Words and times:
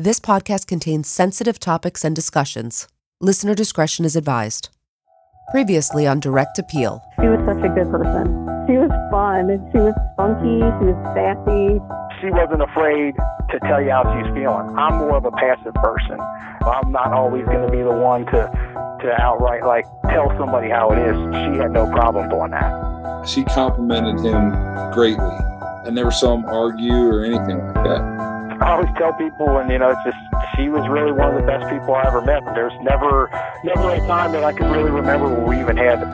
This 0.00 0.18
podcast 0.18 0.66
contains 0.66 1.10
sensitive 1.10 1.60
topics 1.60 2.06
and 2.06 2.16
discussions. 2.16 2.88
Listener 3.20 3.54
discretion 3.54 4.06
is 4.06 4.16
advised. 4.16 4.70
Previously 5.50 6.06
on 6.06 6.20
Direct 6.20 6.58
Appeal. 6.58 7.02
She 7.20 7.26
was 7.26 7.38
such 7.44 7.62
a 7.62 7.68
good 7.68 7.84
person. 7.92 8.24
She 8.66 8.80
was 8.80 8.88
fun. 9.12 9.60
She 9.68 9.76
was 9.76 9.92
funky. 10.16 10.56
She 10.80 10.88
was 10.88 10.96
sassy. 11.12 11.76
she 12.16 12.32
wasn't 12.32 12.62
afraid 12.62 13.12
to 13.52 13.60
tell 13.68 13.82
you 13.84 13.90
how 13.90 14.08
she's 14.16 14.32
feeling. 14.32 14.72
I'm 14.72 15.04
more 15.04 15.18
of 15.18 15.26
a 15.26 15.32
passive 15.32 15.74
person. 15.74 16.16
I'm 16.64 16.90
not 16.90 17.12
always 17.12 17.44
going 17.44 17.60
to 17.60 17.70
be 17.70 17.82
the 17.82 17.92
one 17.92 18.24
to 18.32 18.48
to 19.04 19.20
outright 19.20 19.64
like 19.66 19.84
tell 20.08 20.32
somebody 20.38 20.70
how 20.70 20.92
it 20.92 20.98
is. 21.12 21.16
She 21.44 21.60
had 21.60 21.72
no 21.72 21.84
problem 21.92 22.30
doing 22.30 22.52
that. 22.52 23.28
She 23.28 23.44
complimented 23.44 24.24
him 24.24 24.48
greatly. 24.96 25.36
I 25.84 25.90
never 25.92 26.10
saw 26.10 26.32
him 26.36 26.46
argue 26.46 27.04
or 27.04 27.22
anything 27.22 27.58
like 27.66 27.84
that. 27.84 28.29
I 28.60 28.72
always 28.72 28.90
tell 28.98 29.14
people, 29.14 29.56
and 29.56 29.70
you 29.70 29.78
know, 29.78 29.88
it's 29.88 30.04
just 30.04 30.18
she 30.54 30.68
was 30.68 30.86
really 30.86 31.12
one 31.12 31.34
of 31.34 31.40
the 31.40 31.46
best 31.46 31.64
people 31.72 31.94
I 31.94 32.06
ever 32.06 32.20
met. 32.20 32.44
There's 32.54 32.76
never 32.82 33.32
never 33.64 33.94
a 33.94 33.98
time 34.06 34.32
that 34.32 34.44
I 34.44 34.52
can 34.52 34.70
really 34.70 34.90
remember 34.90 35.28
where 35.28 35.46
we 35.46 35.60
even 35.60 35.78
had 35.78 36.04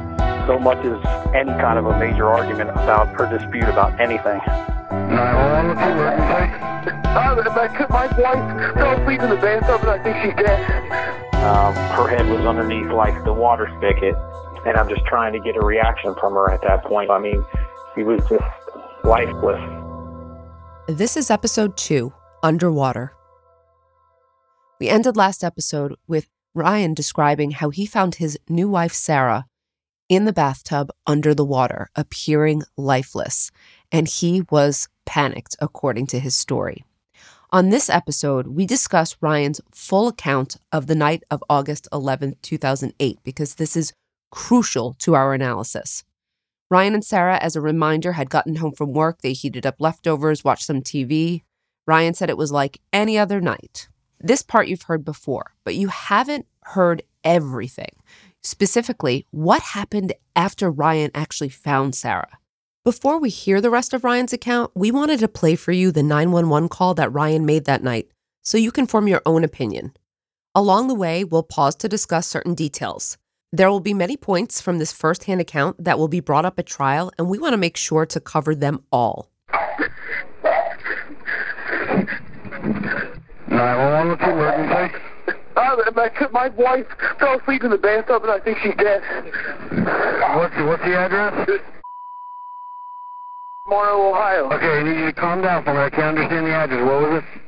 so 0.46 0.56
much 0.56 0.78
as 0.86 0.94
any 1.34 1.50
kind 1.58 1.76
of 1.76 1.86
a 1.86 1.98
major 1.98 2.26
argument 2.26 2.70
about 2.70 3.20
or 3.20 3.26
dispute 3.26 3.64
about 3.64 3.98
anything. 4.00 4.38
Uh, 4.38 5.74
my, 7.50 7.66
my 7.90 8.06
wife 8.16 8.74
fell 8.74 9.00
asleep 9.00 9.20
in 9.22 9.30
the 9.30 9.36
bathtub 9.42 9.80
and 9.80 9.90
I 9.90 9.98
think 10.04 10.16
she's 10.22 10.36
dead. 10.36 10.60
Um, 11.42 11.74
her 11.98 12.06
head 12.06 12.28
was 12.30 12.46
underneath 12.46 12.92
like 12.92 13.24
the 13.24 13.32
water 13.32 13.68
spigot, 13.78 14.14
and 14.64 14.76
I'm 14.76 14.88
just 14.88 15.04
trying 15.06 15.32
to 15.32 15.40
get 15.40 15.56
a 15.56 15.66
reaction 15.66 16.14
from 16.20 16.34
her 16.34 16.48
at 16.52 16.62
that 16.62 16.84
point. 16.84 17.10
I 17.10 17.18
mean, 17.18 17.44
she 17.96 18.04
was 18.04 18.20
just 18.28 18.44
lifeless. 19.02 19.60
This 20.86 21.16
is 21.16 21.28
episode 21.28 21.76
two 21.76 22.12
Underwater. 22.46 23.12
We 24.78 24.88
ended 24.88 25.16
last 25.16 25.42
episode 25.42 25.96
with 26.06 26.28
Ryan 26.54 26.94
describing 26.94 27.50
how 27.50 27.70
he 27.70 27.86
found 27.86 28.14
his 28.14 28.38
new 28.48 28.68
wife, 28.68 28.92
Sarah, 28.92 29.46
in 30.08 30.26
the 30.26 30.32
bathtub 30.32 30.92
under 31.08 31.34
the 31.34 31.44
water, 31.44 31.88
appearing 31.96 32.62
lifeless, 32.76 33.50
and 33.90 34.06
he 34.06 34.44
was 34.48 34.88
panicked, 35.04 35.56
according 35.58 36.06
to 36.06 36.20
his 36.20 36.36
story. 36.36 36.84
On 37.50 37.70
this 37.70 37.90
episode, 37.90 38.46
we 38.46 38.64
discuss 38.64 39.16
Ryan's 39.20 39.60
full 39.72 40.06
account 40.06 40.56
of 40.70 40.86
the 40.86 40.94
night 40.94 41.24
of 41.32 41.42
August 41.50 41.88
11th, 41.92 42.36
2008, 42.42 43.18
because 43.24 43.56
this 43.56 43.76
is 43.76 43.92
crucial 44.30 44.94
to 45.00 45.16
our 45.16 45.34
analysis. 45.34 46.04
Ryan 46.70 46.94
and 46.94 47.04
Sarah, 47.04 47.38
as 47.38 47.56
a 47.56 47.60
reminder, 47.60 48.12
had 48.12 48.30
gotten 48.30 48.54
home 48.54 48.70
from 48.72 48.92
work. 48.92 49.22
They 49.22 49.32
heated 49.32 49.66
up 49.66 49.80
leftovers, 49.80 50.44
watched 50.44 50.66
some 50.66 50.82
TV. 50.82 51.42
Ryan 51.86 52.14
said 52.14 52.30
it 52.30 52.36
was 52.36 52.52
like 52.52 52.80
any 52.92 53.16
other 53.16 53.40
night. 53.40 53.88
This 54.18 54.42
part 54.42 54.68
you've 54.68 54.82
heard 54.82 55.04
before, 55.04 55.54
but 55.64 55.74
you 55.74 55.88
haven't 55.88 56.46
heard 56.62 57.02
everything. 57.22 57.96
Specifically, 58.42 59.26
what 59.30 59.62
happened 59.62 60.12
after 60.34 60.70
Ryan 60.70 61.10
actually 61.14 61.48
found 61.48 61.94
Sarah. 61.94 62.38
Before 62.84 63.18
we 63.18 63.30
hear 63.30 63.60
the 63.60 63.70
rest 63.70 63.92
of 63.92 64.04
Ryan's 64.04 64.32
account, 64.32 64.70
we 64.74 64.90
wanted 64.90 65.18
to 65.20 65.28
play 65.28 65.56
for 65.56 65.72
you 65.72 65.90
the 65.90 66.02
911 66.02 66.68
call 66.68 66.94
that 66.94 67.12
Ryan 67.12 67.44
made 67.44 67.64
that 67.64 67.82
night 67.82 68.08
so 68.42 68.58
you 68.58 68.70
can 68.70 68.86
form 68.86 69.08
your 69.08 69.22
own 69.26 69.42
opinion. 69.42 69.92
Along 70.54 70.86
the 70.86 70.94
way, 70.94 71.24
we'll 71.24 71.42
pause 71.42 71.74
to 71.76 71.88
discuss 71.88 72.28
certain 72.28 72.54
details. 72.54 73.18
There 73.52 73.70
will 73.70 73.80
be 73.80 73.92
many 73.92 74.16
points 74.16 74.60
from 74.60 74.78
this 74.78 74.92
firsthand 74.92 75.40
account 75.40 75.82
that 75.82 75.98
will 75.98 76.08
be 76.08 76.20
brought 76.20 76.44
up 76.44 76.58
at 76.58 76.66
trial, 76.66 77.10
and 77.18 77.28
we 77.28 77.38
want 77.38 77.54
to 77.54 77.58
make 77.58 77.76
sure 77.76 78.06
to 78.06 78.20
cover 78.20 78.54
them 78.54 78.84
all. 78.92 79.30
911, 82.66 84.08
what's 84.08 84.20
the 84.20 84.30
emergency? 84.30 84.98
Uh, 85.56 85.76
my, 85.94 86.10
my 86.32 86.48
wife 86.50 86.86
fell 87.18 87.38
asleep 87.38 87.64
in 87.64 87.70
the 87.70 87.78
bathtub 87.78 88.22
and 88.22 88.32
I 88.32 88.40
think 88.40 88.58
she's 88.62 88.74
dead. 88.76 89.02
What's 90.36 90.54
the, 90.56 90.64
what's 90.64 90.82
the 90.82 90.96
address? 90.96 91.48
Morrow, 93.66 94.10
Ohio. 94.10 94.52
Okay, 94.52 94.66
I 94.66 94.82
need 94.82 94.98
you 94.98 95.06
to 95.06 95.12
calm 95.12 95.42
down 95.42 95.64
for 95.64 95.74
me. 95.74 95.80
I 95.80 95.90
can't 95.90 96.18
understand 96.18 96.46
the 96.46 96.52
address. 96.52 96.86
What 96.86 97.02
was 97.10 97.22
it? 97.22 97.42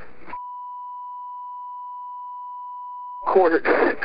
Quarter. 3.22 3.96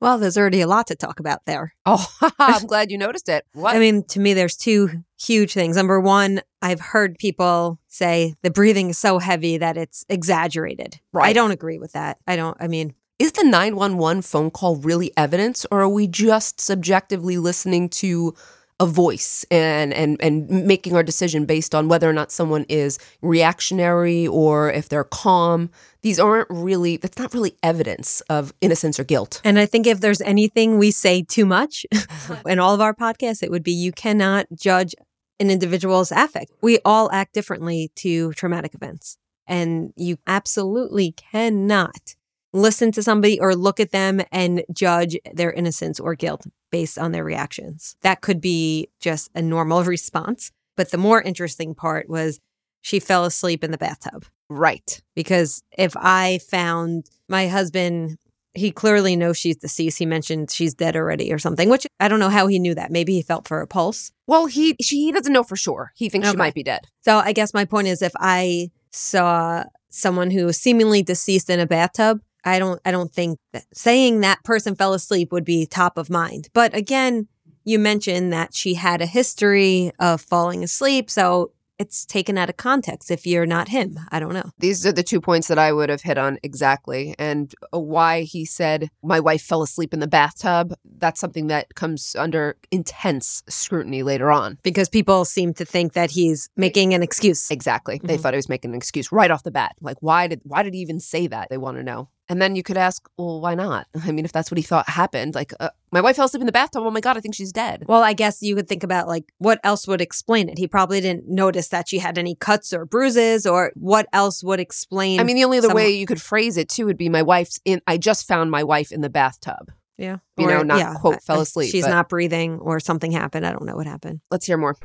Well, 0.00 0.18
there's 0.18 0.36
already 0.36 0.60
a 0.60 0.66
lot 0.66 0.86
to 0.88 0.94
talk 0.94 1.18
about 1.18 1.44
there. 1.46 1.74
Oh, 1.86 2.06
I'm 2.38 2.66
glad 2.66 2.90
you 2.90 2.98
noticed 2.98 3.28
it. 3.28 3.44
What? 3.52 3.74
I 3.74 3.78
mean, 3.78 4.04
to 4.08 4.20
me, 4.20 4.34
there's 4.34 4.56
two 4.56 5.02
huge 5.24 5.52
things. 5.52 5.76
Number 5.76 6.00
one, 6.00 6.40
I've 6.62 6.80
heard 6.80 7.18
people 7.18 7.78
say 7.88 8.34
the 8.42 8.50
breathing 8.50 8.90
is 8.90 8.98
so 8.98 9.18
heavy 9.18 9.58
that 9.58 9.76
it's 9.76 10.04
exaggerated. 10.08 11.00
I 11.14 11.32
don't 11.32 11.50
agree 11.50 11.78
with 11.78 11.92
that. 11.92 12.18
I 12.26 12.36
don't, 12.36 12.56
I 12.60 12.68
mean, 12.68 12.94
Is 13.18 13.32
the 13.32 13.44
911 13.44 14.22
phone 14.22 14.50
call 14.50 14.76
really 14.76 15.12
evidence, 15.16 15.66
or 15.70 15.82
are 15.82 15.88
we 15.88 16.06
just 16.06 16.60
subjectively 16.60 17.38
listening 17.38 17.88
to 17.90 18.34
a 18.80 18.86
voice 18.86 19.46
and, 19.52 19.94
and, 19.94 20.20
and 20.20 20.48
making 20.50 20.96
our 20.96 21.02
decision 21.04 21.46
based 21.46 21.76
on 21.76 21.86
whether 21.88 22.10
or 22.10 22.12
not 22.12 22.32
someone 22.32 22.66
is 22.68 22.98
reactionary 23.22 24.26
or 24.26 24.70
if 24.72 24.88
they're 24.88 25.04
calm? 25.04 25.70
These 26.02 26.18
aren't 26.18 26.48
really, 26.50 26.96
that's 26.96 27.16
not 27.16 27.32
really 27.32 27.56
evidence 27.62 28.20
of 28.22 28.52
innocence 28.60 28.98
or 28.98 29.04
guilt. 29.04 29.40
and 29.44 29.60
I 29.60 29.66
think 29.66 29.86
if 29.86 30.00
there's 30.00 30.20
anything 30.20 30.76
we 30.76 30.90
say 30.90 31.22
too 31.22 31.46
much 31.46 31.86
in 32.46 32.58
all 32.58 32.74
of 32.74 32.80
our 32.80 32.92
podcasts, 32.94 33.42
it 33.44 33.50
would 33.50 33.62
be 33.62 33.72
you 33.72 33.92
cannot 33.92 34.46
judge 34.54 34.94
an 35.40 35.50
individual's 35.50 36.12
affect. 36.12 36.52
We 36.62 36.78
all 36.84 37.10
act 37.12 37.34
differently 37.34 37.90
to 37.96 38.32
traumatic 38.32 38.74
events. 38.74 39.18
And 39.46 39.92
you 39.96 40.18
absolutely 40.26 41.12
cannot 41.12 42.14
listen 42.52 42.92
to 42.92 43.02
somebody 43.02 43.38
or 43.40 43.54
look 43.54 43.80
at 43.80 43.90
them 43.90 44.20
and 44.30 44.64
judge 44.72 45.16
their 45.32 45.52
innocence 45.52 45.98
or 45.98 46.14
guilt 46.14 46.46
based 46.70 46.98
on 46.98 47.12
their 47.12 47.24
reactions. 47.24 47.96
That 48.02 48.20
could 48.20 48.40
be 48.40 48.88
just 49.00 49.28
a 49.34 49.42
normal 49.42 49.82
response. 49.84 50.50
But 50.76 50.90
the 50.90 50.98
more 50.98 51.20
interesting 51.20 51.74
part 51.74 52.08
was 52.08 52.40
she 52.80 53.00
fell 53.00 53.24
asleep 53.24 53.64
in 53.64 53.70
the 53.70 53.78
bathtub. 53.78 54.24
Right. 54.48 55.02
Because 55.16 55.62
if 55.76 55.96
I 55.96 56.38
found 56.48 57.06
my 57.28 57.48
husband, 57.48 58.18
he 58.54 58.70
clearly 58.70 59.16
knows 59.16 59.36
she's 59.36 59.56
deceased. 59.56 59.98
He 59.98 60.06
mentioned 60.06 60.50
she's 60.50 60.74
dead 60.74 60.96
already 60.96 61.32
or 61.32 61.38
something, 61.38 61.68
which 61.68 61.86
I 62.00 62.08
don't 62.08 62.20
know 62.20 62.28
how 62.28 62.46
he 62.46 62.58
knew 62.58 62.74
that. 62.74 62.90
Maybe 62.90 63.14
he 63.14 63.22
felt 63.22 63.48
for 63.48 63.60
a 63.60 63.66
pulse. 63.66 64.12
Well, 64.26 64.46
he 64.46 64.76
she 64.80 65.04
he 65.04 65.12
doesn't 65.12 65.32
know 65.32 65.42
for 65.42 65.56
sure. 65.56 65.92
He 65.96 66.08
thinks 66.08 66.30
she 66.30 66.36
might 66.36 66.54
be 66.54 66.62
dead. 66.62 66.86
So 67.02 67.18
I 67.18 67.32
guess 67.32 67.52
my 67.52 67.64
point 67.64 67.88
is 67.88 68.00
if 68.00 68.12
I 68.16 68.70
saw 68.90 69.64
someone 69.90 70.30
who 70.30 70.46
was 70.46 70.58
seemingly 70.58 71.02
deceased 71.02 71.50
in 71.50 71.60
a 71.60 71.66
bathtub, 71.66 72.20
I 72.44 72.58
don't 72.58 72.80
I 72.84 72.90
don't 72.90 73.12
think 73.12 73.38
that 73.52 73.64
saying 73.72 74.20
that 74.20 74.42
person 74.44 74.76
fell 74.76 74.94
asleep 74.94 75.32
would 75.32 75.44
be 75.44 75.66
top 75.66 75.98
of 75.98 76.08
mind. 76.08 76.48
But 76.52 76.74
again, 76.74 77.28
you 77.64 77.78
mentioned 77.78 78.32
that 78.32 78.54
she 78.54 78.74
had 78.74 79.00
a 79.00 79.06
history 79.06 79.90
of 79.98 80.20
falling 80.20 80.62
asleep, 80.62 81.10
so 81.10 81.52
it's 81.78 82.04
taken 82.06 82.38
out 82.38 82.48
of 82.48 82.56
context 82.56 83.10
if 83.10 83.26
you're 83.26 83.46
not 83.46 83.68
him. 83.68 83.98
I 84.10 84.20
don't 84.20 84.32
know. 84.34 84.50
These 84.58 84.86
are 84.86 84.92
the 84.92 85.02
two 85.02 85.20
points 85.20 85.48
that 85.48 85.58
I 85.58 85.72
would 85.72 85.88
have 85.88 86.02
hit 86.02 86.18
on 86.18 86.38
exactly. 86.42 87.14
And 87.18 87.52
uh, 87.74 87.78
why 87.80 88.22
he 88.22 88.44
said, 88.44 88.90
My 89.02 89.20
wife 89.20 89.42
fell 89.42 89.62
asleep 89.62 89.92
in 89.92 90.00
the 90.00 90.06
bathtub. 90.06 90.74
That's 90.98 91.20
something 91.20 91.48
that 91.48 91.74
comes 91.74 92.14
under 92.18 92.56
intense 92.70 93.42
scrutiny 93.48 94.02
later 94.02 94.30
on. 94.30 94.58
Because 94.62 94.88
people 94.88 95.24
seem 95.24 95.52
to 95.54 95.64
think 95.64 95.94
that 95.94 96.10
he's 96.12 96.48
making 96.56 96.94
an 96.94 97.02
excuse. 97.02 97.50
Exactly. 97.50 98.00
They 98.02 98.16
Mhm. 98.16 98.20
thought 98.20 98.34
he 98.34 98.38
was 98.38 98.48
making 98.48 98.70
an 98.72 98.76
excuse 98.76 99.10
right 99.10 99.30
off 99.30 99.42
the 99.42 99.50
bat. 99.50 99.72
Like, 99.80 99.96
why 100.00 100.26
did 100.28 100.40
why 100.44 100.62
did 100.62 100.74
he 100.74 100.80
even 100.80 101.00
say 101.00 101.26
that? 101.26 101.48
They 101.50 101.58
want 101.58 101.76
to 101.78 101.82
know. 101.82 102.08
And 102.28 102.40
then 102.40 102.56
you 102.56 102.62
could 102.62 102.78
ask, 102.78 103.06
well, 103.18 103.40
why 103.42 103.54
not? 103.54 103.86
I 104.02 104.10
mean, 104.10 104.24
if 104.24 104.32
that's 104.32 104.50
what 104.50 104.56
he 104.58 104.62
thought 104.62 104.88
happened, 104.88 105.34
like, 105.34 105.52
uh, 105.60 105.68
my 105.92 106.00
wife 106.00 106.16
fell 106.16 106.24
asleep 106.24 106.40
in 106.40 106.46
the 106.46 106.52
bathtub. 106.52 106.82
Oh 106.84 106.90
my 106.90 107.00
god, 107.00 107.16
I 107.16 107.20
think 107.20 107.34
she's 107.34 107.52
dead. 107.52 107.84
Well, 107.86 108.02
I 108.02 108.14
guess 108.14 108.42
you 108.42 108.56
could 108.56 108.66
think 108.68 108.82
about 108.82 109.06
like 109.08 109.24
what 109.38 109.60
else 109.62 109.86
would 109.86 110.00
explain 110.00 110.48
it. 110.48 110.58
He 110.58 110.66
probably 110.66 111.00
didn't 111.00 111.28
notice 111.28 111.68
that 111.68 111.88
she 111.88 111.98
had 111.98 112.16
any 112.18 112.34
cuts 112.34 112.72
or 112.72 112.86
bruises, 112.86 113.46
or 113.46 113.72
what 113.74 114.06
else 114.12 114.42
would 114.42 114.58
explain. 114.60 115.20
I 115.20 115.24
mean, 115.24 115.36
the 115.36 115.44
only 115.44 115.58
other 115.58 115.68
someone- 115.68 115.84
way 115.84 115.90
you 115.90 116.06
could 116.06 116.20
phrase 116.22 116.56
it 116.56 116.68
too 116.68 116.86
would 116.86 116.96
be, 116.96 117.08
my 117.08 117.22
wife's 117.22 117.60
in. 117.64 117.80
I 117.86 117.98
just 117.98 118.26
found 118.26 118.50
my 118.50 118.64
wife 118.64 118.90
in 118.90 119.02
the 119.02 119.10
bathtub. 119.10 119.70
yeah, 119.98 120.16
you 120.38 120.46
know, 120.46 120.62
not, 120.62 120.96
quote, 121.00 121.16
I- 121.16 121.18
fell 121.18 121.40
asleep, 121.40 121.70
She's 121.70 121.84
but- 121.84 121.90
not 121.90 122.08
breathing, 122.08 122.58
or 122.58 122.80
something 122.80 123.12
happened. 123.12 123.46
I 123.46 123.52
don't 123.52 123.66
know 123.66 123.76
what 123.76 123.86
happened. 123.86 124.20
Let's 124.30 124.46
hear 124.46 124.56
more. 124.56 124.76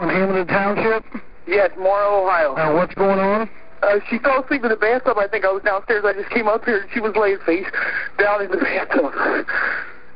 In 0.00 0.08
Hamilton 0.08 0.46
Township? 0.46 1.04
Yes, 1.46 1.70
Morrow, 1.76 2.24
Ohio. 2.24 2.54
Uh, 2.54 2.72
what's 2.74 2.94
going 2.94 3.18
on? 3.18 3.50
Uh, 3.82 3.98
she 4.08 4.18
fell 4.18 4.42
asleep 4.42 4.62
in 4.62 4.70
the 4.70 4.76
bathtub. 4.76 5.16
I 5.18 5.26
think 5.26 5.44
I 5.44 5.52
was 5.52 5.62
downstairs. 5.62 6.04
I 6.04 6.12
just 6.12 6.30
came 6.30 6.48
up 6.48 6.64
here 6.64 6.80
and 6.82 6.90
she 6.92 7.00
was 7.00 7.14
laying 7.16 7.38
face 7.46 7.66
down 8.18 8.42
in 8.42 8.50
the 8.50 8.58
bathtub. 8.58 9.12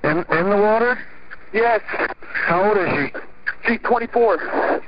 In 0.02 0.18
in 0.36 0.50
the 0.50 0.56
water? 0.56 0.98
Yes. 1.52 1.80
How 1.86 2.68
old 2.68 2.78
is 2.78 2.88
she? 2.88 3.72
She's 3.72 3.80
24. 3.84 4.82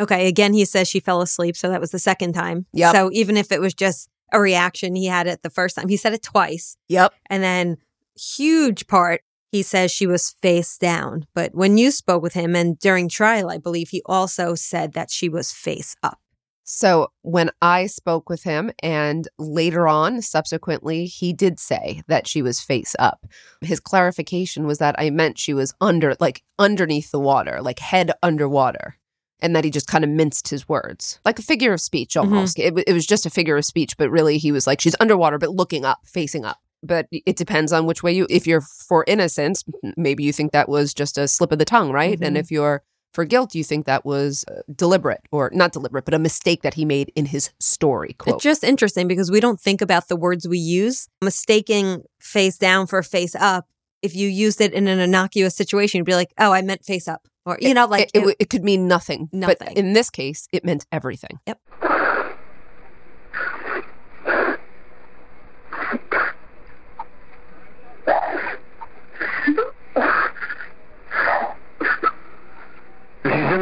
Okay, 0.00 0.28
again, 0.28 0.54
he 0.54 0.64
says 0.64 0.88
she 0.88 1.00
fell 1.00 1.20
asleep, 1.20 1.56
so 1.56 1.68
that 1.68 1.80
was 1.80 1.90
the 1.90 1.98
second 1.98 2.32
time. 2.32 2.66
Yep. 2.72 2.94
So 2.94 3.10
even 3.12 3.36
if 3.36 3.52
it 3.52 3.60
was 3.60 3.74
just 3.74 4.08
a 4.32 4.40
reaction, 4.40 4.94
he 4.94 5.06
had 5.06 5.26
it 5.26 5.42
the 5.42 5.50
first 5.50 5.76
time. 5.76 5.88
He 5.88 5.96
said 5.96 6.14
it 6.14 6.22
twice. 6.22 6.76
Yep. 6.88 7.12
And 7.28 7.42
then, 7.42 7.76
huge 8.16 8.86
part, 8.86 9.22
he 9.52 9.62
says 9.62 9.90
she 9.90 10.06
was 10.06 10.36
face 10.42 10.78
down. 10.78 11.26
But 11.34 11.54
when 11.54 11.76
you 11.76 11.90
spoke 11.90 12.22
with 12.22 12.32
him 12.32 12.56
and 12.56 12.78
during 12.78 13.08
trial, 13.08 13.50
I 13.50 13.58
believe 13.58 13.90
he 13.90 14.02
also 14.06 14.54
said 14.54 14.94
that 14.94 15.10
she 15.10 15.28
was 15.28 15.52
face 15.52 15.96
up. 16.02 16.18
So 16.64 17.10
when 17.22 17.50
I 17.60 17.86
spoke 17.86 18.28
with 18.28 18.44
him 18.44 18.70
and 18.82 19.26
later 19.38 19.88
on, 19.88 20.22
subsequently, 20.22 21.06
he 21.06 21.32
did 21.32 21.58
say 21.58 22.02
that 22.06 22.28
she 22.28 22.42
was 22.42 22.60
face 22.60 22.94
up. 22.98 23.26
His 23.60 23.80
clarification 23.80 24.66
was 24.66 24.78
that 24.78 24.94
I 24.98 25.10
meant 25.10 25.38
she 25.38 25.52
was 25.54 25.74
under, 25.80 26.14
like 26.20 26.42
underneath 26.58 27.10
the 27.10 27.18
water, 27.20 27.60
like 27.60 27.80
head 27.80 28.12
underwater. 28.22 28.96
And 29.42 29.56
that 29.56 29.64
he 29.64 29.70
just 29.70 29.86
kind 29.86 30.04
of 30.04 30.10
minced 30.10 30.48
his 30.48 30.68
words, 30.68 31.18
like 31.24 31.38
a 31.38 31.42
figure 31.42 31.72
of 31.72 31.80
speech 31.80 32.14
almost. 32.14 32.58
It, 32.58 32.64
w- 32.72 32.84
it 32.86 32.92
was 32.92 33.06
just 33.06 33.24
a 33.24 33.30
figure 33.30 33.56
of 33.56 33.64
speech, 33.64 33.96
but 33.96 34.10
really 34.10 34.36
he 34.36 34.52
was 34.52 34.66
like, 34.66 34.82
she's 34.82 34.94
underwater, 35.00 35.38
but 35.38 35.48
looking 35.54 35.86
up, 35.86 36.00
facing 36.04 36.44
up. 36.44 36.58
But 36.82 37.06
it 37.10 37.36
depends 37.36 37.72
on 37.72 37.86
which 37.86 38.02
way 38.02 38.12
you, 38.12 38.26
if 38.28 38.46
you're 38.46 38.60
for 38.60 39.02
innocence, 39.08 39.64
maybe 39.96 40.24
you 40.24 40.32
think 40.34 40.52
that 40.52 40.68
was 40.68 40.92
just 40.92 41.16
a 41.16 41.26
slip 41.26 41.52
of 41.52 41.58
the 41.58 41.64
tongue, 41.64 41.90
right? 41.90 42.18
And 42.20 42.36
Mhm. 42.36 42.40
if 42.40 42.50
you're 42.50 42.82
for 43.12 43.24
guilt, 43.24 43.54
you 43.54 43.64
think 43.64 43.86
that 43.86 44.04
was 44.04 44.44
uh, 44.48 44.60
deliberate 44.74 45.20
or 45.32 45.50
not 45.52 45.72
deliberate, 45.72 46.04
but 46.04 46.14
a 46.14 46.18
mistake 46.18 46.62
that 46.62 46.74
he 46.74 46.84
made 46.84 47.12
in 47.16 47.26
his 47.26 47.50
story. 47.58 48.12
Quote. 48.14 48.36
It's 48.36 48.44
just 48.44 48.64
interesting 48.64 49.08
because 49.08 49.30
we 49.30 49.40
don't 49.40 49.60
think 49.60 49.80
about 49.82 50.08
the 50.08 50.16
words 50.16 50.46
we 50.46 50.58
use. 50.58 51.08
Mistaking 51.22 52.02
face 52.20 52.56
down 52.56 52.86
for 52.86 53.02
face 53.02 53.34
up. 53.34 53.66
If 54.02 54.14
you 54.16 54.28
used 54.28 54.60
it 54.60 54.72
in 54.72 54.88
an 54.88 54.98
innocuous 54.98 55.54
situation, 55.54 55.98
you'd 55.98 56.06
be 56.06 56.14
like, 56.14 56.32
"Oh, 56.38 56.52
I 56.52 56.62
meant 56.62 56.84
face 56.84 57.06
up," 57.06 57.28
or 57.44 57.58
you 57.60 57.74
know, 57.74 57.86
like 57.86 58.10
it, 58.14 58.24
it, 58.24 58.36
it 58.40 58.50
could 58.50 58.64
mean 58.64 58.88
nothing. 58.88 59.28
But 59.32 59.60
Nothing. 59.60 59.76
in 59.76 59.92
this 59.92 60.08
case, 60.08 60.48
it 60.52 60.64
meant 60.64 60.86
everything. 60.90 61.38
Yep. 61.46 61.60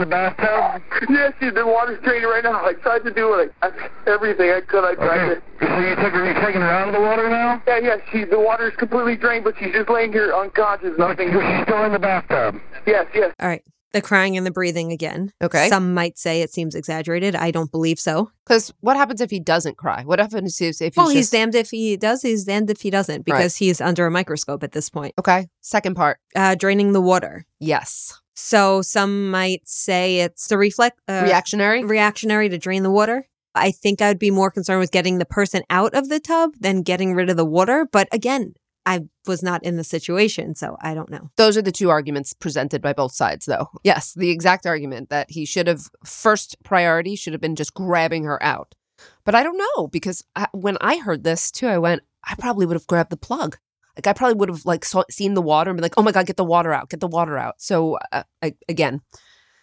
Bathtub? 0.09 0.83
Yes, 1.11 1.33
she, 1.41 1.51
the 1.51 1.65
water's 1.67 2.03
draining 2.03 2.29
right 2.29 2.43
now. 2.45 2.65
I 2.65 2.73
tried 2.75 3.05
to 3.05 3.11
do 3.13 3.35
it. 3.35 3.55
I, 3.63 3.69
I, 3.69 3.89
everything 4.11 4.51
I 4.51 4.61
could. 4.61 4.85
I 4.85 4.95
tried 4.95 5.31
Okay. 5.31 5.41
to. 5.61 5.67
So 5.67 5.79
you 5.81 5.95
took 5.97 6.13
her, 6.13 6.27
you 6.27 6.35
taking 6.45 6.61
her 6.61 6.69
out 6.71 6.89
of 6.89 6.95
the 6.95 7.01
water 7.01 7.29
now? 7.31 7.63
Yeah, 7.67 7.79
yeah. 7.79 7.97
She, 8.13 8.25
the 8.25 8.39
water's 8.39 8.75
completely 8.77 9.17
drained, 9.17 9.45
but 9.45 9.55
she's 9.59 9.73
just 9.73 9.89
laying 9.89 10.13
here 10.13 10.33
unconscious. 10.35 10.99
Nothing. 10.99 11.29
She's 11.29 11.63
still 11.65 11.85
in 11.85 11.93
the 11.93 11.99
bathtub. 11.99 12.61
Yes, 12.87 13.07
yes. 13.15 13.33
All 13.41 13.49
right. 13.49 13.63
The 13.93 14.03
crying 14.03 14.37
and 14.37 14.45
the 14.45 14.51
breathing 14.51 14.93
again. 14.93 15.33
Okay. 15.43 15.69
Some 15.71 15.95
might 15.95 16.19
say 16.19 16.43
it 16.43 16.53
seems 16.53 16.75
exaggerated. 16.75 17.35
I 17.35 17.51
don't 17.51 17.71
believe 17.71 17.99
so. 17.99 18.31
Because 18.45 18.71
what 18.81 18.97
happens 18.99 19.23
if 19.23 19.31
he 19.31 19.41
doesn't 19.41 19.79
cry? 19.79 20.03
What 20.05 20.19
happens 20.19 20.61
if, 20.61 20.83
if 20.83 20.95
well, 20.97 21.09
he's, 21.09 21.17
he's 21.17 21.31
damned 21.31 21.55
if 21.55 21.71
he 21.71 21.97
does, 21.97 22.21
he's 22.21 22.45
damned 22.45 22.69
if 22.71 22.83
he 22.83 22.91
doesn't, 22.91 23.25
because 23.25 23.57
he's 23.57 23.81
under 23.81 24.05
a 24.05 24.11
microscope 24.11 24.63
at 24.63 24.73
this 24.73 24.91
point. 24.91 25.15
Okay. 25.19 25.49
Second 25.63 25.95
part. 25.97 26.19
Uh, 26.37 26.55
draining 26.55 26.93
the 26.93 27.01
water. 27.01 27.47
Yes. 27.61 28.21
So 28.41 28.83
some 28.83 29.33
might 29.33 29.69
say 29.69 30.21
it's 30.21 30.47
the 30.47 30.57
reflect 30.57 31.01
uh, 31.09 31.23
Reactionary. 31.25 31.85
reactionary 31.85 32.49
to 32.49 32.57
drain 32.57 32.85
the 32.85 32.91
water. 32.91 33.27
I 33.57 33.73
think 33.73 34.01
I'd 34.01 34.21
be 34.21 34.31
more 34.31 34.53
concerned 34.53 34.79
with 34.79 34.93
getting 34.93 35.19
the 35.19 35.25
person 35.25 35.65
out 35.69 35.93
of 35.93 36.09
the 36.09 36.21
tub 36.21 36.53
than 36.61 36.83
getting 36.83 37.15
rid 37.15 37.31
of 37.31 37.37
the 37.37 37.45
water. 37.45 37.85
But 37.91 38.07
again, 38.13 38.55
I 38.87 39.01
was 39.27 39.43
not 39.43 39.65
in 39.65 39.77
the 39.77 39.83
situation, 39.83 40.55
so 40.55 40.77
I 40.81 40.95
don't 40.95 41.11
know. 41.11 41.31
Those 41.37 41.57
are 41.57 41.63
the 41.63 41.73
two 41.73 41.91
arguments 41.91 42.33
presented 42.33 42.81
by 42.81 42.93
both 42.93 43.13
sides, 43.13 43.45
though. 43.45 43.71
Yes, 43.83 44.15
the 44.15 44.31
exact 44.31 44.67
argument 44.67 45.11
that 45.11 45.33
he 45.33 45.45
should 45.45 45.67
have 45.67 45.91
first 46.05 46.63
priority 46.63 47.17
should 47.17 47.33
have 47.33 47.43
been 47.43 47.57
just 47.57 47.75
grabbing 47.75 48.23
her 48.23 48.41
out. 48.41 48.77
But 49.25 49.35
I 49.35 49.43
don't 49.43 49.59
know 49.59 49.89
because 49.89 50.25
I, 50.37 50.47
when 50.53 50.79
I 50.81 50.99
heard 50.99 51.25
this 51.25 51.51
too, 51.51 51.67
I 51.67 51.79
went, 51.79 52.03
I 52.23 52.37
probably 52.37 52.67
would 52.67 52.77
have 52.77 52.87
grabbed 52.87 53.11
the 53.11 53.17
plug. 53.17 53.59
Like 53.99 54.07
I 54.07 54.13
probably 54.13 54.37
would 54.37 54.49
have 54.49 54.65
like 54.65 54.85
saw, 54.85 55.03
seen 55.11 55.35
the 55.35 55.43
water 55.43 55.71
and 55.71 55.77
be 55.77 55.83
like, 55.83 55.95
oh 55.97 56.03
my 56.03 56.13
god, 56.13 56.27
get 56.27 56.37
the 56.37 56.45
water 56.45 56.73
out, 56.73 56.89
get 56.89 57.01
the 57.01 57.09
water 57.09 57.37
out. 57.37 57.57
So 57.59 57.99
uh, 58.13 58.23
I, 58.43 58.55
again, 58.69 59.01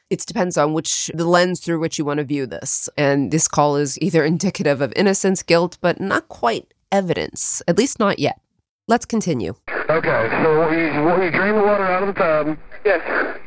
it 0.09 0.19
depends 0.25 0.57
on 0.57 0.73
which 0.73 1.09
the 1.13 1.25
lens 1.25 1.61
through 1.61 1.79
which 1.79 1.97
you 1.97 2.05
want 2.05 2.17
to 2.17 2.25
view 2.25 2.45
this. 2.45 2.89
And 2.97 3.31
this 3.31 3.47
call 3.47 3.77
is 3.77 3.99
either 4.01 4.23
indicative 4.25 4.81
of 4.81 4.91
innocence, 4.95 5.41
guilt, 5.41 5.77
but 5.79 6.01
not 6.01 6.27
quite 6.27 6.73
evidence, 6.91 7.61
at 7.67 7.77
least 7.77 7.97
not 7.97 8.19
yet. 8.19 8.39
Let's 8.87 9.05
continue. 9.05 9.55
Okay, 9.89 10.29
so 10.43 10.69
you, 10.69 11.03
well, 11.05 11.23
you 11.23 11.31
drain 11.31 11.55
the 11.55 11.61
water 11.61 11.85
out 11.85 12.03
of 12.03 12.13
the 12.13 12.13
tub. 12.13 12.57
Yes. 12.85 13.39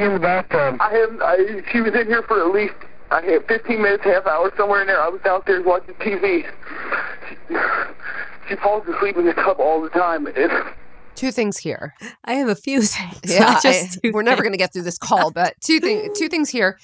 How 0.00 0.04
she 0.04 0.04
in 0.06 0.12
the 0.14 0.18
bathtub? 0.20 0.76
I 0.80 0.90
have. 0.94 1.20
I, 1.22 1.62
she 1.72 1.80
was 1.80 1.94
in 1.94 2.06
here 2.06 2.22
for 2.22 2.40
at 2.40 2.52
least. 2.54 2.74
I 3.10 3.20
had 3.22 3.46
15 3.48 3.82
minutes, 3.82 4.04
half 4.04 4.24
hour, 4.26 4.52
somewhere 4.56 4.82
in 4.82 4.86
there. 4.86 5.00
I 5.00 5.08
was 5.08 5.20
downstairs 5.22 5.64
watching 5.66 5.94
TV. 5.94 6.46
She, 7.28 7.56
she 8.48 8.56
falls 8.56 8.86
asleep 8.86 9.16
in 9.16 9.26
the 9.26 9.32
tub 9.34 9.58
all 9.58 9.80
the 9.82 9.88
time. 9.88 10.26
It, 10.28 10.50
Two 11.16 11.32
things 11.32 11.58
here. 11.58 11.92
I 12.24 12.34
have 12.34 12.48
a 12.48 12.54
few 12.54 12.82
things. 12.82 13.20
Yeah, 13.24 13.40
not 13.40 13.66
I- 13.66 13.88
we're 14.12 14.22
never 14.22 14.42
going 14.42 14.52
to 14.52 14.58
get 14.58 14.72
through 14.72 14.82
this 14.82 14.96
call, 14.96 15.30
but 15.32 15.54
two 15.60 15.80
things. 15.80 16.16
Two 16.18 16.28
things 16.28 16.50
here. 16.50 16.78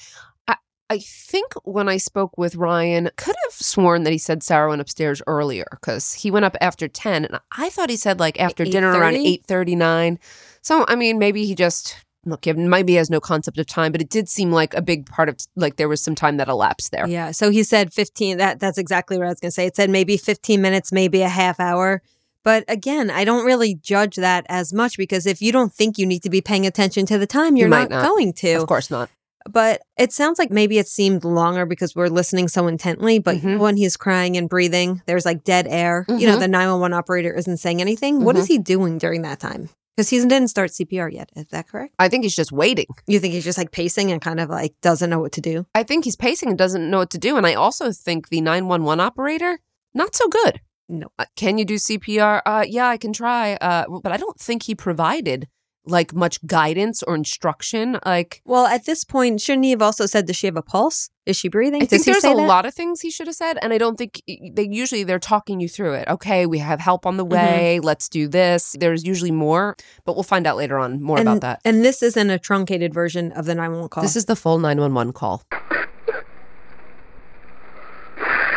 I, 0.49 0.57
I 0.91 0.99
think 0.99 1.53
when 1.65 1.89
I 1.89 1.97
spoke 1.97 2.37
with 2.37 2.57
Ryan, 2.57 3.09
could 3.17 3.37
have 3.45 3.53
sworn 3.53 4.03
that 4.03 4.13
he 4.13 4.19
said 4.19 4.43
Sarah 4.43 4.69
went 4.69 4.81
upstairs 4.81 5.23
earlier 5.29 5.67
because 5.71 6.13
he 6.13 6.31
went 6.33 6.45
up 6.45 6.57
after 6.61 6.89
ten, 6.89 7.25
and 7.25 7.39
I 7.57 7.71
thought 7.71 7.89
he 7.89 7.97
said 7.97 8.19
like 8.19 8.39
after 8.41 8.65
dinner 8.65 8.91
around 8.91 9.15
8:30? 9.15 9.27
eight 9.27 9.45
thirty 9.47 9.77
nine. 9.77 10.19
So 10.61 10.85
I 10.89 10.97
mean, 10.97 11.19
maybe 11.19 11.47
he 11.47 11.55
just 11.55 11.97
look. 12.27 12.45
He 12.45 12.53
maybe 12.53 12.93
he 12.95 12.97
has 12.97 13.09
no 13.11 13.21
concept 13.21 13.59
of 13.59 13.67
time, 13.67 13.93
but 13.93 14.01
it 14.03 14.09
did 14.11 14.29
seem 14.29 14.53
like 14.53 14.75
a 14.75 14.83
big 14.83 15.07
part 15.07 15.29
of 15.29 15.37
like 15.57 15.77
there 15.77 15.89
was 15.89 16.01
some 16.03 16.15
time 16.15 16.37
that 16.39 16.49
elapsed 16.49 16.91
there. 16.93 17.07
Yeah. 17.09 17.31
So 17.31 17.51
he 17.51 17.63
said 17.63 17.93
15. 17.93 18.37
That 18.39 18.61
That's 18.61 18.79
exactly 18.79 19.17
what 19.19 19.27
I 19.27 19.31
was 19.31 19.41
going 19.41 19.49
to 19.51 19.55
say. 19.55 19.67
It 19.67 19.77
said 19.77 19.91
maybe 19.91 20.17
15 20.17 20.61
minutes, 20.61 20.93
maybe 20.93 21.23
a 21.23 21.29
half 21.29 21.59
hour. 21.61 22.03
But 22.45 22.65
again, 22.69 23.11
I 23.11 23.25
don't 23.25 23.45
really 23.45 23.75
judge 23.75 24.17
that 24.17 24.47
as 24.49 24.73
much 24.73 24.97
because 24.97 25.27
if 25.27 25.43
you 25.43 25.51
don't 25.51 25.73
think 25.73 25.99
you 25.99 26.07
need 26.07 26.23
to 26.23 26.31
be 26.31 26.41
paying 26.41 26.65
attention 26.67 27.05
to 27.07 27.19
the 27.19 27.27
time, 27.27 27.57
you're 27.57 27.69
might 27.69 27.91
not, 27.91 28.03
not. 28.03 28.09
going 28.09 28.33
to. 28.35 28.53
Of 28.55 28.69
course 28.69 28.91
not. 28.91 29.11
But 29.49 29.83
it 29.97 30.13
sounds 30.13 30.39
like 30.41 30.51
maybe 30.51 30.79
it 30.79 30.89
seemed 30.89 31.25
longer 31.25 31.67
because 31.67 31.95
we're 31.95 32.09
listening 32.09 32.49
so 32.49 32.67
intently. 32.67 33.19
But 33.21 33.37
Mhm. 33.39 33.59
when 33.61 33.77
he's 33.77 33.97
crying 33.97 34.37
and 34.37 34.49
breathing, 34.49 35.03
there's 35.07 35.25
like 35.25 35.45
dead 35.45 35.67
air. 35.69 36.05
You 36.09 36.27
know, 36.27 36.37
Mhm. 36.37 36.41
the 36.41 36.49
911 36.49 36.93
operator 36.93 37.33
isn't 37.33 37.59
saying 37.59 37.81
anything. 37.81 38.25
What 38.25 38.35
Mm-hmm. 38.35 38.43
is 38.43 38.47
he 38.49 38.59
doing 38.59 38.99
during 38.99 39.23
that 39.23 39.39
time? 39.41 39.69
Because 39.97 40.11
he 40.11 40.19
didn't 40.21 40.49
start 40.49 40.71
CPR 40.71 41.11
yet. 41.11 41.31
Is 41.35 41.47
that 41.47 41.69
correct? 41.69 41.95
I 41.99 42.09
think 42.09 42.25
he's 42.25 42.37
just 42.37 42.53
waiting. 42.53 42.87
You 43.07 43.19
think 43.19 43.33
he's 43.33 43.45
just 43.45 43.57
like 43.57 43.71
pacing 43.71 44.13
and 44.13 44.21
kind 44.21 44.41
of 44.41 44.51
like 44.51 44.75
doesn't 44.83 45.09
know 45.09 45.21
what 45.21 45.33
to 45.33 45.41
do? 45.41 45.67
I 45.75 45.85
think 45.85 46.05
he's 46.05 46.17
pacing 46.17 46.51
and 46.51 46.59
doesn't 46.59 46.91
know 46.91 46.99
what 46.99 47.11
to 47.11 47.19
do. 47.19 47.37
And 47.37 47.47
I 47.47 47.55
also 47.55 47.93
think 47.93 48.29
the 48.29 48.43
911 48.43 49.01
operator, 49.01 49.59
not 49.95 50.15
so 50.15 50.29
good. 50.29 50.61
No. 50.89 51.09
Uh, 51.19 51.25
can 51.35 51.59
you 51.59 51.65
do 51.65 51.77
CPR? 51.77 52.43
Uh, 52.45 52.65
yeah, 52.69 52.89
I 52.89 52.99
can 52.99 53.13
try. 53.13 53.55
Uh, 53.55 53.87
but 54.03 54.13
I 54.13 54.19
don't 54.19 54.39
think 54.39 54.65
he 54.65 54.75
provided 54.75 55.49
like 55.87 56.13
much 56.15 56.45
guidance 56.47 57.03
or 57.03 57.15
instruction. 57.15 57.99
Like, 58.05 58.43
Well, 58.45 58.67
at 58.67 58.85
this 58.87 59.05
point, 59.05 59.41
shouldn't 59.41 59.65
he 59.65 59.71
have 59.71 59.83
also 59.83 60.07
said, 60.07 60.27
does 60.27 60.37
she 60.37 60.47
have 60.47 60.57
a 60.57 60.63
pulse? 60.63 61.11
Is 61.27 61.37
she 61.37 61.49
breathing? 61.49 61.83
I 61.83 61.87
Does 61.87 61.91
think 61.91 62.05
he 62.05 62.11
there's 62.13 62.23
say 62.23 62.33
a 62.33 62.37
that? 62.37 62.47
lot 62.47 62.67
of 62.67 62.75
things 62.75 63.01
he 63.01 63.11
should 63.11 63.27
have 63.27 63.35
said, 63.37 63.59
and 63.61 63.73
I 63.73 63.79
don't 63.79 63.97
think 63.97 64.23
they 64.53 64.69
usually 64.71 65.03
they're 65.03 65.19
talking 65.19 65.59
you 65.61 65.69
through 65.69 65.95
it. 65.95 66.07
Okay, 66.09 66.47
we 66.47 66.59
have 66.59 66.79
help 66.81 67.05
on 67.07 67.17
the 67.17 67.25
Mm-hmm. 67.25 67.35
way. 67.35 67.81
Let's 67.81 68.09
do 68.09 68.29
this. 68.29 68.77
There's 68.79 69.05
usually 69.05 69.33
more, 69.33 69.77
but 70.05 70.15
we'll 70.15 70.23
find 70.23 70.47
out 70.47 70.57
later 70.57 70.79
on 70.79 71.03
more 71.03 71.19
and, 71.19 71.29
about 71.29 71.41
that. 71.41 71.61
And 71.65 71.85
this 71.85 72.01
isn't 72.03 72.31
a 72.31 72.39
truncated 72.39 72.95
version 72.95 73.33
of 73.33 73.47
the 73.47 73.55
911 73.55 73.89
call. 73.89 74.03
This 74.03 74.15
is 74.17 74.27
the 74.27 74.37
full 74.37 74.59
911 74.61 75.13
call. 75.15 75.43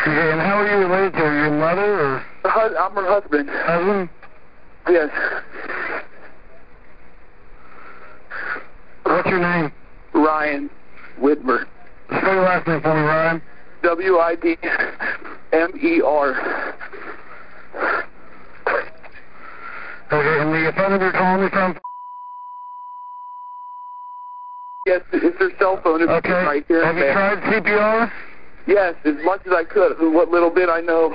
And 0.06 0.40
how 0.40 0.56
are 0.58 0.66
you 0.70 0.86
related 0.86 1.12
to? 1.14 1.18
Your 1.18 1.50
mother 1.50 2.00
or 2.00 2.24
I'm 2.78 2.92
her 2.94 3.06
husband. 3.20 3.48
husband? 3.50 4.08
Yes. 4.88 5.39
What's 9.20 9.28
your 9.28 9.40
name? 9.40 9.70
Ryan 10.14 10.70
Widmer. 11.20 11.66
Spell 12.06 12.32
your 12.32 12.42
last 12.42 12.66
name 12.66 12.80
for 12.80 12.94
me, 12.94 13.02
Ryan. 13.02 13.42
W 13.82 14.16
I 14.16 14.34
D 14.34 14.56
M 15.52 15.72
E 15.76 16.00
R. 16.00 16.74
Okay, 20.10 20.40
and 20.40 20.54
the 20.54 20.72
phone 20.74 20.90
number 20.92 21.04
you're 21.04 21.12
calling 21.12 21.44
me 21.44 21.50
from? 21.50 21.78
Yes, 24.86 25.02
it's 25.12 25.38
her 25.38 25.50
cell 25.58 25.78
phone. 25.84 26.00
It's 26.00 26.10
Okay. 26.10 26.30
right 26.32 26.64
here. 26.66 26.82
Have 26.82 26.96
you 26.96 27.12
tried 27.12 27.42
CPR? 27.42 28.10
Yes, 28.66 28.94
as 29.04 29.16
much 29.22 29.42
as 29.46 29.52
I 29.52 29.64
could. 29.64 30.00
What 30.00 30.30
little 30.30 30.48
bit 30.48 30.70
I 30.70 30.80
know. 30.80 31.10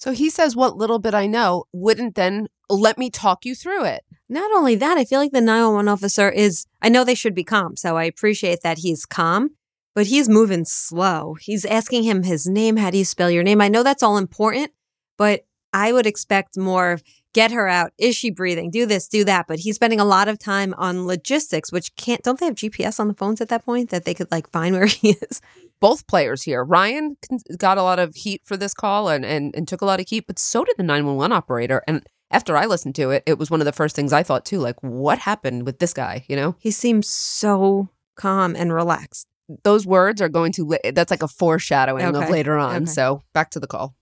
So 0.00 0.12
he 0.12 0.30
says, 0.30 0.56
What 0.56 0.76
little 0.76 0.98
bit 0.98 1.14
I 1.14 1.26
know 1.26 1.64
wouldn't 1.72 2.14
then 2.14 2.48
let 2.70 2.96
me 2.96 3.10
talk 3.10 3.44
you 3.44 3.54
through 3.54 3.84
it. 3.84 4.02
Not 4.28 4.50
only 4.52 4.74
that, 4.76 4.96
I 4.96 5.04
feel 5.04 5.20
like 5.20 5.32
the 5.32 5.40
911 5.40 5.88
officer 5.88 6.30
is, 6.30 6.66
I 6.80 6.88
know 6.88 7.04
they 7.04 7.14
should 7.14 7.34
be 7.34 7.44
calm, 7.44 7.76
so 7.76 7.96
I 7.96 8.04
appreciate 8.04 8.62
that 8.62 8.78
he's 8.78 9.04
calm, 9.04 9.50
but 9.94 10.06
he's 10.06 10.28
moving 10.28 10.64
slow. 10.64 11.34
He's 11.34 11.64
asking 11.64 12.04
him 12.04 12.22
his 12.22 12.46
name. 12.46 12.76
How 12.76 12.90
do 12.90 12.98
you 12.98 13.04
spell 13.04 13.30
your 13.30 13.42
name? 13.42 13.60
I 13.60 13.68
know 13.68 13.82
that's 13.82 14.02
all 14.02 14.16
important, 14.16 14.70
but 15.18 15.44
I 15.72 15.92
would 15.92 16.06
expect 16.06 16.56
more 16.56 16.92
of, 16.92 17.02
get 17.32 17.52
her 17.52 17.68
out. 17.68 17.92
Is 17.98 18.16
she 18.16 18.30
breathing? 18.30 18.70
Do 18.70 18.86
this, 18.86 19.06
do 19.08 19.24
that. 19.24 19.46
But 19.46 19.60
he's 19.60 19.76
spending 19.76 20.00
a 20.00 20.04
lot 20.04 20.28
of 20.28 20.38
time 20.38 20.74
on 20.76 21.06
logistics, 21.06 21.70
which 21.70 21.94
can't, 21.96 22.22
don't 22.22 22.40
they 22.40 22.46
have 22.46 22.54
GPS 22.56 22.98
on 22.98 23.08
the 23.08 23.14
phones 23.14 23.40
at 23.40 23.48
that 23.50 23.64
point 23.64 23.90
that 23.90 24.04
they 24.04 24.14
could 24.14 24.30
like 24.30 24.50
find 24.50 24.74
where 24.74 24.86
he 24.86 25.10
is? 25.10 25.40
Both 25.80 26.06
players 26.06 26.42
here. 26.42 26.62
Ryan 26.64 27.16
got 27.56 27.78
a 27.78 27.82
lot 27.82 27.98
of 27.98 28.14
heat 28.14 28.42
for 28.44 28.56
this 28.56 28.74
call 28.74 29.08
and, 29.08 29.24
and, 29.24 29.54
and 29.54 29.66
took 29.66 29.80
a 29.80 29.86
lot 29.86 30.00
of 30.00 30.08
heat, 30.08 30.24
but 30.26 30.38
so 30.38 30.64
did 30.64 30.76
the 30.76 30.82
911 30.82 31.32
operator. 31.32 31.82
And 31.86 32.04
after 32.30 32.56
I 32.56 32.66
listened 32.66 32.94
to 32.96 33.10
it, 33.10 33.22
it 33.26 33.38
was 33.38 33.50
one 33.50 33.60
of 33.60 33.64
the 33.64 33.72
first 33.72 33.96
things 33.96 34.12
I 34.12 34.22
thought 34.22 34.44
too. 34.44 34.58
Like, 34.58 34.76
what 34.82 35.18
happened 35.18 35.64
with 35.66 35.78
this 35.78 35.94
guy? 35.94 36.24
You 36.28 36.36
know, 36.36 36.54
he 36.58 36.70
seems 36.70 37.08
so 37.08 37.88
calm 38.16 38.54
and 38.56 38.72
relaxed. 38.72 39.26
Those 39.64 39.84
words 39.84 40.20
are 40.22 40.28
going 40.28 40.52
to. 40.52 40.78
That's 40.92 41.10
like 41.10 41.24
a 41.24 41.28
foreshadowing 41.28 42.04
Okay. 42.06 42.24
of 42.24 42.30
later 42.30 42.56
on. 42.56 42.82
Okay. 42.82 42.84
So 42.86 43.22
back 43.32 43.50
to 43.50 43.58
the 43.60 43.66
call. 43.66 43.96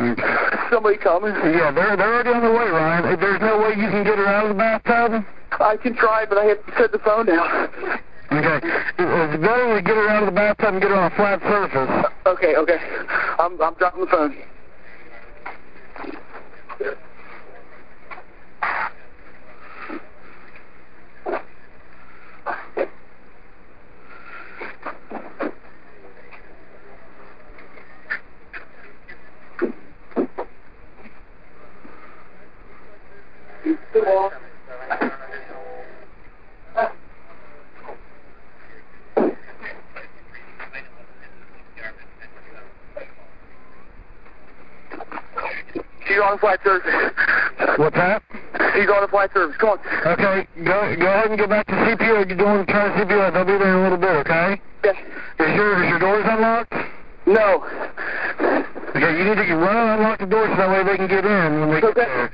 Somebody 0.70 0.96
coming? 0.96 1.34
Yeah, 1.34 1.70
they're 1.72 1.96
they're 1.96 2.14
already 2.14 2.30
on 2.30 2.42
the 2.42 2.50
way, 2.50 2.70
Ryan. 2.70 3.20
There's 3.20 3.40
no 3.40 3.58
way 3.58 3.70
you 3.70 3.88
can 3.90 4.02
get 4.04 4.16
her 4.16 4.26
out 4.26 4.44
of 4.44 4.48
the 4.50 4.54
bathtub. 4.54 5.24
I 5.60 5.76
can 5.76 5.94
try, 5.94 6.24
but 6.24 6.38
I 6.38 6.44
have 6.44 6.64
to 6.64 6.72
set 6.78 6.92
the 6.92 6.98
phone 7.00 7.26
down. 7.26 7.68
Okay, 8.32 8.60
it's 8.64 9.42
better 9.42 9.76
to 9.76 9.82
get 9.82 9.96
her 9.96 10.08
out 10.08 10.22
of 10.22 10.26
the 10.26 10.32
bathtub 10.32 10.72
and 10.74 10.80
get 10.80 10.90
her 10.90 10.96
on 10.96 11.12
a 11.12 11.16
flat 11.16 11.42
surface. 11.42 12.12
Okay, 12.24 12.56
okay. 12.56 12.78
I'm 13.38 13.60
I'm 13.60 13.74
dropping 13.74 14.00
the 14.00 14.06
phone. 14.06 14.36
She's 46.06 46.18
on 46.18 46.38
flight 46.38 46.60
surface. 46.64 47.12
What's 47.76 47.96
that? 47.96 48.22
She's 48.74 48.88
on 48.88 49.04
a 49.04 49.08
flight 49.08 49.30
surface. 49.34 49.56
Come 49.58 49.70
on. 49.70 49.78
Okay, 50.06 50.48
go 50.64 50.96
go 50.96 51.06
ahead 51.06 51.26
and 51.26 51.38
get 51.38 51.48
back 51.50 51.66
to 51.66 51.72
CPR. 51.72 52.26
You're 52.28 52.38
doing 52.38 52.66
try 52.66 52.88
CPR. 52.96 53.32
They'll 53.32 53.44
be 53.44 53.58
there 53.58 53.68
in 53.68 53.80
a 53.80 53.82
little 53.82 53.98
bit. 53.98 54.16
Okay. 54.26 54.60
Yes. 54.84 54.96
Is 55.40 55.54
your 55.54 55.84
is 55.84 55.90
your 55.90 55.98
doors 55.98 56.24
unlocked? 56.26 56.72
No. 57.26 57.64
Okay, 58.96 59.18
you 59.18 59.24
need 59.24 59.36
to 59.36 59.54
run 59.54 59.76
and 59.76 60.00
unlock 60.00 60.18
the 60.18 60.26
doors 60.26 60.50
so 60.50 60.56
that 60.56 60.68
way 60.70 60.84
they 60.84 60.96
can 60.96 61.06
get 61.06 61.24
in 61.24 61.60
when 61.60 61.70
they 61.70 61.80
get 61.80 61.94
there, 61.94 62.32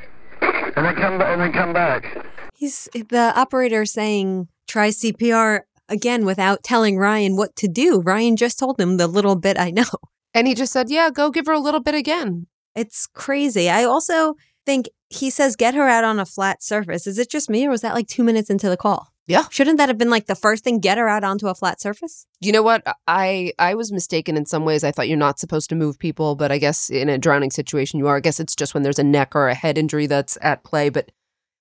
and 0.77 0.87
then 0.87 0.95
come 0.95 1.19
back 1.19 1.33
and 1.33 1.41
then 1.41 1.53
come 1.53 1.73
back. 1.73 2.27
He's 2.55 2.89
the 2.95 3.33
operator 3.35 3.85
saying 3.85 4.49
try 4.69 4.91
CPR 4.91 5.63
again 5.89 6.25
without 6.25 6.63
telling 6.63 6.99
Ryan 6.99 7.37
what 7.37 7.57
to 7.57 7.69
do. 7.69 8.01
Ryan 8.01 8.37
just 8.37 8.59
told 8.59 8.81
him 8.81 8.97
the 8.97 9.07
little 9.07 9.37
bit 9.37 9.59
I 9.59 9.71
know. 9.71 9.85
And 10.35 10.47
he 10.47 10.55
just 10.55 10.73
said, 10.73 10.91
"Yeah, 10.91 11.11
go 11.11 11.31
give 11.31 11.47
her 11.47 11.53
a 11.53 11.59
little 11.59 11.81
bit 11.81 11.95
again." 11.95 12.47
It's 12.75 13.07
crazy. 13.07 13.71
I 13.71 13.85
also 13.85 14.35
think 14.67 14.89
he 15.09 15.31
says 15.31 15.57
get 15.57 15.75
her 15.75 15.89
out 15.89 16.05
on 16.05 16.19
a 16.19 16.27
flat 16.27 16.63
surface. 16.63 17.07
Is 17.07 17.19
it 17.19 17.31
just 17.31 17.49
me 17.49 17.67
or 17.67 17.71
was 17.71 17.81
that 17.81 17.95
like 17.95 18.09
2 18.09 18.23
minutes 18.23 18.51
into 18.51 18.69
the 18.69 18.77
call? 18.77 19.09
Yeah. 19.27 19.45
Shouldn't 19.51 19.79
that 19.79 19.89
have 19.89 19.99
been 19.99 20.11
like 20.11 20.27
the 20.27 20.37
first 20.37 20.63
thing 20.63 20.79
get 20.79 20.99
her 20.99 21.09
out 21.09 21.25
onto 21.25 21.49
a 21.49 21.55
flat 21.55 21.81
surface? 21.81 22.27
You 22.41 22.53
know 22.53 22.63
what? 22.63 22.83
I 23.09 23.53
I 23.59 23.75
was 23.75 23.91
mistaken 23.91 24.37
in 24.37 24.47
some 24.47 24.65
ways. 24.65 24.85
I 24.85 24.93
thought 24.93 25.09
you're 25.09 25.19
not 25.19 25.41
supposed 25.41 25.69
to 25.71 25.75
move 25.75 25.99
people, 25.99 26.37
but 26.37 26.53
I 26.53 26.59
guess 26.59 26.89
in 26.91 27.09
a 27.09 27.19
drowning 27.19 27.51
situation 27.51 27.99
you 27.99 28.07
are. 28.07 28.17
I 28.17 28.21
guess 28.21 28.39
it's 28.39 28.55
just 28.55 28.73
when 28.73 28.85
there's 28.85 29.01
a 29.01 29.05
neck 29.05 29.35
or 29.35 29.49
a 29.49 29.55
head 29.55 29.79
injury 29.79 30.07
that's 30.07 30.39
at 30.43 30.63
play. 30.63 30.91
But 30.91 31.11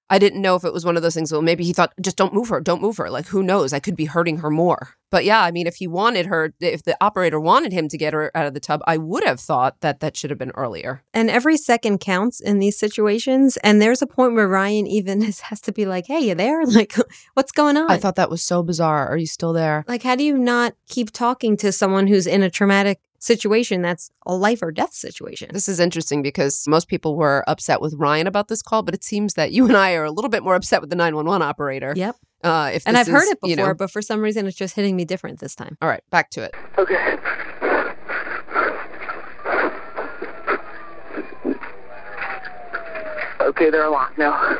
I 0.09 0.19
didn't 0.19 0.41
know 0.41 0.55
if 0.55 0.63
it 0.63 0.73
was 0.73 0.85
one 0.85 0.95
of 0.95 1.01
those 1.01 1.15
things. 1.15 1.31
Well, 1.31 1.41
maybe 1.41 1.63
he 1.63 1.73
thought 1.73 1.93
just 1.99 2.17
don't 2.17 2.33
move 2.33 2.49
her, 2.49 2.61
don't 2.61 2.81
move 2.81 2.97
her. 2.97 3.09
Like 3.09 3.27
who 3.27 3.41
knows? 3.41 3.73
I 3.73 3.79
could 3.79 3.95
be 3.95 4.05
hurting 4.05 4.37
her 4.39 4.51
more. 4.51 4.95
But 5.11 5.23
yeah, 5.23 5.41
I 5.41 5.51
mean, 5.51 5.67
if 5.67 5.75
he 5.75 5.87
wanted 5.87 6.25
her, 6.25 6.53
if 6.59 6.83
the 6.83 6.97
operator 7.01 7.39
wanted 7.39 7.71
him 7.71 7.87
to 7.89 7.97
get 7.97 8.13
her 8.13 8.31
out 8.35 8.45
of 8.45 8.53
the 8.53 8.59
tub, 8.59 8.81
I 8.87 8.97
would 8.97 9.23
have 9.23 9.39
thought 9.39 9.81
that 9.81 9.99
that 9.99 10.17
should 10.17 10.29
have 10.29 10.39
been 10.39 10.51
earlier. 10.55 11.03
And 11.13 11.29
every 11.29 11.57
second 11.57 11.99
counts 11.99 12.39
in 12.39 12.59
these 12.59 12.77
situations. 12.77 13.57
And 13.57 13.81
there's 13.81 14.01
a 14.01 14.07
point 14.07 14.33
where 14.33 14.47
Ryan 14.47 14.87
even 14.87 15.21
has, 15.23 15.41
has 15.41 15.61
to 15.61 15.71
be 15.71 15.85
like, 15.85 16.07
hey, 16.07 16.19
you 16.19 16.35
there? 16.35 16.63
Like, 16.75 16.95
what's 17.35 17.53
going 17.53 17.77
on? 17.77 17.89
I 17.89 17.95
thought 17.95 18.15
that 18.15 18.29
was 18.29 18.43
so 18.43 18.61
bizarre. 18.61 19.07
Are 19.07 19.15
you 19.15 19.27
still 19.27 19.53
there? 19.53 19.85
Like, 19.87 20.03
how 20.03 20.15
do 20.15 20.25
you 20.25 20.37
not 20.37 20.75
keep 20.89 21.11
talking 21.11 21.55
to 21.57 21.71
someone 21.71 22.07
who's 22.07 22.27
in 22.27 22.43
a 22.43 22.49
traumatic 22.49 22.99
situation 23.19 23.81
that's 23.81 24.09
a 24.25 24.35
life 24.35 24.61
or 24.61 24.71
death 24.71 24.93
situation? 24.93 25.49
This 25.53 25.69
is 25.69 25.79
interesting 25.79 26.21
because 26.21 26.67
most 26.67 26.89
people 26.89 27.15
were 27.15 27.45
upset 27.47 27.79
with 27.79 27.93
Ryan 27.93 28.27
about 28.27 28.49
this 28.49 28.61
call, 28.61 28.83
but 28.83 28.93
it 28.93 29.05
seems 29.05 29.35
that 29.35 29.53
you 29.53 29.65
and 29.67 29.77
I 29.77 29.93
are 29.93 30.03
a 30.03 30.11
little 30.11 30.29
bit 30.29 30.43
more 30.43 30.55
upset 30.55 30.81
with 30.81 30.89
the 30.89 30.97
911 30.97 31.41
operator. 31.41 31.93
Yep. 31.95 32.17
Uh, 32.45 32.71
if 32.73 32.83
and 32.85 32.95
I've 32.97 33.07
heard 33.07 33.23
it 33.27 33.39
before, 33.41 33.49
you 33.49 33.55
know- 33.55 33.73
but 33.73 33.89
for 33.91 34.01
some 34.01 34.21
reason 34.21 34.45
it's 34.47 34.55
just 34.57 34.75
hitting 34.75 34.95
me 34.95 35.03
different 35.05 35.39
this 35.39 35.55
time. 35.55 35.77
all 35.81 35.89
right, 35.89 36.03
back 36.11 36.29
to 36.31 36.43
it. 36.43 36.53
Okay. 36.77 37.17
Okay, 43.41 43.69
they're 43.69 43.89
locked 43.89 44.17
now. 44.17 44.57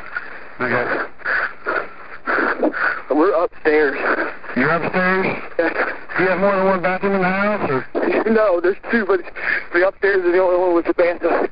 Okay. 0.60 1.06
We're 3.12 3.34
upstairs. 3.44 3.98
You're 4.56 4.70
upstairs. 4.70 5.42
Do 5.58 6.24
you 6.24 6.30
have 6.30 6.40
more 6.40 6.56
than 6.56 6.66
one 6.66 6.82
bathroom 6.82 7.16
in 7.16 7.22
the 7.22 7.28
house, 7.30 7.70
or? 7.70 7.86
No, 8.32 8.60
there's 8.60 8.78
two, 8.92 9.06
but 9.06 9.22
the 9.74 9.88
upstairs 9.88 10.26
is 10.26 10.32
the 10.32 10.40
only 10.40 10.58
one 10.60 10.74
with 10.74 10.86
the 10.86 10.94
bathtub. 10.94 11.50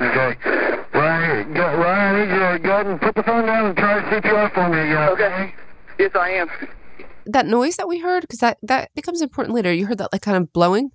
Okay. 0.00 0.36
Ryan, 0.94 1.54
go, 1.54 1.62
Ryan, 1.62 2.14
I 2.14 2.24
need 2.24 2.32
you 2.32 2.38
to 2.40 2.51
go 2.62 2.70
ahead 2.70 2.86
and 2.86 3.00
put 3.00 3.14
the 3.14 3.22
phone 3.22 3.46
down 3.46 3.66
and 3.66 3.76
try 3.76 4.00
CPR 4.02 4.52
for 4.54 4.68
me 4.68 4.78
again. 4.80 5.08
Okay. 5.10 5.54
Yes, 5.98 6.10
I 6.14 6.30
am. 6.30 6.48
That 7.26 7.46
noise 7.46 7.76
that 7.76 7.86
we 7.88 8.00
heard, 8.00 8.22
because 8.22 8.40
that, 8.40 8.58
that 8.62 8.90
becomes 8.94 9.20
important 9.20 9.54
later. 9.54 9.72
You 9.72 9.86
heard 9.86 9.98
that 9.98 10.12
like 10.12 10.22
kind 10.22 10.36
of 10.36 10.52
blowing? 10.52 10.90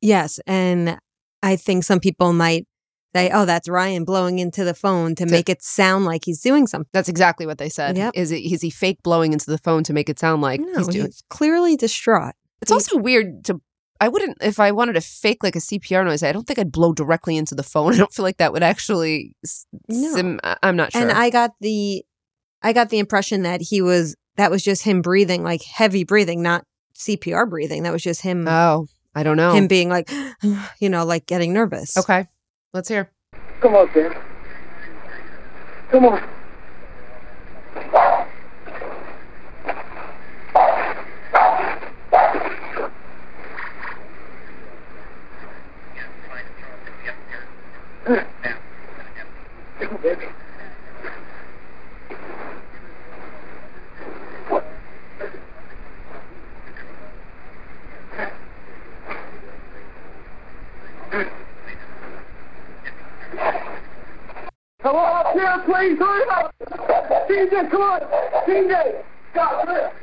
Yes. 0.00 0.38
And 0.46 0.98
I 1.42 1.56
think 1.56 1.84
some 1.84 2.00
people 2.00 2.32
might 2.32 2.66
say, 3.14 3.30
oh, 3.32 3.44
that's 3.44 3.68
Ryan 3.68 4.04
blowing 4.04 4.38
into 4.38 4.64
the 4.64 4.74
phone 4.74 5.14
to 5.16 5.26
make 5.26 5.48
it 5.48 5.62
sound 5.62 6.04
like 6.04 6.22
he's 6.24 6.40
doing 6.40 6.66
something. 6.66 6.88
That's 6.92 7.08
exactly 7.08 7.46
what 7.46 7.58
they 7.58 7.68
said. 7.68 7.96
Yep. 7.96 8.12
Is 8.14 8.30
it 8.30 8.40
is 8.40 8.62
he 8.62 8.70
fake 8.70 9.02
blowing 9.02 9.32
into 9.32 9.50
the 9.50 9.58
phone 9.58 9.82
to 9.84 9.92
make 9.92 10.08
it 10.08 10.18
sound 10.18 10.40
like 10.42 10.60
No, 10.60 10.78
he's 10.78 10.88
doing? 10.88 11.06
he's 11.06 11.22
clearly 11.28 11.76
distraught. 11.76 12.34
It's 12.60 12.70
also 12.72 12.96
weird 12.96 13.44
to. 13.46 13.60
I 14.02 14.08
wouldn't 14.08 14.38
if 14.42 14.58
I 14.58 14.72
wanted 14.72 14.94
to 14.94 15.00
fake 15.00 15.44
like 15.44 15.54
a 15.54 15.60
CPR 15.60 16.04
noise. 16.04 16.22
I 16.24 16.32
don't 16.32 16.44
think 16.46 16.58
I'd 16.58 16.72
blow 16.72 16.92
directly 16.92 17.36
into 17.36 17.54
the 17.54 17.62
phone. 17.62 17.92
I 17.94 17.96
don't 17.98 18.12
feel 18.12 18.24
like 18.24 18.38
that 18.38 18.52
would 18.52 18.62
actually. 18.64 19.36
s- 19.44 19.66
No. 19.88 20.12
sim- 20.14 20.40
I- 20.42 20.56
I'm 20.62 20.74
not 20.76 20.92
sure. 20.92 21.02
And 21.02 21.12
I 21.12 21.30
got 21.30 21.52
the 21.60 22.04
I 22.62 22.72
got 22.72 22.90
the 22.90 22.98
impression 22.98 23.42
that 23.42 23.60
he 23.60 23.80
was 23.80 24.16
that 24.36 24.50
was 24.50 24.62
just 24.62 24.82
him 24.82 25.02
breathing 25.02 25.42
like 25.44 25.62
heavy 25.62 26.02
breathing, 26.04 26.42
not 26.42 26.64
CPR 26.98 27.48
breathing. 27.48 27.84
That 27.84 27.92
was 27.92 28.02
just 28.02 28.22
him 28.22 28.46
oh, 28.48 28.86
I 29.14 29.22
don't 29.22 29.36
know. 29.36 29.52
him 29.52 29.68
being 29.68 29.88
like 29.88 30.10
you 30.80 30.88
know, 30.88 31.04
like 31.04 31.26
getting 31.26 31.52
nervous. 31.52 31.96
okay, 31.96 32.26
let's 32.74 32.88
hear. 32.88 33.10
Come 33.60 33.76
on, 33.76 33.88
Ben. 33.94 34.12
Come 35.90 36.06
on. 36.06 36.28
Come 48.04 48.16
on 64.96 65.26
up 65.26 65.32
here, 65.32 65.62
please. 65.64 65.96
Hurry 65.96 66.28
up. 66.30 66.54
CJ, 67.28 67.70
come 67.70 67.82
on. 67.82 68.00
CJ. 68.46 69.04
Stop. 69.30 69.94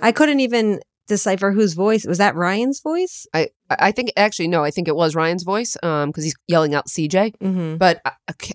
I 0.00 0.10
couldn't 0.12 0.40
even 0.40 0.80
decipher 1.06 1.52
whose 1.52 1.74
voice 1.74 2.06
was 2.06 2.16
that 2.16 2.34
Ryan's 2.34 2.80
voice? 2.80 3.26
I 3.34 3.50
I 3.78 3.92
think 3.92 4.12
actually 4.16 4.48
no, 4.48 4.64
I 4.64 4.70
think 4.70 4.88
it 4.88 4.96
was 4.96 5.14
Ryan's 5.14 5.42
voice 5.42 5.76
um 5.82 6.10
because 6.10 6.24
he's 6.24 6.34
yelling 6.48 6.74
out 6.74 6.86
CJ, 6.88 7.34
Mm-hmm. 7.38 7.76
but 7.76 8.00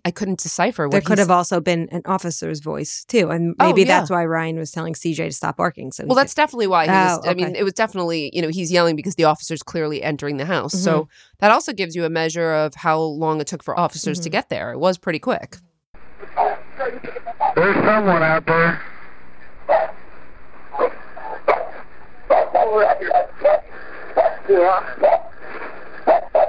I 0.06 0.12
couldn't 0.12 0.40
decipher 0.40 0.88
what 0.88 0.92
There 0.92 1.02
could 1.02 1.18
have 1.20 1.32
also 1.32 1.60
been 1.62 1.88
an 1.92 2.02
officer's 2.06 2.60
voice 2.60 3.06
too, 3.06 3.30
and 3.30 3.56
Oh, 3.60 3.68
maybe 3.68 3.82
yeah. 3.82 4.00
that's 4.00 4.10
why 4.10 4.26
Ryan 4.26 4.58
was 4.58 4.72
telling 4.72 4.94
CJ 4.94 5.18
to 5.18 5.32
stop 5.32 5.58
barking. 5.58 5.92
So 5.92 6.06
Well, 6.06 6.16
that's 6.16 6.34
definitely 6.34 6.68
why 6.68 6.86
he 6.86 6.92
was. 6.92 7.20
Oh, 7.24 7.30
I 7.30 7.34
mean, 7.34 7.56
it 7.56 7.64
was 7.64 7.74
definitely, 7.74 8.32
you 8.34 8.42
know, 8.42 8.50
he's 8.50 8.72
yelling 8.72 8.96
because 8.96 9.16
the 9.16 9.26
officer's 9.26 9.64
clearly 9.64 10.02
entering 10.04 10.38
the 10.38 10.46
house. 10.46 10.74
Mm-hmm. 10.74 10.84
So 10.84 11.08
that 11.40 11.52
also 11.52 11.74
gives 11.74 11.96
you 11.96 12.06
a 12.06 12.10
measure 12.10 12.52
of 12.54 12.76
how 12.76 13.00
long 13.00 13.40
it 13.42 13.48
took 13.48 13.64
for 13.64 13.78
officers 13.80 14.18
Mm-hmm. 14.20 14.24
to 14.24 14.30
get 14.30 14.50
there. 14.50 14.72
It 14.72 14.80
was 14.80 14.98
pretty 14.98 15.20
quick. 15.20 15.58
There's 17.56 17.76
someone 17.86 18.24
out 18.24 18.46
there. 18.46 18.82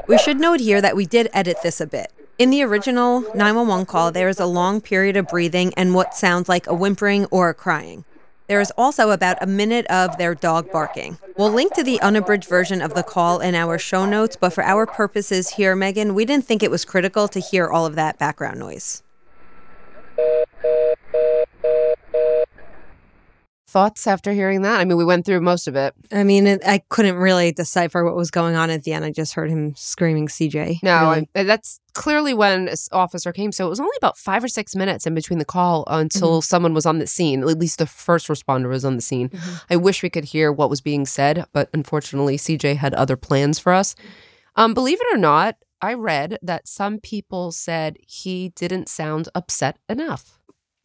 We 0.07 0.19
should 0.19 0.41
note 0.41 0.61
here 0.61 0.81
that 0.81 0.97
we 0.97 1.05
did 1.05 1.29
edit 1.33 1.59
this 1.63 1.81
a 1.81 1.87
bit. 1.87 2.13
In 2.39 2.51
the 2.51 2.63
original 2.63 3.23
911 3.35 3.87
call, 3.87 4.13
there 4.13 4.29
is 4.29 4.39
a 4.39 4.47
long 4.47 4.81
period 4.81 5.17
of 5.17 5.27
breathing 5.27 5.75
and 5.77 5.95
what 5.95 6.15
sounds 6.15 6.49
like 6.49 6.67
a 6.69 6.75
whimpering 6.75 7.25
or 7.27 7.49
a 7.49 7.55
crying. 7.55 8.05
There 8.47 8.61
is 8.61 8.73
also 8.79 9.11
about 9.11 9.43
a 9.43 9.47
minute 9.47 9.87
of 9.89 10.17
their 10.17 10.35
dog 10.35 10.71
barking. 10.71 11.19
We'll 11.37 11.51
link 11.51 11.75
to 11.75 11.83
the 11.83 12.01
unabridged 12.01 12.49
version 12.49 12.81
of 12.81 12.95
the 12.95 13.03
call 13.03 13.41
in 13.41 13.55
our 13.55 13.77
show 13.77 14.07
notes, 14.07 14.37
but 14.37 14.55
for 14.55 14.65
our 14.65 14.87
purposes 14.87 15.51
here, 15.51 15.77
Meghan, 15.77 16.15
we 16.15 16.25
didn't 16.25 16.47
think 16.47 16.63
it 16.63 16.71
was 16.71 16.85
critical 16.85 17.29
to 17.29 17.41
hear 17.41 17.69
all 17.69 17.85
of 17.85 17.97
that 17.97 18.19
background 18.19 18.59
noise. 18.59 19.03
Thoughts 23.71 24.07
after 24.07 24.33
hearing 24.33 24.63
that? 24.63 24.81
I 24.81 24.87
mean, 24.87 24.97
we 24.97 25.05
went 25.05 25.27
through 25.27 25.43
most 25.43 25.69
of 25.69 25.77
it. 25.77 25.93
I 26.11 26.25
mean, 26.25 26.47
it, 26.47 26.63
I 26.67 26.79
couldn't 26.89 27.17
really 27.17 27.53
decipher 27.53 28.03
what 28.03 28.17
was 28.17 28.31
going 28.31 28.57
on 28.57 28.71
at 28.71 28.85
the 28.85 28.95
end. 28.95 29.05
I 29.05 29.11
just 29.11 29.35
heard 29.35 29.51
him 29.51 29.75
screaming 29.77 30.27
CJ. 30.27 30.83
No, 30.83 31.11
really. 31.11 31.29
I, 31.35 31.43
that's 31.43 31.79
clearly 31.93 32.33
when 32.33 32.71
officer 32.93 33.31
came. 33.31 33.53
So 33.53 33.67
it 33.67 33.69
was 33.69 33.79
only 33.79 33.97
about 33.99 34.17
five 34.17 34.43
or 34.43 34.49
six 34.49 34.75
minutes 34.75 35.07
in 35.07 35.15
between 35.15 35.39
the 35.39 35.45
call 35.45 35.85
until 35.87 36.39
Mm-hmm. 36.39 36.45
someone 36.45 36.73
was 36.73 36.87
on 36.87 36.99
the 36.99 37.07
scene. 37.07 37.43
At 37.43 37.59
least 37.59 37.79
the 37.79 37.85
first 37.87 38.29
responder 38.29 38.71
was 38.71 38.87
on 38.87 38.97
the 38.97 39.03
scene. 39.03 39.29
Mm-hmm. 39.29 39.55
I 39.69 39.77
wish 39.77 40.03
we 40.03 40.09
could 40.09 40.25
hear 40.25 40.51
what 40.51 40.71
was 40.71 40.81
being 40.81 41.05
said, 41.05 41.45
but 41.53 41.69
unfortunately, 41.75 42.39
CJ 42.39 42.77
had 42.77 42.95
other 42.95 43.17
plans 43.19 43.59
for 43.59 43.75
us. 43.75 43.95
Um, 44.57 44.73
believe 44.73 44.99
it 44.99 45.15
or 45.15 45.19
not, 45.19 45.57
I 45.83 45.93
read 45.93 46.39
that 46.41 46.67
some 46.67 47.01
people 47.01 47.53
said 47.53 47.99
he 48.07 48.49
didn't 48.57 48.89
sound 48.89 49.29
upset 49.35 49.77
enough. 49.91 50.38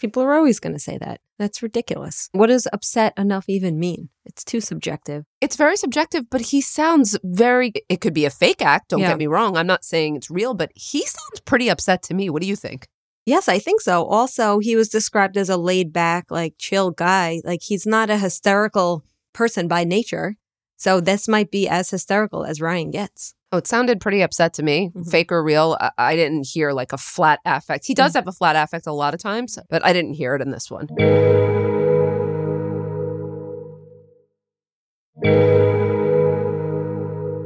People 0.04 0.22
are 0.24 0.34
always 0.34 0.60
going 0.60 0.74
to 0.74 0.80
say 0.80 0.98
that. 0.98 1.22
That's 1.40 1.64
ridiculous. 1.64 2.28
What 2.34 2.48
does 2.48 2.68
upset 2.74 3.14
enough 3.18 3.46
even 3.48 3.80
mean? 3.80 4.10
It's 4.26 4.44
too 4.44 4.60
subjective. 4.60 5.24
It's 5.40 5.56
very 5.56 5.78
subjective, 5.78 6.30
but 6.30 6.42
he 6.42 6.60
sounds 6.60 7.18
very. 7.24 7.72
It 7.88 8.02
could 8.02 8.14
be 8.14 8.26
a 8.26 8.30
fake 8.30 8.62
act. 8.62 8.90
Don't 8.90 9.00
Yeah. 9.00 9.08
get 9.12 9.18
me 9.18 9.28
wrong. 9.28 9.56
I'm 9.56 9.66
not 9.66 9.86
saying 9.86 10.18
it's 10.18 10.30
real, 10.30 10.56
but 10.56 10.74
he 10.76 11.00
sounds 11.06 11.40
pretty 11.46 11.70
upset 11.70 12.04
to 12.04 12.14
me. 12.14 12.30
What 12.30 12.42
do 12.42 12.50
you 12.50 12.58
think? 12.58 12.90
Yes, 13.26 13.48
I 13.48 13.60
think 13.60 13.80
so. 13.80 14.04
Also, 14.04 14.60
he 14.60 14.76
was 14.76 14.90
described 14.90 15.38
as 15.38 15.48
a 15.48 15.56
laid 15.56 15.94
back, 15.94 16.26
like 16.30 16.56
chill 16.58 16.92
guy. 16.92 17.40
Like 17.46 17.62
he's 17.64 17.86
not 17.86 18.10
a 18.10 18.18
hysterical 18.18 19.06
person 19.32 19.70
by 19.70 19.86
nature. 19.86 20.36
So 20.84 21.00
this 21.00 21.30
might 21.30 21.50
be 21.50 21.70
as 21.70 21.92
hysterical 21.92 22.44
as 22.44 22.60
Ryan 22.60 22.92
gets. 22.92 23.36
Oh, 23.54 23.58
it 23.60 23.68
sounded 23.68 24.02
pretty 24.02 24.22
upset 24.22 24.54
to 24.56 24.64
me. 24.64 24.92
Mhm. 24.94 25.10
Fake 25.10 25.32
or 25.32 25.42
real, 25.42 25.78
I, 25.80 25.92
I 25.98 26.16
didn't 26.18 26.46
hear 26.46 26.74
like 26.74 26.92
a 26.92 26.98
flat 26.98 27.40
affect. 27.46 27.86
He 27.86 27.94
does 27.94 28.16
have 28.16 28.28
a 28.28 28.34
flat 28.34 28.58
affect 28.58 28.86
a 28.86 28.92
lot 28.92 29.14
of 29.14 29.22
times, 29.22 29.58
but 29.70 29.86
I 29.86 29.94
didn't 29.94 30.16
hear 30.16 30.36
it 30.36 30.42
in 30.42 30.52
this 30.52 30.70
one. 30.70 30.90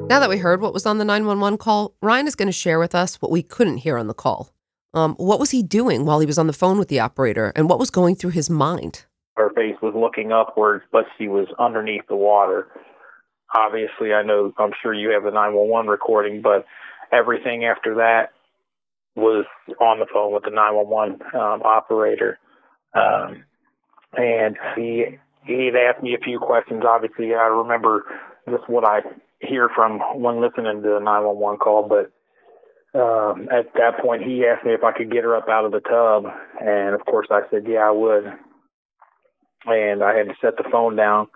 Now 0.08 0.20
that 0.20 0.30
we 0.30 0.38
heard 0.38 0.60
what 0.60 0.74
was 0.74 0.88
on 0.88 0.98
the 0.98 1.06
911 1.06 1.60
call, 1.60 1.94
Ryan 2.02 2.26
is 2.26 2.34
going 2.36 2.48
to 2.48 2.52
share 2.52 2.80
with 2.80 2.96
us 2.96 3.22
what 3.22 3.30
we 3.30 3.44
couldn't 3.44 3.78
hear 3.78 4.00
on 4.00 4.08
the 4.08 4.16
call. 4.16 4.50
Um, 4.96 5.14
what 5.18 5.40
was 5.40 5.52
he 5.52 5.62
doing 5.62 6.06
while 6.06 6.20
he 6.20 6.26
was 6.26 6.40
on 6.40 6.48
the 6.48 6.54
phone 6.54 6.80
with 6.80 6.88
the 6.88 7.00
operator, 7.02 7.54
and 7.56 7.70
what 7.70 7.78
was 7.78 7.92
going 7.92 8.16
through 8.16 8.32
his 8.32 8.50
mind? 8.50 9.06
her 9.38 9.52
face 9.54 9.76
was 9.84 9.94
looking 9.96 10.32
upwards, 10.32 10.84
but 10.92 11.06
she 11.18 11.28
was 11.28 11.48
underneath 11.60 12.02
the 12.10 12.16
water. 12.16 12.68
Obviously, 13.54 14.14
I 14.14 14.24
know, 14.24 14.54
I'm 14.58 14.72
sure 14.82 14.94
you 14.94 15.12
have 15.12 15.24
the 15.24 15.32
911 15.32 15.90
recording, 15.90 16.42
but 16.42 16.66
everything 17.12 17.66
after 17.66 17.96
that 17.96 18.32
was 19.16 19.46
on 19.80 20.00
the 20.00 20.06
phone 20.14 20.34
with 20.34 20.44
the 20.44 20.52
911 20.52 21.22
um, 21.34 21.62
operator. 21.64 22.38
Um, 22.94 23.44
and 24.14 24.58
he 24.76 25.18
he'd 25.46 25.76
asked 25.76 26.04
me 26.04 26.14
a 26.14 26.24
few 26.24 26.40
questions. 26.40 26.84
Obviously, 26.88 27.34
I 27.34 27.48
remember 27.48 28.04
just 28.50 28.70
what 28.70 28.86
I 28.86 29.00
hear 29.40 29.70
from 29.74 30.00
when 30.22 30.42
listening 30.42 30.82
to 30.82 30.90
the 30.90 31.00
911 31.00 31.60
call, 31.60 31.88
but 31.88 32.12
um, 32.98 33.48
at 33.52 33.74
that 33.76 34.00
point, 34.02 34.24
he 34.24 34.46
asked 34.46 34.66
me 34.66 34.74
if 34.74 34.84
I 34.84 34.92
could 34.92 35.12
get 35.12 35.24
her 35.24 35.36
up 35.36 35.48
out 35.50 35.66
of 35.66 35.72
the 35.72 35.80
tub, 35.82 36.26
and 36.60 36.96
of 36.96 37.06
course, 37.06 37.28
I 37.30 37.42
said, 37.52 37.66
yeah, 37.68 37.88
I 37.88 37.92
would 37.92 38.34
and 39.66 40.04
I 40.04 40.16
had 40.16 40.28
to 40.28 40.36
set 40.42 40.58
the 40.58 40.70
phone 40.72 40.96
down 40.96 41.28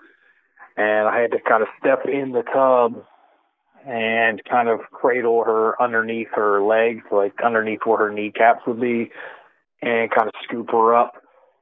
and 0.78 1.08
I 1.08 1.22
had 1.22 1.32
to 1.32 1.38
kind 1.48 1.62
of 1.62 1.70
step 1.80 2.06
in 2.06 2.32
the 2.32 2.44
tub 2.54 3.04
and 3.88 4.42
kind 4.50 4.70
of 4.70 4.80
cradle 4.92 5.44
her 5.44 5.82
underneath 5.82 6.28
her 6.36 6.62
legs, 6.64 7.04
like 7.12 7.34
underneath 7.44 7.80
where 7.86 7.98
her 7.98 8.14
kneecaps 8.14 8.62
would 8.68 8.80
be, 8.80 9.12
and 9.82 10.12
kind 10.12 10.28
of 10.28 10.34
scoop 10.44 10.70
her 10.72 10.96
up. 10.96 11.14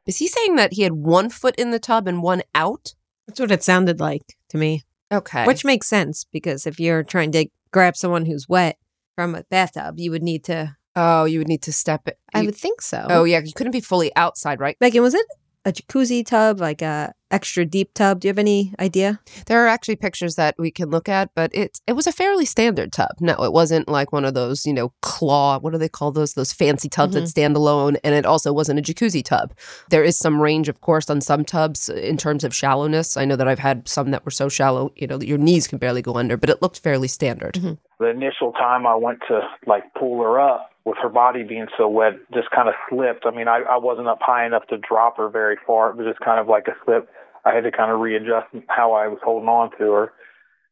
Is 0.05 0.17
he 0.17 0.27
saying 0.27 0.55
that 0.55 0.73
he 0.73 0.81
had 0.83 0.93
one 0.93 1.29
foot 1.29 1.55
in 1.57 1.71
the 1.71 1.79
tub 1.79 2.07
and 2.07 2.21
one 2.21 2.41
out? 2.55 2.93
That's 3.27 3.39
what 3.39 3.51
it 3.51 3.63
sounded 3.63 3.99
like 3.99 4.35
to 4.49 4.57
me. 4.57 4.83
Okay. 5.11 5.45
Which 5.45 5.63
makes 5.63 5.87
sense 5.87 6.25
because 6.31 6.65
if 6.67 6.79
you're 6.79 7.03
trying 7.03 7.31
to 7.33 7.47
grab 7.71 7.95
someone 7.95 8.25
who's 8.25 8.49
wet 8.49 8.77
from 9.15 9.35
a 9.35 9.43
bathtub, 9.49 9.99
you 9.99 10.11
would 10.11 10.23
need 10.23 10.43
to. 10.45 10.75
Oh, 10.95 11.25
you 11.25 11.39
would 11.39 11.47
need 11.47 11.61
to 11.63 11.73
step 11.73 12.07
it. 12.07 12.17
I 12.33 12.41
you- 12.41 12.47
would 12.47 12.55
think 12.55 12.81
so. 12.81 13.05
Oh, 13.09 13.23
yeah. 13.23 13.39
You 13.39 13.53
couldn't 13.53 13.71
be 13.71 13.81
fully 13.81 14.13
outside, 14.15 14.59
right? 14.59 14.77
Meghan, 14.79 15.01
was 15.01 15.13
it 15.13 15.25
a 15.65 15.71
jacuzzi 15.71 16.25
tub, 16.25 16.59
like 16.59 16.81
a 16.81 17.13
extra 17.31 17.65
deep 17.65 17.93
tub? 17.93 18.19
Do 18.19 18.27
you 18.27 18.29
have 18.29 18.39
any 18.39 18.73
idea? 18.79 19.19
There 19.45 19.63
are 19.63 19.67
actually 19.67 19.95
pictures 19.95 20.35
that 20.35 20.55
we 20.57 20.71
can 20.71 20.89
look 20.89 21.09
at, 21.09 21.31
but 21.35 21.53
it 21.53 21.79
it 21.87 21.93
was 21.93 22.07
a 22.07 22.11
fairly 22.11 22.45
standard 22.45 22.91
tub. 22.91 23.11
No, 23.19 23.43
it 23.43 23.53
wasn't 23.53 23.87
like 23.87 24.11
one 24.11 24.25
of 24.25 24.33
those, 24.33 24.65
you 24.65 24.73
know, 24.73 24.93
claw. 25.01 25.59
What 25.59 25.73
do 25.73 25.79
they 25.79 25.89
call 25.89 26.11
those? 26.11 26.33
Those 26.33 26.53
fancy 26.53 26.89
tubs 26.89 27.13
that 27.13 27.21
mm-hmm. 27.21 27.27
stand 27.27 27.55
alone, 27.55 27.97
and 28.03 28.15
it 28.15 28.25
also 28.25 28.53
wasn't 28.53 28.79
a 28.79 28.81
jacuzzi 28.81 29.23
tub. 29.23 29.53
There 29.89 30.03
is 30.03 30.17
some 30.17 30.41
range, 30.41 30.69
of 30.69 30.81
course, 30.81 31.09
on 31.09 31.21
some 31.21 31.45
tubs 31.45 31.89
in 31.89 32.17
terms 32.17 32.43
of 32.43 32.53
shallowness. 32.53 33.17
I 33.17 33.25
know 33.25 33.35
that 33.35 33.47
I've 33.47 33.59
had 33.59 33.87
some 33.87 34.11
that 34.11 34.25
were 34.25 34.31
so 34.31 34.49
shallow, 34.49 34.91
you 34.95 35.07
know, 35.07 35.17
that 35.17 35.27
your 35.27 35.37
knees 35.37 35.67
can 35.67 35.77
barely 35.77 36.01
go 36.01 36.15
under, 36.15 36.37
but 36.37 36.49
it 36.49 36.61
looked 36.61 36.79
fairly 36.79 37.07
standard. 37.07 37.55
Mm-hmm. 37.55 37.73
The 37.99 38.09
initial 38.09 38.53
time 38.53 38.87
I 38.87 38.95
went 38.95 39.19
to 39.27 39.41
like 39.65 39.93
pull 39.93 40.21
her 40.21 40.39
up 40.39 40.71
with 40.89 40.97
her 41.01 41.09
body 41.09 41.43
being 41.43 41.67
so 41.77 41.87
wet, 41.87 42.13
just 42.33 42.49
kind 42.51 42.67
of 42.67 42.75
slipped. 42.89 43.25
I 43.25 43.31
mean, 43.31 43.47
I, 43.47 43.61
I 43.69 43.77
wasn't 43.77 44.07
up 44.07 44.19
high 44.21 44.45
enough 44.45 44.65
to 44.67 44.77
drop 44.77 45.17
her 45.17 45.29
very 45.29 45.57
far. 45.65 45.91
It 45.91 45.97
was 45.97 46.07
just 46.07 46.19
kind 46.19 46.39
of 46.39 46.47
like 46.47 46.67
a 46.67 46.75
slip. 46.83 47.09
I 47.45 47.53
had 47.53 47.63
to 47.63 47.71
kind 47.71 47.91
of 47.91 47.99
readjust 47.99 48.47
how 48.67 48.93
I 48.93 49.07
was 49.07 49.19
holding 49.23 49.47
on 49.47 49.71
to 49.77 49.91
her, 49.91 50.13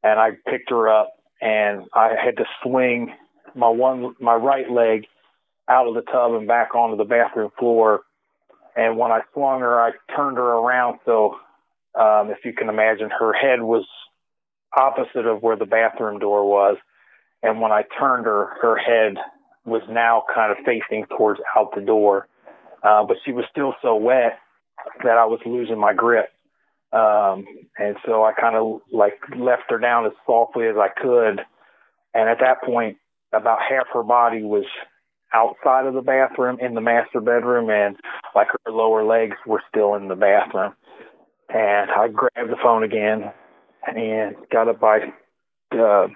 and 0.03 0.19
I 0.19 0.32
picked 0.49 0.69
her 0.69 0.89
up 0.89 1.13
and 1.41 1.86
I 1.93 2.15
had 2.21 2.38
to 2.38 2.45
swing 2.63 3.13
my 3.56 3.69
one 3.69 4.15
my 4.19 4.36
right 4.36 4.69
leg 4.69 5.06
out 5.69 5.88
of 5.88 5.93
the 5.93 6.01
tub 6.01 6.34
and 6.34 6.47
back 6.47 6.75
onto 6.75 6.97
the 6.97 7.03
bathroom 7.03 7.51
floor. 7.58 8.01
And 8.75 8.97
when 8.97 9.12
I 9.12 9.21
swung 9.34 9.62
her, 9.62 9.82
I 9.82 9.91
turned 10.15 10.38
her 10.38 10.43
around 10.43 10.99
so 11.06 11.36
um, 11.99 12.30
if 12.30 12.45
you 12.45 12.53
can 12.53 12.69
imagine, 12.69 13.10
her 13.10 13.34
head 13.34 13.62
was 13.62 13.86
opposite 14.77 15.25
of 15.25 15.41
where 15.41 15.56
the 15.56 15.65
bathroom 15.65 16.19
door 16.19 16.47
was. 16.47 16.77
And 17.41 17.60
when 17.62 17.71
I 17.71 17.84
turned 17.99 18.25
her, 18.25 18.49
her 18.62 18.77
head 18.77 19.17
was 19.67 19.82
now 19.89 20.23
kind 20.34 20.51
of 20.51 20.58
facing 20.65 21.06
towards 21.17 21.39
out 21.56 21.75
the 21.75 21.82
door. 21.82 22.27
Uh, 22.82 23.03
but 23.06 23.17
she 23.25 23.32
was 23.32 23.45
still 23.51 23.75
so 23.82 23.95
wet 23.95 24.39
that 25.03 25.17
I 25.17 25.25
was 25.25 25.39
losing 25.45 25.77
my 25.77 25.93
grip. 25.93 26.30
Um, 26.93 27.45
and 27.77 27.97
so 28.06 28.23
I 28.23 28.32
kind 28.32 28.56
of 28.56 28.82
like 28.91 29.19
left 29.38 29.63
her 29.69 29.77
down 29.77 30.06
as 30.06 30.13
softly 30.25 30.67
as 30.67 30.75
I 30.77 30.88
could. 30.88 31.41
And 32.13 32.30
at 32.30 32.39
that 32.39 32.63
point, 32.63 32.97
about 33.34 33.60
half 33.69 33.88
her 33.93 34.03
body 34.03 34.41
was 34.41 34.63
outside 35.34 35.86
of 35.86 35.93
the 35.93 36.01
bathroom 36.01 36.58
in 36.62 36.73
the 36.73 36.82
master 36.82 37.19
bedroom, 37.19 37.69
and 37.69 37.97
like 38.34 38.47
her 38.47 38.71
lower 38.71 39.03
legs 39.03 39.36
were 39.45 39.62
still 39.69 39.95
in 39.95 40.08
the 40.08 40.15
bathroom. 40.15 40.73
And 41.49 41.91
I 41.91 42.08
grabbed 42.08 42.49
the 42.49 42.58
phone 42.63 42.84
again 42.84 43.32
and 43.86 44.36
got 44.49 44.69
up 44.69 44.80
by 44.80 44.99
uh, 45.73 46.08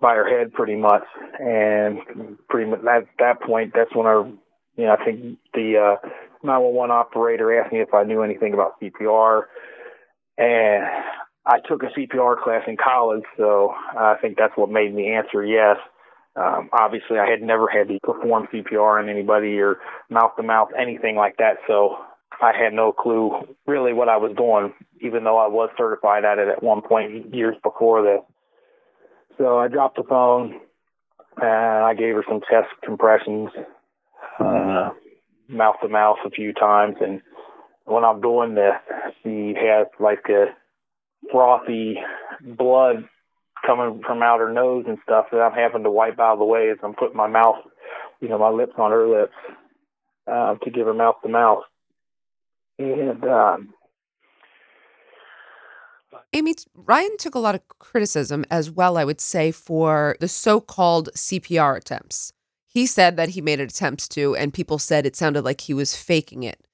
by 0.00 0.14
her 0.14 0.28
head 0.28 0.52
pretty 0.52 0.76
much, 0.76 1.04
and 1.38 2.38
pretty 2.48 2.70
much 2.70 2.80
at 2.80 3.04
that 3.18 3.40
point, 3.42 3.72
that's 3.74 3.94
when 3.94 4.06
I, 4.06 4.22
you 4.76 4.84
know, 4.84 4.96
I 4.98 5.04
think 5.04 5.38
the 5.54 5.96
uh, 6.02 6.08
911 6.42 6.90
operator 6.90 7.60
asked 7.60 7.72
me 7.72 7.80
if 7.80 7.94
I 7.94 8.04
knew 8.04 8.22
anything 8.22 8.54
about 8.54 8.80
CPR, 8.80 9.42
and 10.36 10.84
I 11.46 11.60
took 11.68 11.82
a 11.82 11.98
CPR 11.98 12.42
class 12.42 12.62
in 12.66 12.76
college, 12.76 13.24
so 13.36 13.72
I 13.96 14.16
think 14.20 14.36
that's 14.36 14.56
what 14.56 14.70
made 14.70 14.94
me 14.94 15.12
answer 15.12 15.44
yes. 15.44 15.76
Um, 16.36 16.68
obviously, 16.72 17.18
I 17.18 17.30
had 17.30 17.42
never 17.42 17.68
had 17.68 17.88
to 17.88 17.98
perform 18.02 18.48
CPR 18.52 19.00
on 19.00 19.08
anybody 19.08 19.58
or 19.58 19.76
mouth 20.10 20.32
to 20.36 20.42
mouth, 20.42 20.70
anything 20.76 21.16
like 21.16 21.36
that, 21.38 21.58
so 21.68 21.96
I 22.40 22.52
had 22.56 22.72
no 22.72 22.92
clue 22.92 23.30
really 23.66 23.92
what 23.92 24.08
I 24.08 24.16
was 24.16 24.32
doing, 24.36 24.72
even 25.00 25.24
though 25.24 25.38
I 25.38 25.46
was 25.46 25.70
certified 25.78 26.24
at 26.24 26.38
it 26.38 26.48
at 26.48 26.62
one 26.62 26.82
point 26.82 27.34
years 27.34 27.56
before 27.62 28.02
this. 28.02 28.20
So 29.38 29.58
I 29.58 29.68
dropped 29.68 29.96
the 29.96 30.04
phone 30.04 30.60
and 31.36 31.84
I 31.84 31.94
gave 31.94 32.14
her 32.14 32.24
some 32.28 32.40
chest 32.40 32.68
compressions, 32.84 33.50
uh, 34.38 34.90
mouth 35.48 35.76
to 35.82 35.88
mouth 35.88 36.18
a 36.24 36.30
few 36.30 36.52
times. 36.52 36.96
And 37.00 37.20
when 37.84 38.04
I'm 38.04 38.20
doing 38.20 38.54
this, 38.54 38.74
she 39.22 39.54
has 39.56 39.86
like 39.98 40.26
a 40.28 40.46
frothy 41.30 41.96
blood 42.40 43.08
coming 43.66 44.02
from 44.06 44.22
out 44.22 44.40
her 44.40 44.52
nose 44.52 44.84
and 44.86 44.98
stuff 45.02 45.26
that 45.32 45.38
I'm 45.38 45.52
having 45.52 45.84
to 45.84 45.90
wipe 45.90 46.18
out 46.18 46.34
of 46.34 46.38
the 46.38 46.44
way 46.44 46.70
as 46.70 46.78
I'm 46.82 46.94
putting 46.94 47.16
my 47.16 47.28
mouth, 47.28 47.56
you 48.20 48.28
know, 48.28 48.38
my 48.38 48.50
lips 48.50 48.74
on 48.78 48.90
her 48.90 49.08
lips 49.08 49.34
uh, 50.30 50.54
to 50.56 50.70
give 50.70 50.86
her 50.86 50.94
mouth 50.94 51.16
to 51.22 51.28
mouth. 51.28 51.64
And 52.78 53.24
um, 53.24 53.74
Amy, 56.32 56.54
Ryan 56.74 57.16
took 57.18 57.34
a 57.34 57.40
lot 57.40 57.54
of 57.54 57.66
criticism 57.78 58.44
as 58.50 58.70
well, 58.70 58.96
I 58.96 59.04
would 59.04 59.20
say, 59.20 59.50
for 59.50 60.16
the 60.20 60.28
so 60.28 60.60
called 60.60 61.10
CPR 61.14 61.76
attempts. 61.76 62.32
He 62.66 62.86
said 62.86 63.16
that 63.16 63.30
he 63.30 63.40
made 63.40 63.60
attempts 63.60 64.08
to, 64.08 64.34
and 64.34 64.52
people 64.52 64.78
said 64.78 65.06
it 65.06 65.16
sounded 65.16 65.44
like 65.44 65.60
he 65.62 65.74
was 65.74 65.96
faking 65.96 66.42
it. 66.42 66.66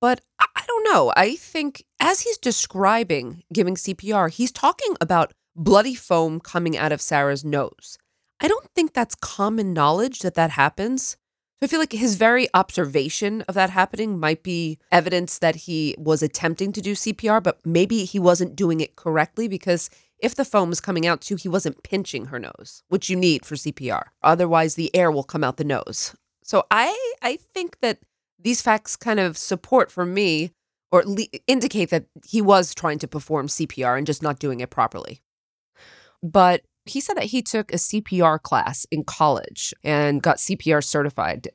But 0.00 0.20
I 0.40 0.46
I 0.56 0.66
don't 0.66 0.84
know. 0.84 1.12
I 1.16 1.36
think 1.36 1.84
as 2.00 2.22
he's 2.22 2.38
describing 2.38 3.42
giving 3.52 3.74
CPR, 3.74 4.30
he's 4.30 4.52
talking 4.52 4.94
about 5.00 5.32
bloody 5.54 5.94
foam 5.94 6.40
coming 6.40 6.76
out 6.76 6.92
of 6.92 7.00
Sarah's 7.00 7.44
nose. 7.44 7.98
I 8.40 8.48
don't 8.48 8.68
think 8.74 8.92
that's 8.92 9.14
common 9.14 9.72
knowledge 9.72 10.20
that 10.20 10.34
that 10.34 10.50
happens. 10.50 11.16
I 11.64 11.66
feel 11.66 11.80
like 11.80 11.92
his 11.92 12.16
very 12.16 12.46
observation 12.52 13.40
of 13.48 13.54
that 13.54 13.70
happening 13.70 14.20
might 14.20 14.42
be 14.42 14.78
evidence 14.92 15.38
that 15.38 15.56
he 15.56 15.94
was 15.96 16.22
attempting 16.22 16.72
to 16.72 16.82
do 16.82 16.92
CPR, 16.92 17.42
but 17.42 17.58
maybe 17.64 18.04
he 18.04 18.18
wasn't 18.18 18.54
doing 18.54 18.82
it 18.82 18.96
correctly 18.96 19.48
because 19.48 19.88
if 20.18 20.34
the 20.34 20.44
foam 20.44 20.72
is 20.72 20.80
coming 20.82 21.06
out 21.06 21.22
too, 21.22 21.36
he 21.36 21.48
wasn't 21.48 21.82
pinching 21.82 22.26
her 22.26 22.38
nose, 22.38 22.82
which 22.88 23.08
you 23.08 23.16
need 23.16 23.46
for 23.46 23.54
CPR. 23.54 24.02
Otherwise, 24.22 24.74
the 24.74 24.94
air 24.94 25.10
will 25.10 25.22
come 25.22 25.42
out 25.42 25.56
the 25.56 25.64
nose. 25.64 26.14
So 26.42 26.66
I 26.70 27.14
I 27.22 27.36
think 27.36 27.80
that 27.80 28.00
these 28.38 28.60
facts 28.60 28.94
kind 28.94 29.18
of 29.18 29.38
support 29.38 29.90
for 29.90 30.04
me 30.04 30.50
or 30.92 31.02
le- 31.06 31.24
indicate 31.46 31.88
that 31.88 32.04
he 32.26 32.42
was 32.42 32.74
trying 32.74 32.98
to 32.98 33.08
perform 33.08 33.46
CPR 33.46 33.96
and 33.96 34.06
just 34.06 34.22
not 34.22 34.38
doing 34.38 34.60
it 34.60 34.68
properly. 34.68 35.22
But 36.22 36.60
he 36.86 37.00
said 37.00 37.16
that 37.16 37.24
he 37.24 37.42
took 37.42 37.72
a 37.72 37.76
CPR 37.76 38.40
class 38.40 38.86
in 38.90 39.04
college 39.04 39.74
and 39.82 40.22
got 40.22 40.36
CPR 40.36 40.84
certified. 40.84 41.48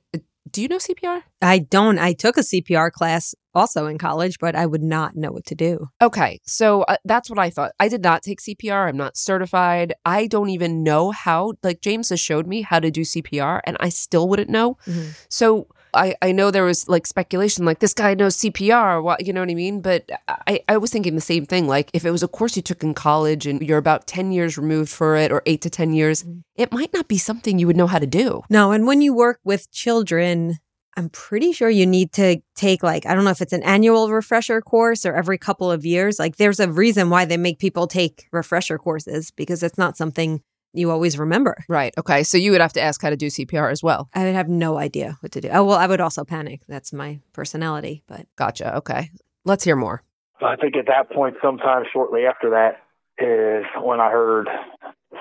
Do 0.51 0.61
you 0.61 0.67
know 0.67 0.77
CPR? 0.77 1.23
I 1.41 1.59
don't. 1.59 1.99
I 1.99 2.13
took 2.13 2.37
a 2.37 2.41
CPR 2.41 2.91
class 2.91 3.35
also 3.53 3.85
in 3.85 3.97
college, 3.97 4.39
but 4.39 4.55
I 4.55 4.65
would 4.65 4.81
not 4.81 5.15
know 5.15 5.31
what 5.31 5.45
to 5.47 5.55
do. 5.55 5.89
Okay, 6.01 6.39
so 6.43 6.83
uh, 6.83 6.97
that's 7.05 7.29
what 7.29 7.37
I 7.37 7.49
thought. 7.51 7.73
I 7.79 7.87
did 7.87 8.01
not 8.01 8.23
take 8.23 8.39
CPR. 8.39 8.89
I'm 8.89 8.97
not 8.97 9.17
certified. 9.17 9.93
I 10.05 10.25
don't 10.27 10.49
even 10.49 10.83
know 10.83 11.11
how. 11.11 11.53
Like 11.61 11.81
James 11.81 12.09
has 12.09 12.19
showed 12.19 12.47
me 12.47 12.61
how 12.61 12.79
to 12.79 12.89
do 12.89 13.01
CPR, 13.01 13.61
and 13.65 13.77
I 13.79 13.89
still 13.89 14.27
wouldn't 14.27 14.49
know. 14.49 14.77
Mm-hmm. 14.87 15.09
So 15.29 15.67
I, 15.93 16.15
I 16.21 16.31
know 16.31 16.51
there 16.51 16.65
was 16.65 16.87
like 16.87 17.07
speculation, 17.07 17.65
like 17.65 17.79
this 17.79 17.93
guy 17.93 18.13
knows 18.13 18.37
CPR. 18.37 19.01
What 19.01 19.25
you 19.25 19.33
know 19.33 19.41
what 19.41 19.49
I 19.49 19.55
mean? 19.55 19.81
But 19.81 20.09
I, 20.27 20.61
I 20.67 20.77
was 20.77 20.91
thinking 20.91 21.15
the 21.15 21.21
same 21.21 21.45
thing. 21.45 21.67
Like 21.67 21.89
if 21.93 22.05
it 22.05 22.11
was 22.11 22.23
a 22.23 22.27
course 22.27 22.55
you 22.55 22.61
took 22.61 22.83
in 22.83 22.93
college 22.93 23.45
and 23.45 23.61
you're 23.61 23.77
about 23.77 24.07
ten 24.07 24.31
years 24.31 24.57
removed 24.57 24.91
for 24.91 25.15
it, 25.15 25.31
or 25.31 25.41
eight 25.45 25.61
to 25.61 25.69
ten 25.69 25.93
years, 25.93 26.23
mm. 26.23 26.43
it 26.55 26.71
might 26.71 26.93
not 26.93 27.07
be 27.07 27.17
something 27.17 27.59
you 27.59 27.67
would 27.67 27.77
know 27.77 27.87
how 27.87 27.99
to 27.99 28.07
do. 28.07 28.43
No, 28.49 28.71
and 28.71 28.85
when 28.85 29.01
you 29.01 29.13
work 29.13 29.39
with 29.43 29.71
children, 29.71 30.57
I'm 30.97 31.09
pretty 31.09 31.53
sure 31.53 31.69
you 31.69 31.85
need 31.85 32.11
to 32.13 32.41
take 32.55 32.83
like 32.83 33.05
I 33.05 33.15
don't 33.15 33.23
know 33.23 33.31
if 33.31 33.41
it's 33.41 33.53
an 33.53 33.63
annual 33.63 34.09
refresher 34.09 34.61
course 34.61 35.05
or 35.05 35.15
every 35.15 35.37
couple 35.37 35.71
of 35.71 35.85
years. 35.85 36.19
Like 36.19 36.37
there's 36.37 36.59
a 36.59 36.69
reason 36.69 37.09
why 37.09 37.25
they 37.25 37.37
make 37.37 37.59
people 37.59 37.87
take 37.87 38.27
refresher 38.31 38.77
courses 38.77 39.31
because 39.31 39.63
it's 39.63 39.77
not 39.77 39.97
something 39.97 40.41
you 40.73 40.91
always 40.91 41.17
remember. 41.17 41.57
Right. 41.67 41.93
Okay. 41.97 42.23
So 42.23 42.37
you 42.37 42.51
would 42.51 42.61
have 42.61 42.73
to 42.73 42.81
ask 42.81 43.01
how 43.01 43.09
to 43.09 43.17
do 43.17 43.27
CPR 43.27 43.71
as 43.71 43.81
well. 43.81 44.09
I 44.13 44.25
would 44.25 44.35
have 44.35 44.49
no 44.49 44.77
idea 44.77 45.17
what 45.21 45.31
to 45.33 45.41
do. 45.41 45.49
Oh 45.49 45.63
well, 45.63 45.77
I 45.77 45.87
would 45.87 46.01
also 46.01 46.23
panic. 46.23 46.61
That's 46.67 46.93
my 46.93 47.19
personality. 47.33 48.03
But 48.07 48.27
Gotcha. 48.35 48.75
Okay. 48.77 49.11
Let's 49.45 49.63
hear 49.63 49.75
more. 49.75 50.03
I 50.41 50.55
think 50.55 50.75
at 50.77 50.85
that 50.87 51.11
point, 51.11 51.35
sometime 51.41 51.83
shortly 51.91 52.25
after 52.25 52.51
that, 52.51 52.81
is 53.17 53.65
when 53.81 53.99
I 53.99 54.09
heard 54.09 54.47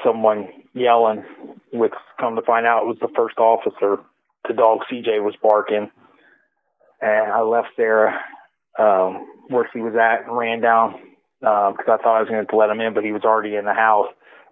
someone 0.04 0.48
yelling. 0.74 1.24
Which, 1.72 1.92
come 2.18 2.36
to 2.36 2.42
find 2.42 2.66
out, 2.66 2.82
it 2.82 2.86
was 2.86 2.98
the 3.00 3.12
first 3.14 3.38
officer. 3.38 4.02
The 4.46 4.54
dog 4.54 4.80
CJ 4.90 5.22
was 5.22 5.34
barking, 5.42 5.90
and 7.00 7.32
I 7.32 7.42
left 7.42 7.68
Sarah 7.76 8.18
um, 8.78 9.26
where 9.48 9.68
she 9.72 9.80
was 9.80 9.94
at 9.94 10.26
and 10.26 10.36
ran 10.36 10.60
down 10.60 10.94
because 11.40 11.84
I 11.86 11.96
thought 11.96 12.16
I 12.16 12.20
was 12.20 12.28
going 12.28 12.46
to 12.46 12.56
let 12.56 12.70
him 12.70 12.80
in, 12.80 12.94
but 12.94 13.04
he 13.04 13.12
was 13.12 13.24
already 13.24 13.56
in 13.56 13.64
the 13.64 13.74
house. 13.74 14.08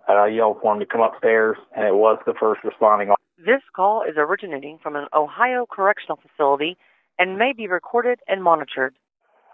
And 0.09 0.19
I 0.19 0.29
yelled 0.29 0.59
for 0.63 0.73
him 0.73 0.81
to 0.81 0.87
come 0.87 1.01
upstairs, 1.01 1.57
and 1.77 1.87
it 1.87 1.95
was 1.95 2.19
the 2.27 2.35
first 2.39 2.63
responding 2.65 3.11
officer. 3.11 3.23
This 3.39 3.63
call 3.75 4.03
is 4.03 4.15
originating 4.17 4.79
from 4.83 4.97
an 4.97 5.07
Ohio 5.13 5.67
correctional 5.71 6.19
facility 6.19 6.77
and 7.19 7.39
may 7.39 7.53
be 7.53 7.67
recorded 7.67 8.21
and 8.29 8.43
monitored. 8.43 8.95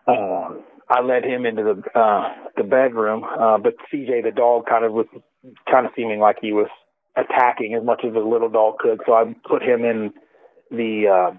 uh, 0.06 0.50
I 0.88 1.00
led 1.00 1.24
him 1.24 1.46
into 1.46 1.62
the 1.62 1.98
uh, 1.98 2.34
the 2.56 2.64
bedroom, 2.64 3.24
uh, 3.24 3.56
but 3.58 3.74
CJ 3.92 4.24
the 4.24 4.32
dog 4.34 4.66
kind 4.68 4.84
of 4.84 4.92
was 4.92 5.06
kind 5.70 5.86
of 5.86 5.92
seeming 5.96 6.20
like 6.20 6.36
he 6.40 6.52
was 6.52 6.68
attacking 7.16 7.74
as 7.74 7.84
much 7.84 8.02
as 8.04 8.14
a 8.14 8.18
little 8.18 8.48
dog 8.48 8.78
could. 8.78 9.00
So 9.06 9.12
I 9.14 9.34
put 9.48 9.62
him 9.62 9.84
in 9.84 10.12
the 10.70 11.08
uh, 11.08 11.36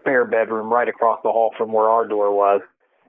spare 0.00 0.24
bedroom 0.24 0.72
right 0.72 0.88
across 0.88 1.20
the 1.22 1.30
hall 1.30 1.52
from 1.56 1.72
where 1.72 1.88
our 1.88 2.06
door 2.06 2.34
was. 2.34 2.60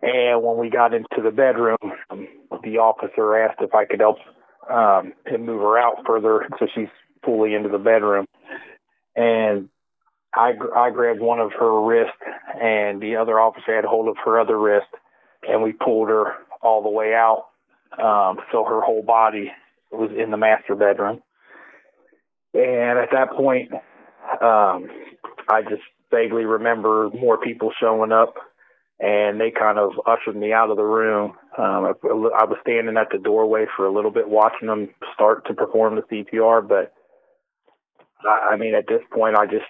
And 0.01 0.43
when 0.43 0.57
we 0.57 0.69
got 0.69 0.93
into 0.93 1.21
the 1.23 1.31
bedroom, 1.31 1.77
um, 2.09 2.27
the 2.63 2.77
officer 2.77 3.35
asked 3.37 3.59
if 3.61 3.73
I 3.73 3.85
could 3.85 3.99
help 3.99 4.17
um, 4.69 5.13
him 5.25 5.45
move 5.45 5.61
her 5.61 5.77
out 5.77 6.05
further 6.05 6.47
so 6.59 6.67
she's 6.73 6.89
fully 7.23 7.53
into 7.53 7.69
the 7.69 7.77
bedroom. 7.77 8.25
And 9.15 9.69
I, 10.33 10.53
I 10.75 10.91
grabbed 10.91 11.19
one 11.19 11.39
of 11.39 11.51
her 11.59 11.81
wrists, 11.81 12.13
and 12.61 13.01
the 13.01 13.15
other 13.15 13.39
officer 13.39 13.75
had 13.75 13.85
hold 13.85 14.07
of 14.07 14.17
her 14.23 14.39
other 14.39 14.57
wrist, 14.57 14.87
and 15.47 15.63
we 15.63 15.73
pulled 15.73 16.09
her 16.09 16.33
all 16.61 16.83
the 16.83 16.89
way 16.89 17.13
out. 17.13 17.45
Um, 17.97 18.39
so 18.51 18.63
her 18.63 18.81
whole 18.81 19.01
body 19.01 19.51
was 19.91 20.11
in 20.11 20.31
the 20.31 20.37
master 20.37 20.75
bedroom. 20.75 21.21
And 22.53 22.99
at 22.99 23.09
that 23.11 23.31
point, 23.35 23.71
um, 23.73 24.89
I 25.49 25.61
just 25.67 25.81
vaguely 26.11 26.45
remember 26.45 27.09
more 27.09 27.37
people 27.37 27.71
showing 27.79 28.11
up, 28.11 28.35
and 28.99 29.39
they 29.39 29.51
kind 29.51 29.77
of 29.77 29.91
ushered 30.07 30.35
me 30.35 30.53
out 30.53 30.71
of 30.71 30.77
the 30.77 30.83
room. 30.83 31.33
Um, 31.57 31.85
I, 31.85 31.91
I 32.03 32.45
was 32.45 32.57
standing 32.61 32.97
at 32.97 33.09
the 33.11 33.19
doorway 33.19 33.65
for 33.75 33.85
a 33.85 33.93
little 33.93 34.11
bit, 34.11 34.27
watching 34.29 34.67
them 34.67 34.89
start 35.13 35.45
to 35.47 35.53
perform 35.53 35.95
the 35.95 36.01
CPR. 36.01 36.67
But 36.67 36.93
I, 38.27 38.53
I 38.53 38.57
mean, 38.57 38.73
at 38.73 38.87
this 38.87 39.01
point, 39.13 39.35
I 39.37 39.45
just 39.45 39.65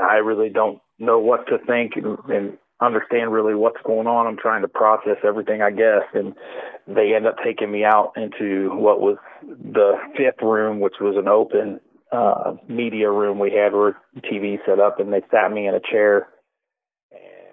I 0.00 0.16
really 0.16 0.48
don't 0.48 0.80
know 0.98 1.18
what 1.18 1.46
to 1.48 1.58
think 1.66 1.92
and, 1.96 2.18
and 2.28 2.58
understand 2.80 3.32
really 3.32 3.54
what's 3.54 3.80
going 3.84 4.06
on. 4.06 4.26
I'm 4.26 4.36
trying 4.36 4.62
to 4.62 4.68
process 4.68 5.18
everything, 5.24 5.62
I 5.62 5.70
guess, 5.70 6.02
and 6.12 6.34
they 6.88 7.14
end 7.14 7.26
up 7.26 7.36
taking 7.44 7.70
me 7.70 7.84
out 7.84 8.12
into 8.16 8.70
what 8.74 9.00
was 9.00 9.16
the 9.46 9.94
fifth 10.16 10.42
room, 10.42 10.80
which 10.80 10.94
was 11.00 11.16
an 11.16 11.28
open 11.28 11.80
uh, 12.10 12.54
media 12.68 13.10
room 13.10 13.38
we 13.38 13.52
had 13.52 13.72
where 13.72 13.96
TV 14.30 14.58
set 14.66 14.80
up, 14.80 14.98
and 14.98 15.12
they 15.12 15.22
sat 15.30 15.52
me 15.52 15.68
in 15.68 15.74
a 15.74 15.80
chair 15.80 16.28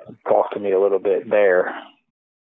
and 0.08 0.18
talked 0.28 0.54
to 0.54 0.60
me 0.60 0.72
a 0.72 0.80
little 0.80 1.00
bit 1.00 1.30
there. 1.30 1.74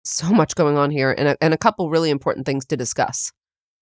So 0.04 0.30
much 0.30 0.54
going 0.54 0.76
on 0.76 0.90
here, 0.90 1.14
and 1.16 1.28
a, 1.28 1.36
and 1.40 1.54
a 1.54 1.58
couple 1.58 1.88
really 1.90 2.10
important 2.10 2.44
things 2.46 2.66
to 2.66 2.76
discuss. 2.76 3.32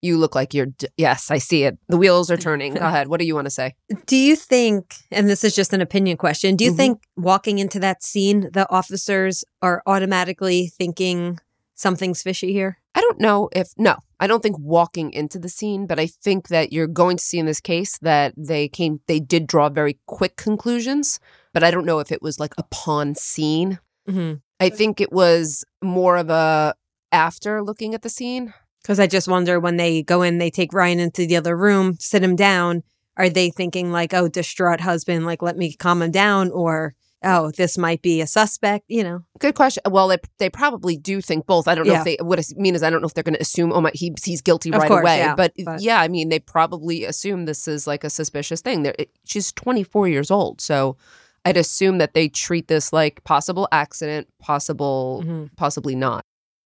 You 0.02 0.18
look 0.18 0.34
like 0.34 0.54
you're. 0.54 0.66
d- 0.66 0.86
Yes, 0.96 1.30
I 1.30 1.38
see 1.38 1.64
it. 1.64 1.78
The 1.88 1.96
wheels 1.96 2.30
are 2.30 2.36
turning. 2.36 2.74
Go 2.74 2.80
ahead. 2.86 3.08
What 3.08 3.18
do 3.20 3.26
you 3.26 3.34
want 3.34 3.46
to 3.46 3.50
say? 3.50 3.74
do 4.06 4.16
you 4.16 4.36
think, 4.36 4.96
and 5.10 5.28
this 5.28 5.42
is 5.44 5.54
just 5.54 5.72
an 5.72 5.80
opinion 5.80 6.16
question, 6.16 6.54
do 6.56 6.64
you 6.64 6.72
Mhm. 6.72 6.76
think 6.76 7.02
walking 7.16 7.58
into 7.58 7.78
that 7.80 8.02
scene, 8.02 8.50
the 8.52 8.68
officers 8.70 9.44
are 9.62 9.82
automatically 9.86 10.68
thinking 10.68 11.38
something's 11.74 12.22
fishy 12.22 12.52
here? 12.52 12.78
I 12.94 13.00
don't 13.00 13.20
know 13.20 13.48
if 13.52 13.68
no, 13.78 13.96
I 14.20 14.26
don't 14.26 14.42
think 14.42 14.56
walking 14.60 15.12
into 15.12 15.38
the 15.38 15.48
scene, 15.48 15.86
but 15.86 15.98
I 15.98 16.06
think 16.06 16.48
that 16.48 16.72
you're 16.72 16.86
going 16.86 17.16
to 17.16 17.24
see 17.24 17.38
in 17.38 17.46
this 17.46 17.60
case 17.60 17.98
that 17.98 18.34
they 18.36 18.68
came 18.68 19.00
they 19.06 19.18
did 19.18 19.46
draw 19.46 19.68
very 19.70 19.98
quick 20.06 20.36
conclusions, 20.36 21.18
but 21.52 21.62
I 21.62 21.70
don't 21.70 21.86
know 21.86 21.98
if 22.00 22.10
it 22.12 22.22
was 22.22 22.38
like 22.40 22.54
upon 22.58 23.14
scene. 23.14 23.78
Mm-hmm. 24.08 24.34
I 24.60 24.68
think 24.70 25.00
it 25.00 25.12
was 25.12 25.64
more 25.82 26.16
of 26.16 26.30
a 26.30 26.74
after 27.10 27.62
looking 27.62 27.94
at 27.94 28.02
the 28.02 28.08
scene. 28.08 28.52
Because 28.82 28.98
I 28.98 29.06
just 29.06 29.28
wonder 29.28 29.60
when 29.60 29.76
they 29.76 30.02
go 30.02 30.22
in, 30.22 30.38
they 30.38 30.50
take 30.50 30.72
Ryan 30.72 30.98
into 30.98 31.24
the 31.26 31.36
other 31.36 31.56
room, 31.56 31.96
sit 32.00 32.22
him 32.24 32.34
down. 32.34 32.82
Are 33.16 33.28
they 33.28 33.50
thinking 33.50 33.92
like, 33.92 34.12
oh, 34.12 34.26
distraught 34.28 34.80
husband, 34.80 35.24
like 35.24 35.40
let 35.42 35.56
me 35.56 35.74
calm 35.74 36.02
him 36.02 36.10
down, 36.10 36.50
or 36.50 36.94
oh, 37.22 37.52
this 37.52 37.78
might 37.78 38.02
be 38.02 38.20
a 38.20 38.26
suspect? 38.26 38.84
You 38.88 39.04
know, 39.04 39.20
Good 39.38 39.54
question. 39.54 39.82
Well, 39.88 40.08
they 40.08 40.16
they 40.38 40.50
probably 40.50 40.96
do 40.96 41.20
think 41.20 41.46
both. 41.46 41.68
I 41.68 41.74
don't 41.76 41.86
know 41.86 41.92
Yeah. 41.92 41.98
if 42.00 42.04
they 42.04 42.16
what 42.24 42.40
I 42.40 42.42
mean 42.56 42.74
is 42.74 42.82
I 42.82 42.90
don't 42.90 43.02
know 43.02 43.06
if 43.06 43.14
they're 43.14 43.22
going 43.22 43.34
to 43.36 43.40
assume 43.42 43.70
oh 43.72 43.80
my 43.82 43.92
he, 43.94 44.12
he's 44.24 44.40
guilty 44.42 44.70
Of 44.72 44.80
right 44.80 44.88
course, 44.88 45.02
away. 45.02 45.18
yeah, 45.18 45.36
but, 45.36 45.52
but- 45.64 45.80
yeah, 45.82 46.00
I 46.00 46.08
mean 46.08 46.28
they 46.30 46.40
probably 46.40 47.04
assume 47.04 47.44
this 47.44 47.68
is 47.68 47.86
like 47.86 48.02
a 48.02 48.10
suspicious 48.10 48.62
thing. 48.62 48.86
It, 48.86 49.10
she's 49.24 49.52
24 49.52 50.08
years 50.08 50.30
old, 50.32 50.60
so 50.60 50.96
I'd 51.44 51.56
assume 51.56 51.98
that 51.98 52.14
they 52.14 52.28
treat 52.28 52.68
this 52.68 52.92
like 52.92 53.24
possible 53.24 53.66
accident, 53.72 54.28
possible 54.40 55.22
Mhm. 55.26 55.50
possibly 55.56 55.94
not. 55.94 56.24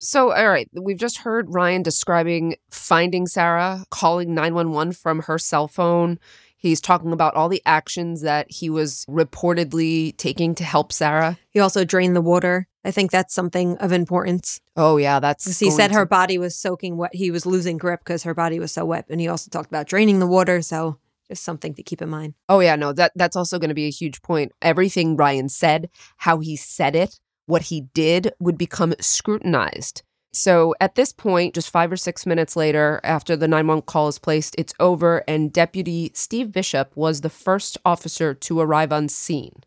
So, 0.00 0.32
all 0.34 0.48
right, 0.48 0.68
we've 0.74 0.98
just 0.98 1.18
heard 1.18 1.52
Ryan 1.54 1.82
describing 1.82 2.56
finding 2.70 3.26
Sarah, 3.26 3.84
calling 3.90 4.34
911 4.34 4.92
from 4.92 5.20
her 5.22 5.38
cell 5.38 5.66
phone. 5.68 6.18
He's 6.56 6.80
talking 6.80 7.12
about 7.12 7.34
all 7.34 7.48
the 7.48 7.62
actions 7.66 8.22
that 8.22 8.50
he 8.50 8.68
was 8.70 9.04
reportedly 9.08 10.16
taking 10.16 10.54
to 10.56 10.64
help 10.64 10.92
Sarah. 10.92 11.38
He 11.50 11.60
also 11.60 11.84
drained 11.84 12.16
the 12.16 12.20
water. 12.22 12.66
I 12.84 12.90
think 12.90 13.10
that's 13.10 13.34
something 13.34 13.76
of 13.78 13.92
importance. 13.92 14.60
Oh, 14.76 14.96
yeah, 14.96 15.20
that's. 15.20 15.58
he 15.58 15.70
said 15.70 15.92
her 15.92 16.04
body 16.06 16.36
was 16.38 16.54
soaking 16.56 16.96
wet. 16.96 17.14
He 17.14 17.30
was 17.30 17.46
losing 17.46 17.76
grip 17.78 18.00
because 18.00 18.22
her 18.24 18.34
body 18.34 18.58
was 18.58 18.72
so 18.72 18.84
wet. 18.84 19.06
And 19.08 19.20
he 19.20 19.28
also 19.28 19.48
talked 19.50 19.68
about 19.68 19.86
draining 19.86 20.18
the 20.18 20.26
water. 20.26 20.60
So 20.62 20.98
just 21.34 21.44
something 21.44 21.74
to 21.74 21.82
keep 21.82 22.00
in 22.00 22.08
mind. 22.08 22.34
Oh 22.48 22.60
yeah, 22.60 22.76
no, 22.76 22.92
that 22.92 23.12
that's 23.16 23.36
also 23.36 23.58
going 23.58 23.68
to 23.68 23.74
be 23.74 23.86
a 23.86 23.90
huge 23.90 24.22
point. 24.22 24.52
Everything 24.62 25.16
Ryan 25.16 25.48
said, 25.48 25.90
how 26.18 26.38
he 26.38 26.54
said 26.54 26.94
it, 26.94 27.18
what 27.46 27.62
he 27.62 27.82
did 27.92 28.32
would 28.38 28.56
become 28.56 28.94
scrutinized. 29.00 30.02
So 30.32 30.74
at 30.80 30.94
this 30.96 31.12
point, 31.12 31.54
just 31.54 31.70
5 31.70 31.92
or 31.92 31.96
6 31.96 32.26
minutes 32.26 32.56
later 32.56 33.00
after 33.04 33.36
the 33.36 33.46
911 33.46 33.82
call 33.82 34.08
is 34.08 34.18
placed, 34.18 34.54
it's 34.58 34.74
over 34.80 35.22
and 35.28 35.52
Deputy 35.52 36.10
Steve 36.14 36.50
Bishop 36.50 36.90
was 36.96 37.20
the 37.20 37.30
first 37.30 37.78
officer 37.84 38.34
to 38.34 38.60
arrive 38.60 38.92
on 38.92 39.08
scene. 39.08 39.62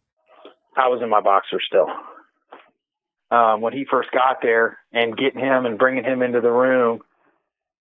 I 0.75 0.87
was 0.89 1.01
in 1.01 1.09
my 1.09 1.21
boxer 1.21 1.59
still. 1.65 1.87
Um, 3.29 3.61
when 3.61 3.73
he 3.73 3.85
first 3.89 4.09
got 4.11 4.37
there 4.41 4.77
and 4.93 5.17
getting 5.17 5.39
him 5.39 5.65
and 5.65 5.77
bringing 5.77 6.03
him 6.03 6.21
into 6.21 6.39
the 6.39 6.51
room, 6.51 7.01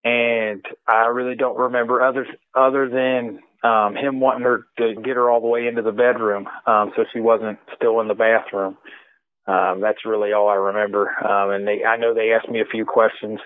and 0.03 0.65
I 0.87 1.07
really 1.07 1.35
don't 1.35 1.59
remember 1.59 2.03
other 2.03 2.27
other 2.55 2.89
than 2.89 3.41
um, 3.63 3.95
him 3.97 4.21
wanting 4.21 4.45
her 4.45 4.67
to 4.79 4.95
get 4.97 5.17
her 5.17 5.31
all 5.31 5.41
the 5.41 5.47
way 5.47 5.67
into 5.67 5.83
the 5.83 5.93
bedroom, 5.93 6.47
um, 6.67 6.93
so 6.97 7.05
she 7.13 7.21
wasn't 7.21 7.59
still 7.75 8.01
in 8.01 8.09
the 8.09 8.15
bathroom. 8.15 8.77
Um, 9.47 9.81
that's 9.81 10.05
really 10.05 10.33
all 10.33 10.49
I 10.49 10.55
remember. 10.55 11.11
Um, 11.25 11.51
and 11.51 11.67
they, 11.67 11.85
I 11.85 11.97
know 11.97 12.15
they 12.15 12.33
asked 12.33 12.51
me 12.51 12.61
a 12.61 12.71
few 12.71 12.85
questions. 12.85 13.39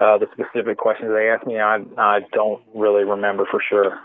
Uh, 0.00 0.18
the 0.18 0.26
specific 0.32 0.78
questions 0.78 1.10
they 1.14 1.28
asked 1.28 1.46
me, 1.46 1.58
I, 1.58 1.78
I 1.96 2.20
don't 2.32 2.62
really 2.74 3.04
remember 3.04 3.46
for 3.50 3.62
sure. 3.68 3.98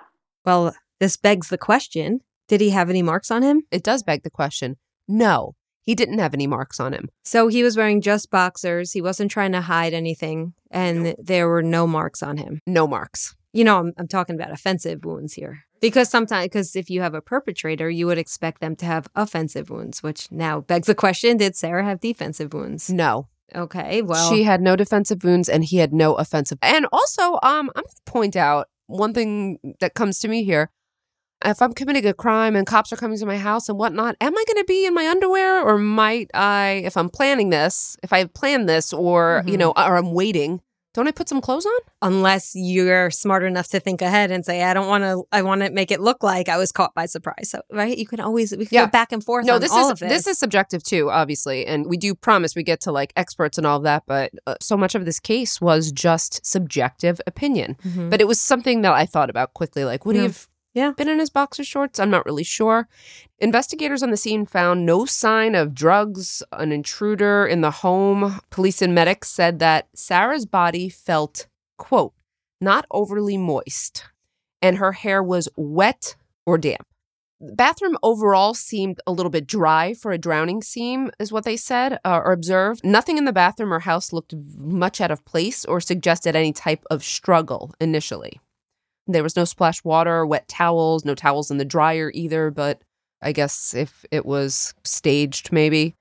Well, 0.46 0.76
this 1.00 1.18
begs 1.18 1.50
the 1.50 1.58
question 1.58 2.22
Did 2.48 2.62
he 2.62 2.72
have 2.72 2.90
any 2.90 3.02
marks 3.02 3.32
on 3.32 3.42
him? 3.42 3.64
It 3.72 3.84
does 3.84 4.04
beg 4.04 4.24
the 4.24 4.30
question. 4.30 4.76
No, 5.08 5.56
he 5.88 5.96
didn't 5.96 6.20
have 6.20 6.34
any 6.34 6.48
marks 6.48 6.82
on 6.82 6.92
him. 6.92 7.08
So 7.24 7.48
he 7.48 7.64
was 7.64 7.78
wearing 7.78 8.02
just 8.02 8.30
boxers. 8.30 8.92
He 8.92 9.02
wasn't 9.02 9.32
trying 9.32 9.54
to 9.54 9.62
hide 9.62 9.94
anything. 9.94 10.54
And 10.70 11.16
there 11.18 11.48
were 11.48 11.64
no 11.64 11.88
marks 11.88 12.22
on 12.22 12.36
him. 12.36 12.60
No 12.68 12.88
marks. 12.88 13.37
You 13.58 13.64
know, 13.64 13.80
I'm, 13.80 13.94
I'm 13.98 14.08
talking 14.08 14.36
about 14.36 14.52
offensive 14.52 15.04
wounds 15.04 15.34
here. 15.34 15.64
Because 15.82 16.10
sometimes, 16.10 16.46
because 16.46 16.76
if 16.76 16.92
you 16.92 17.02
have 17.02 17.16
a 17.16 17.22
perpetrator, 17.22 17.90
you 17.90 18.06
would 18.06 18.20
expect 18.20 18.62
them 18.62 18.76
to 18.76 18.86
have 18.86 19.08
offensive 19.16 19.72
wounds, 19.72 20.04
which 20.04 20.32
now 20.32 20.62
begs 20.62 20.86
the 20.86 20.94
question 20.94 21.38
Did 21.38 21.56
Sarah 21.56 21.84
have 21.84 22.00
defensive 22.00 22.54
wounds? 22.54 22.92
No. 22.92 23.30
Okay, 23.56 24.04
well. 24.04 24.30
she 24.30 24.44
had 24.44 24.62
no 24.62 24.76
defensive 24.76 25.24
wounds 25.24 25.50
and 25.50 25.64
he 25.64 25.78
had 25.78 25.92
no 25.92 26.14
offensive. 26.14 26.60
And 26.62 26.86
also, 26.92 27.40
um, 27.42 27.72
I'm 27.76 27.84
going 27.84 27.86
to 27.86 28.02
point 28.06 28.36
out 28.36 28.68
one 28.86 29.16
thing 29.16 29.58
that 29.80 29.96
comes 29.96 30.20
to 30.20 30.28
me 30.28 30.44
here. 30.44 30.70
If 31.44 31.60
I'm 31.60 31.74
committing 31.74 32.06
a 32.06 32.14
crime 32.14 32.56
and 32.56 32.68
cops 32.68 32.94
are 32.94 32.98
coming 32.98 33.18
to 33.18 33.26
my 33.26 33.38
house 33.38 33.70
and 33.70 33.78
whatnot, 33.80 34.18
am 34.22 34.38
I 34.38 34.44
going 34.48 34.58
to 34.64 34.66
be 34.68 34.86
in 34.86 34.94
my 34.94 35.08
underwear 35.08 35.64
or 35.64 35.80
might 35.80 36.30
I, 36.36 36.84
if 36.86 36.96
I'm 36.96 37.10
planning 37.10 37.50
this, 37.50 37.98
if 38.04 38.14
I 38.14 38.26
planned 38.26 38.70
this 38.70 38.94
or, 38.94 39.44
you 39.48 39.54
Mhm. 39.56 39.60
know, 39.60 39.70
or 39.72 39.98
I'm 39.98 40.14
waiting, 40.14 40.62
don't 40.98 41.08
I 41.08 41.12
put 41.12 41.30
some 41.30 41.40
clothes 41.42 41.66
on? 41.66 41.80
unless 42.02 42.52
you're 42.56 43.10
smart 43.12 43.44
enough 43.44 43.68
to 43.70 43.80
think 43.80 44.02
ahead 44.02 44.32
and 44.32 44.46
say, 44.46 44.64
I 44.64 44.74
don't 44.74 44.88
want 44.88 45.04
to, 45.04 45.24
I 45.32 45.42
want 45.44 45.62
to 45.62 45.70
make 45.72 45.92
it 45.92 46.00
look 46.00 46.22
like 46.24 46.48
I 46.50 46.58
was 46.58 46.72
caught 46.72 46.94
by 46.94 47.06
surprise. 47.06 47.50
So, 47.52 47.62
right? 47.72 47.98
You 47.98 48.06
can 48.06 48.20
always, 48.20 48.52
we 48.52 48.66
can 48.66 48.76
Yeah. 48.76 48.86
go 48.86 48.92
back 48.92 49.12
and 49.12 49.24
forth 49.24 49.46
No, 49.46 49.56
on 49.56 49.62
this 49.62 49.72
all 49.72 49.86
is 49.86 49.92
of 49.92 50.00
this. 50.00 50.10
this 50.10 50.28
is 50.28 50.38
subjective 50.38 50.84
too, 50.84 51.10
obviously, 51.10 51.66
and 51.66 51.86
we 51.88 51.98
do 51.98 52.14
promise 52.14 52.56
we 52.56 52.64
get 52.64 52.82
to 52.82 52.92
like 52.92 53.14
experts 53.16 53.58
and 53.58 53.66
all 53.66 53.78
of 53.78 53.84
that, 53.84 54.04
but 54.08 54.32
uh, 54.46 54.56
so 54.62 54.76
much 54.78 54.96
of 54.96 55.06
this 55.06 55.20
case 55.20 55.62
was 55.62 55.92
just 55.92 56.46
subjective 56.46 57.22
opinion. 57.28 57.78
Mhm. 57.86 58.10
But 58.10 58.20
it 58.22 58.28
was 58.28 58.40
something 58.40 58.82
that 58.82 58.94
I 58.94 59.06
thought 59.06 59.30
about 59.30 59.54
quickly, 59.54 59.86
like 59.86 60.06
would 60.06 60.16
he 60.16 60.22
Yeah. 60.22 60.28
have 60.30 60.48
Yeah. 60.78 60.92
been 60.92 61.10
in 61.10 61.18
his 61.18 61.32
boxer 61.32 61.64
shorts? 61.64 62.00
I'm 62.00 62.12
not 62.12 62.26
really 62.26 62.44
sure. 62.44 62.88
Investigators 63.40 64.04
on 64.04 64.12
the 64.12 64.18
scene 64.18 64.46
found 64.46 64.86
no 64.86 65.06
sign 65.06 65.56
of 65.56 65.74
drugs, 65.74 66.44
an 66.52 66.72
intruder 66.72 67.48
in 67.48 67.62
the 67.62 67.72
home. 67.72 68.40
Police 68.52 68.84
and 68.84 68.94
medics 68.94 69.32
said 69.32 69.58
that 69.58 69.88
Sarah's 69.96 70.46
body 70.46 70.88
felt, 70.88 71.48
quote, 71.80 72.14
not 72.62 72.86
overly 72.92 73.38
moist, 73.38 74.04
and 74.62 74.78
her 74.78 74.92
hair 74.92 75.24
was 75.24 75.50
wet 75.58 76.16
or 76.46 76.60
damp. 76.60 76.86
The 77.40 77.54
bathroom 77.54 77.98
overall 78.04 78.54
seemed 78.54 79.00
a 79.08 79.12
little 79.12 79.32
bit 79.32 79.48
dry 79.48 79.96
for 79.96 80.12
a 80.12 80.18
drowning 80.20 80.62
scene, 80.62 81.10
is 81.20 81.32
what 81.32 81.44
they 81.44 81.58
said 81.58 82.00
uh, 82.06 82.22
or 82.24 82.34
observed. 82.34 82.84
Nothing 82.84 83.18
in 83.18 83.26
the 83.26 83.34
bathroom 83.34 83.74
or 83.74 83.80
house 83.80 84.14
looked 84.14 84.36
much 84.56 85.02
out 85.02 85.12
of 85.12 85.26
place 85.26 85.66
or 85.66 85.82
suggested 85.82 86.36
any 86.36 86.54
type 86.54 86.84
of 86.92 87.04
struggle 87.04 87.74
initially. 87.82 88.40
There 89.08 89.24
was 89.24 89.36
no 89.36 89.46
splash 89.46 89.84
water, 89.84 90.26
wet 90.26 90.48
towels, 90.48 91.06
no 91.06 91.16
towels 91.16 91.50
in 91.50 91.58
the 91.58 91.66
dryer 91.66 92.12
either, 92.14 92.52
but 92.52 92.82
I 93.22 93.32
guess 93.32 93.74
if 93.74 94.06
it 94.12 94.26
was 94.26 94.74
staged, 94.84 95.52
maybe. 95.52 95.96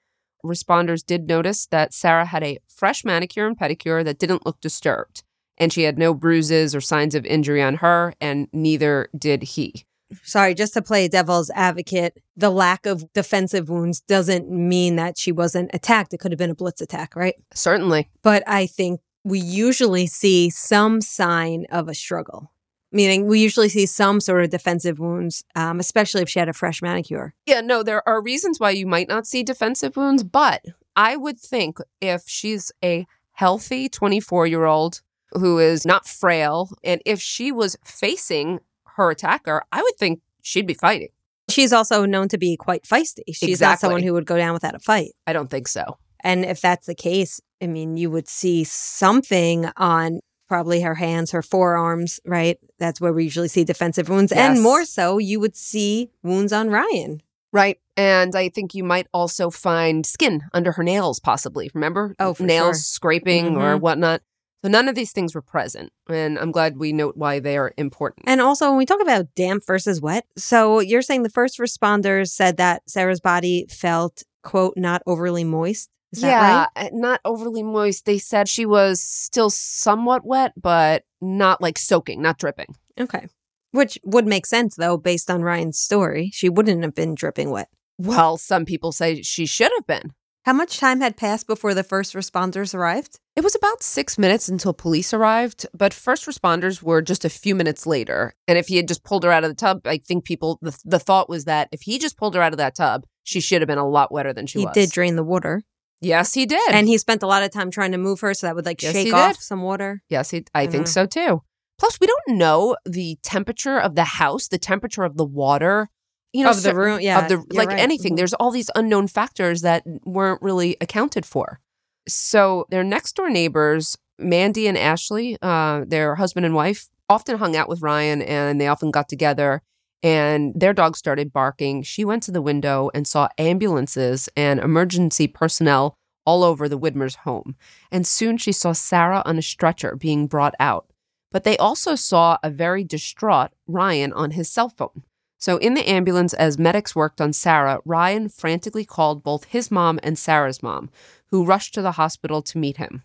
Responders 0.45 1.05
did 1.05 1.27
notice 1.27 1.67
that 1.67 1.95
Sarah 1.95 2.27
had 2.27 2.43
a 2.43 2.59
fresh 2.69 3.05
manicure 3.05 3.47
and 3.47 3.59
pedicure 3.59 4.05
that 4.05 4.19
didn't 4.19 4.45
look 4.45 4.61
disturbed, 4.61 5.23
and 5.57 5.73
she 5.73 5.83
had 5.83 5.99
no 5.99 6.15
bruises 6.15 6.75
or 6.75 6.81
signs 6.81 7.15
of 7.15 7.25
injury 7.27 7.63
on 7.63 7.77
her, 7.77 8.15
and 8.21 8.49
neither 8.53 9.09
did 9.17 9.43
he. 9.43 9.87
Sorry, 10.23 10.55
just 10.55 10.75
to 10.75 10.83
play 10.83 11.09
devil's 11.09 11.51
advocate, 11.51 12.23
the 12.37 12.51
lack 12.51 12.87
of 12.87 13.13
defensive 13.13 13.69
wounds 13.69 14.01
doesn't 14.01 14.49
mean 14.49 14.97
that 14.97 15.19
she 15.19 15.33
wasn't 15.33 15.71
attacked. 15.75 16.15
It 16.15 16.19
could 16.19 16.31
have 16.31 16.39
been 16.39 16.51
a 16.51 16.55
blitz 16.55 16.81
attack, 16.81 17.17
right? 17.17 17.35
Certainly. 17.55 18.09
But 18.23 18.45
I 18.47 18.67
think 18.67 19.01
we 19.25 19.41
usually 19.41 20.07
see 20.07 20.51
some 20.51 21.01
sign 21.01 21.67
of 21.71 21.89
a 21.89 21.95
struggle, 21.95 22.53
meaning 22.97 23.27
we 23.27 23.41
usually 23.41 23.69
see 23.69 23.87
some 23.87 24.21
sort 24.21 24.43
of 24.43 24.51
defensive 24.51 24.99
wounds, 24.99 25.45
um, 25.55 25.79
especially 25.79 26.23
if 26.23 26.29
she 26.29 26.39
had 26.39 26.49
a 26.49 26.55
fresh 26.55 26.83
manicure. 26.83 27.35
Yeah, 27.45 27.61
no, 27.61 27.83
there 27.83 28.07
are 28.09 28.23
reasons 28.23 28.59
why 28.59 28.71
you 28.71 28.87
might 28.87 29.07
not 29.07 29.27
see 29.27 29.43
defensive 29.43 29.97
wounds, 29.97 30.25
but 30.25 30.65
I 30.97 31.17
would 31.17 31.39
think 31.39 31.79
if 32.01 32.23
she's 32.27 32.73
a 32.83 33.07
healthy 33.33 33.89
24 33.89 34.47
year 34.47 34.65
old 34.65 35.03
who 35.33 35.59
is 35.59 35.85
not 35.85 36.09
frail, 36.09 36.71
and 36.83 37.03
if 37.05 37.21
she 37.21 37.53
was 37.53 37.77
facing 37.85 38.61
her 38.97 39.11
attacker, 39.11 39.63
I 39.71 39.83
would 39.83 39.97
think 39.97 40.21
she'd 40.41 40.67
be 40.67 40.75
fighting. 40.75 41.09
She's 41.51 41.73
also 41.73 42.07
known 42.07 42.29
to 42.29 42.39
be 42.39 42.57
quite 42.57 42.85
feisty. 42.85 43.35
She's 43.35 43.61
not 43.61 43.79
someone 43.79 44.03
who 44.03 44.15
would 44.15 44.27
go 44.27 44.37
down 44.37 44.55
without 44.55 44.75
a 44.75 44.81
fight. 44.81 45.13
I 45.27 45.33
don't 45.33 45.51
think 45.51 45.69
so. 45.69 45.99
And 46.21 46.45
if 46.45 46.61
that's 46.61 46.87
the 46.87 46.95
case, 46.95 47.41
I 47.63 47.67
mean, 47.67 47.97
you 47.97 48.11
would 48.11 48.29
see 48.29 48.65
something 48.65 49.71
on 49.77 50.21
probably 50.49 50.81
her 50.83 50.95
hands, 50.95 51.31
her 51.33 51.43
forearms, 51.43 52.21
right? 52.25 52.59
That's 52.79 53.01
where 53.01 53.13
we 53.13 53.25
usually 53.25 53.49
see 53.49 53.65
defensive 53.65 54.09
wounds. 54.09 54.33
Yes. 54.35 54.55
And 54.55 54.63
more 54.63 54.85
so, 54.85 55.19
you 55.19 55.41
would 55.41 55.57
see 55.57 56.11
wounds 56.23 56.53
on 56.53 56.71
Ryan. 56.71 57.21
Right. 57.53 57.79
And 57.97 58.35
I 58.37 58.49
think 58.51 58.75
you 58.75 58.85
might 58.85 59.07
also 59.15 59.51
find 59.51 60.05
skin 60.05 60.43
under 60.53 60.73
her 60.73 60.83
nails, 60.83 61.21
possibly. 61.21 61.71
Remember? 61.75 62.15
Oh, 62.19 62.35
for 62.35 62.43
nails 62.43 62.77
sure. 62.77 62.83
scraping 62.83 63.57
or 63.57 63.77
Mhm. 63.77 63.81
whatnot. 63.81 64.23
So 64.63 64.69
none 64.71 64.89
of 64.89 64.95
these 64.95 65.13
things 65.13 65.35
were 65.35 65.43
present. 65.43 65.93
And 66.09 66.39
I'm 66.39 66.51
glad 66.51 66.77
we 66.77 66.93
note 66.93 67.17
why 67.17 67.39
they 67.39 67.57
are 67.57 67.73
important. 67.77 68.25
And 68.29 68.41
also, 68.41 68.69
when 68.69 68.79
we 68.79 68.87
talk 68.87 69.01
about 69.01 69.35
damp 69.35 69.65
versus 69.67 70.01
wet, 70.01 70.27
so 70.37 70.81
you're 70.81 71.03
saying 71.03 71.23
the 71.23 71.29
first 71.31 71.59
responders 71.59 72.29
said 72.31 72.57
that 72.57 72.83
Sarah's 72.89 73.21
body 73.21 73.67
felt, 73.71 74.23
quote, 74.43 74.75
not 74.77 75.03
overly 75.07 75.45
moist. 75.45 75.89
Is 76.13 76.21
that 76.21 76.29
yeah, 76.29 76.67
right? 76.77 76.87
uh, 76.87 76.89
not 76.93 77.21
overly 77.25 77.63
moist. 77.63 78.05
They 78.05 78.19
said 78.19 78.49
she 78.49 78.65
was 78.65 79.01
still 79.01 79.51
somewhat 79.51 80.25
wet, 80.25 80.53
but 80.57 81.05
not 81.21 81.61
like 81.61 81.79
soaking, 81.79 82.23
not 82.23 82.39
dripping. 82.39 82.75
Okay. 82.99 83.27
Which 83.73 83.99
would 84.05 84.27
make 84.27 84.47
sense, 84.47 84.77
though, 84.77 84.97
based 84.97 85.31
on 85.31 85.43
Ryan's 85.43 85.79
story. 85.79 86.31
She 86.33 86.49
wouldn't 86.49 86.83
have 86.83 86.95
been 86.95 87.15
dripping 87.15 87.51
wet. 87.51 87.69
Well, 87.99 88.37
some 88.37 88.65
people 88.65 88.93
say 88.93 89.23
she 89.23 89.47
should 89.47 89.73
have 89.77 89.87
been. 89.87 90.13
How 90.47 90.53
much 90.53 90.79
time 90.79 91.01
had 91.01 91.17
passed 91.17 91.49
before 91.49 91.75
the 91.75 91.83
first 91.83 92.15
responders 92.15 92.73
arrived? 92.73 93.19
It 93.35 93.43
was 93.43 93.57
about 93.57 93.83
six 93.83 94.17
minutes 94.17 94.49
until 94.49 94.73
police 94.73 95.13
arrived, 95.13 95.67
but 95.75 95.93
first 95.93 96.25
responders 96.25 96.81
were 96.81 97.03
just 97.03 97.25
a 97.25 97.29
few 97.29 97.57
minutes 97.57 97.85
later. 97.85 98.33
And 98.47 98.57
if 98.57 98.69
he 98.69 98.77
had 98.77 98.87
just 98.87 99.03
pulled 99.03 99.25
her 99.25 99.33
out 99.33 99.43
of 99.43 99.51
the 99.51 99.57
tub, 99.57 99.81
I 99.87 99.99
think 99.99 100.25
people, 100.25 100.61
the, 100.63 100.79
the 100.85 101.01
thought 101.01 101.29
was 101.29 101.47
that 101.47 101.69
if 101.73 101.83
he 101.83 101.99
just 101.99 102.17
pulled 102.17 102.37
her 102.37 102.43
out 102.43 102.53
of 102.53 102.59
that 102.59 102.77
tub, 102.77 103.07
she 103.25 103.41
should 103.41 103.61
have 103.61 103.67
been 103.67 103.77
a 103.77 103.89
lot 103.89 104.13
wetter 104.13 104.33
than 104.33 104.47
she 104.47 104.61
he 104.61 104.67
was. 104.67 104.75
He 104.77 104.83
did 104.83 104.93
drain 104.93 105.17
the 105.17 105.25
water. 105.25 105.65
Yes, 106.01 106.35
he 106.35 106.47
did. 106.47 106.71
And 106.73 106.89
he 106.89 106.99
spent 106.99 107.23
a 107.23 107.27
lot 107.27 107.43
of 107.43 107.51
time 107.51 107.71
trying 107.71 107.93
to 107.93 107.99
move 107.99 108.21
her 108.21 108.35
so 108.35 108.47
that 108.47 108.55
would 108.55 108.67
like 108.67 108.83
Yes, 108.83 108.93
shake 108.93 109.13
off 109.15 109.37
did. 109.37 109.43
some 109.43 109.63
water. 109.63 110.03
Yes, 110.09 110.31
he, 110.31 110.45
I 110.55 110.67
think 110.67 110.87
so 110.89 111.07
too. 111.07 111.43
Plus, 111.79 111.99
we 112.01 112.07
don't 112.07 112.39
know 112.39 112.77
the 112.87 113.19
temperature 113.23 113.79
of 113.79 113.95
the 113.95 114.05
house, 114.05 114.49
the 114.49 114.59
temperature 114.59 115.03
of 115.05 115.17
the 115.17 115.25
water, 115.25 115.89
you 116.33 116.45
know, 116.45 116.51
Of 116.51 116.63
the 116.63 116.75
room, 116.75 117.01
yeah, 117.01 117.23
of 117.23 117.29
the 117.29 117.45
like 117.55 117.69
right. 117.69 117.79
anything. 117.79 118.13
Mhm. 118.15 118.17
There's 118.17 118.35
all 118.35 118.51
these 118.51 118.71
unknown 118.75 119.09
factors 119.09 119.63
that 119.63 119.85
weren't 120.05 120.41
really 120.43 120.77
accounted 120.81 121.25
for. 121.27 121.61
So 122.09 122.67
their 122.71 122.85
next 122.85 123.17
door 123.17 123.29
neighbors, 123.31 123.97
Mandy 124.19 124.67
and 124.69 124.79
Ashley, 124.79 125.37
uh, 125.43 125.85
their 125.87 126.15
husband 126.15 126.47
and 126.47 126.55
wife, 126.55 126.89
often 127.09 127.39
hung 127.39 127.57
out 127.57 127.69
with 127.69 127.83
Ryan, 127.83 128.23
and 128.23 128.61
they 128.61 128.69
often 128.69 128.91
got 128.91 129.09
together. 129.09 129.63
And 130.03 130.53
their 130.55 130.73
dog 130.73 130.97
started 130.97 131.33
barking. 131.33 131.83
She 131.83 132.05
went 132.05 132.23
to 132.25 132.31
the 132.31 132.43
window 132.43 132.91
and 132.95 133.07
saw 133.07 133.29
ambulances 133.39 134.29
and 134.37 134.61
emergency 134.61 135.27
personnel 135.27 135.97
all 136.27 136.43
over 136.43 136.69
the 136.69 136.79
Widmers' 136.79 137.17
home, 137.17 137.55
and 137.91 138.07
soon 138.07 138.37
she 138.37 138.53
saw 138.53 138.73
Sarah 138.73 139.23
on 139.25 139.39
a 139.39 139.43
stretcher 139.43 139.97
being 139.97 140.27
brought 140.27 140.55
out. 140.59 140.91
But 141.31 141.45
they 141.45 141.57
also 141.57 141.95
saw 141.95 142.39
a 142.43 142.51
very 142.51 142.83
distraught 142.85 143.53
Ryan 143.67 144.13
on 144.13 144.33
his 144.33 144.51
cell 144.51 144.69
phone. 144.69 145.05
So, 145.39 145.59
in 145.59 145.75
the 145.75 145.89
ambulance, 145.89 146.33
as 146.35 146.59
medics 146.59 146.97
worked 146.97 147.21
on 147.21 147.33
Sarah, 147.33 147.81
Ryan 147.85 148.29
frantically 148.29 148.85
called 148.85 149.23
both 149.23 149.45
his 149.45 149.71
mom 149.71 150.01
and 150.03 150.19
Sarah's 150.19 150.63
mom, 150.63 150.91
who 151.27 151.45
rushed 151.45 151.75
to 151.75 151.83
the 151.83 151.93
hospital 151.93 152.43
to 152.43 152.59
meet 152.59 152.79
him. 152.79 153.03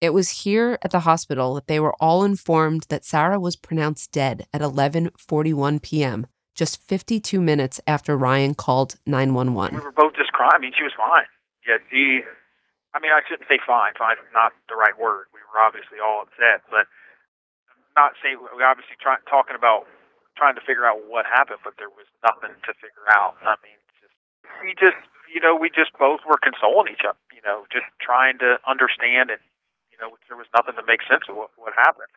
It 0.00 0.14
was 0.16 0.48
here 0.48 0.78
at 0.80 0.92
the 0.92 1.00
hospital 1.00 1.52
that 1.54 1.68
they 1.68 1.78
were 1.78 1.92
all 2.00 2.24
informed 2.24 2.86
that 2.88 3.04
Sarah 3.04 3.38
was 3.38 3.54
pronounced 3.54 4.12
dead 4.12 4.46
at 4.52 4.62
11:41 4.62 5.82
p.m., 5.82 6.26
just 6.54 6.80
52 6.88 7.40
minutes 7.40 7.80
after 7.86 8.16
Ryan 8.16 8.54
called 8.54 8.96
911. 9.04 9.76
We 9.76 9.84
were 9.84 9.92
both 9.92 10.16
just 10.16 10.32
crying. 10.32 10.56
I 10.56 10.58
mean, 10.58 10.72
she 10.76 10.84
was 10.84 10.96
fine. 10.96 11.28
Yeah, 11.68 11.84
he. 11.92 12.24
I 12.96 12.98
mean, 12.98 13.12
I 13.12 13.20
shouldn't 13.28 13.46
say 13.46 13.60
fine. 13.60 13.92
Fine 13.98 14.16
not 14.32 14.52
the 14.72 14.74
right 14.74 14.96
word. 14.96 15.28
We 15.36 15.44
were 15.52 15.60
obviously 15.60 16.00
all 16.00 16.24
upset, 16.24 16.64
but 16.72 16.88
not 17.94 18.16
saying 18.24 18.40
we 18.40 18.64
obviously 18.64 18.96
trying 19.04 19.20
talking 19.28 19.54
about 19.54 19.84
trying 20.34 20.56
to 20.56 20.64
figure 20.64 20.88
out 20.88 21.04
what 21.12 21.28
happened, 21.28 21.60
but 21.60 21.76
there 21.76 21.92
was 21.92 22.08
nothing 22.24 22.56
to 22.64 22.72
figure 22.80 23.04
out. 23.12 23.36
I 23.44 23.60
mean, 23.60 23.76
just, 24.00 24.16
we 24.64 24.72
just, 24.80 24.96
you 25.28 25.44
know, 25.44 25.52
we 25.52 25.68
just 25.68 25.92
both 26.00 26.24
were 26.24 26.40
consoling 26.40 26.88
each 26.88 27.04
other. 27.04 27.20
You 27.36 27.44
know, 27.44 27.68
just 27.68 27.84
trying 28.00 28.40
to 28.40 28.56
understand 28.64 29.28
and 29.28 29.44
know, 30.00 30.16
there 30.28 30.36
was 30.36 30.46
nothing 30.56 30.74
to 30.76 30.82
make 30.86 31.00
sense 31.08 31.22
of 31.28 31.36
what, 31.36 31.50
what 31.56 31.72
happened. 31.76 32.08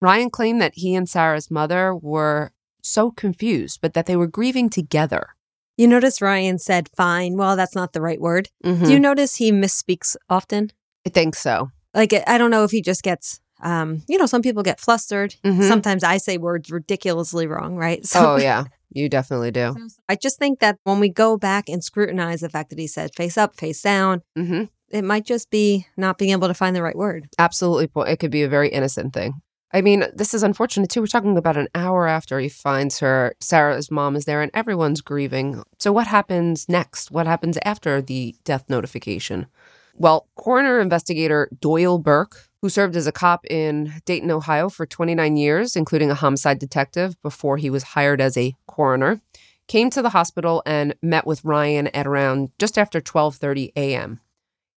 Ryan 0.00 0.30
claimed 0.30 0.60
that 0.60 0.74
he 0.74 0.94
and 0.94 1.08
Sarah's 1.08 1.50
mother 1.50 1.94
were 1.94 2.52
so 2.82 3.10
confused, 3.10 3.80
but 3.80 3.94
that 3.94 4.06
they 4.06 4.16
were 4.16 4.26
grieving 4.26 4.68
together. 4.68 5.28
You 5.76 5.88
notice 5.88 6.20
Ryan 6.20 6.58
said 6.58 6.88
fine. 6.96 7.36
Well, 7.36 7.56
that's 7.56 7.74
not 7.74 7.92
the 7.92 8.00
right 8.00 8.20
word. 8.20 8.50
Mm-hmm. 8.64 8.84
Do 8.84 8.92
you 8.92 9.00
notice 9.00 9.36
he 9.36 9.50
misspeaks 9.50 10.14
often? 10.28 10.70
I 11.06 11.10
think 11.10 11.34
so. 11.34 11.70
Like, 11.94 12.12
I 12.26 12.38
don't 12.38 12.50
know 12.50 12.64
if 12.64 12.70
he 12.70 12.82
just 12.82 13.02
gets, 13.02 13.40
um, 13.62 14.02
you 14.08 14.18
know, 14.18 14.26
some 14.26 14.42
people 14.42 14.62
get 14.62 14.78
flustered. 14.80 15.36
Mhm. 15.44 15.66
Sometimes 15.66 16.04
I 16.04 16.18
say 16.18 16.38
words 16.38 16.70
ridiculously 16.70 17.46
wrong, 17.46 17.76
right? 17.76 18.04
So 18.06 18.34
oh, 18.34 18.36
yeah. 18.36 18.64
You 18.92 19.08
definitely 19.08 19.50
do. 19.50 19.74
I 20.08 20.14
just 20.14 20.38
think 20.38 20.60
that 20.60 20.78
when 20.84 21.00
we 21.00 21.08
go 21.08 21.36
back 21.36 21.68
and 21.68 21.82
scrutinize 21.82 22.42
the 22.42 22.48
fact 22.48 22.70
that 22.70 22.78
he 22.78 22.86
said 22.86 23.12
face 23.16 23.36
up, 23.36 23.56
face 23.56 23.82
down, 23.82 24.22
Mm-hmm. 24.38 24.64
It 24.90 25.02
might 25.02 25.24
just 25.24 25.50
be 25.50 25.86
not 25.96 26.18
being 26.18 26.30
able 26.32 26.48
to 26.48 26.54
find 26.54 26.74
the 26.74 26.82
right 26.82 26.96
word. 26.96 27.28
Absolutely. 27.38 27.88
It 28.10 28.18
could 28.18 28.30
be 28.30 28.42
a 28.42 28.48
very 28.48 28.68
innocent 28.68 29.12
thing. 29.12 29.42
I 29.72 29.82
mean, 29.82 30.04
this 30.14 30.34
is 30.34 30.44
unfortunate 30.44 30.88
too. 30.88 31.00
We're 31.00 31.08
talking 31.08 31.36
about 31.36 31.56
an 31.56 31.66
hour 31.74 32.06
after 32.06 32.38
he 32.38 32.48
finds 32.48 33.00
her. 33.00 33.34
Sarah's 33.40 33.90
mom 33.90 34.14
is 34.14 34.24
there 34.24 34.40
and 34.40 34.52
everyone's 34.54 35.00
grieving. 35.00 35.64
So, 35.80 35.92
what 35.92 36.06
happens 36.06 36.68
next? 36.68 37.10
What 37.10 37.26
happens 37.26 37.58
after 37.64 38.00
the 38.00 38.36
death 38.44 38.66
notification? 38.68 39.46
Well, 39.96 40.28
coroner 40.36 40.80
investigator 40.80 41.48
Doyle 41.60 41.98
Burke, 41.98 42.48
who 42.62 42.68
served 42.68 42.94
as 42.94 43.08
a 43.08 43.12
cop 43.12 43.44
in 43.46 43.94
Dayton, 44.04 44.30
Ohio 44.30 44.68
for 44.68 44.86
29 44.86 45.36
years, 45.36 45.74
including 45.74 46.10
a 46.10 46.14
homicide 46.14 46.60
detective 46.60 47.20
before 47.22 47.56
he 47.56 47.68
was 47.68 47.82
hired 47.82 48.20
as 48.20 48.36
a 48.36 48.54
coroner, 48.66 49.20
came 49.66 49.90
to 49.90 50.02
the 50.02 50.10
hospital 50.10 50.62
and 50.66 50.94
met 51.02 51.26
with 51.26 51.44
Ryan 51.44 51.88
at 51.88 52.06
around 52.06 52.50
just 52.58 52.78
after 52.78 53.00
12:30 53.00 53.72
a.m. 53.76 54.20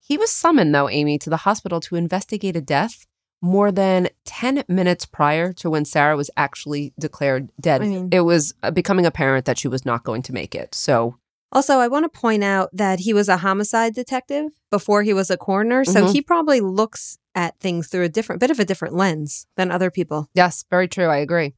He 0.07 0.17
was 0.17 0.31
summoned, 0.31 0.73
though, 0.73 0.89
Amy, 0.89 1.17
to 1.19 1.29
the 1.29 1.37
hospital 1.37 1.79
to 1.81 1.95
investigate 1.95 2.55
a 2.55 2.61
death 2.61 3.05
more 3.41 3.71
than 3.71 4.07
10 4.25 4.63
minutes 4.67 5.05
prior 5.05 5.53
to 5.53 5.69
when 5.69 5.85
Sarah 5.85 6.15
was 6.17 6.31
actually 6.37 6.93
declared 6.99 7.49
dead. 7.59 7.81
I 7.81 7.87
mean- 7.87 8.09
it 8.11 8.21
was 8.21 8.53
uh, 8.63 8.71
becoming 8.71 9.05
apparent 9.05 9.45
that 9.45 9.57
she 9.59 9.67
was 9.67 9.85
not 9.85 10.03
going 10.03 10.21
to 10.23 10.33
make 10.33 10.55
it. 10.55 10.73
So, 10.73 11.17
Also, 11.51 11.77
I 11.79 11.87
want 11.87 12.03
to 12.11 12.19
point 12.19 12.43
out 12.43 12.69
that 12.73 12.99
he 12.99 13.13
was 13.13 13.29
a 13.29 13.37
homicide 13.37 13.93
detective 13.95 14.51
before 14.69 15.03
he 15.03 15.13
was 15.13 15.29
a 15.29 15.37
coroner. 15.37 15.85
So 15.85 16.03
Mhm. 16.05 16.11
he 16.11 16.21
probably 16.21 16.59
looks 16.61 17.19
at 17.35 17.57
things 17.59 17.87
through 17.87 18.03
a 18.03 18.09
different 18.09 18.41
bit 18.41 18.51
of 18.51 18.59
a 18.59 18.65
different 18.65 18.95
lens 18.95 19.45
than 19.55 19.71
other 19.71 19.89
people. 19.91 20.27
yes, 20.33 20.65
very 20.69 20.87
true. 20.89 21.07
I 21.07 21.17
agree. 21.17 21.53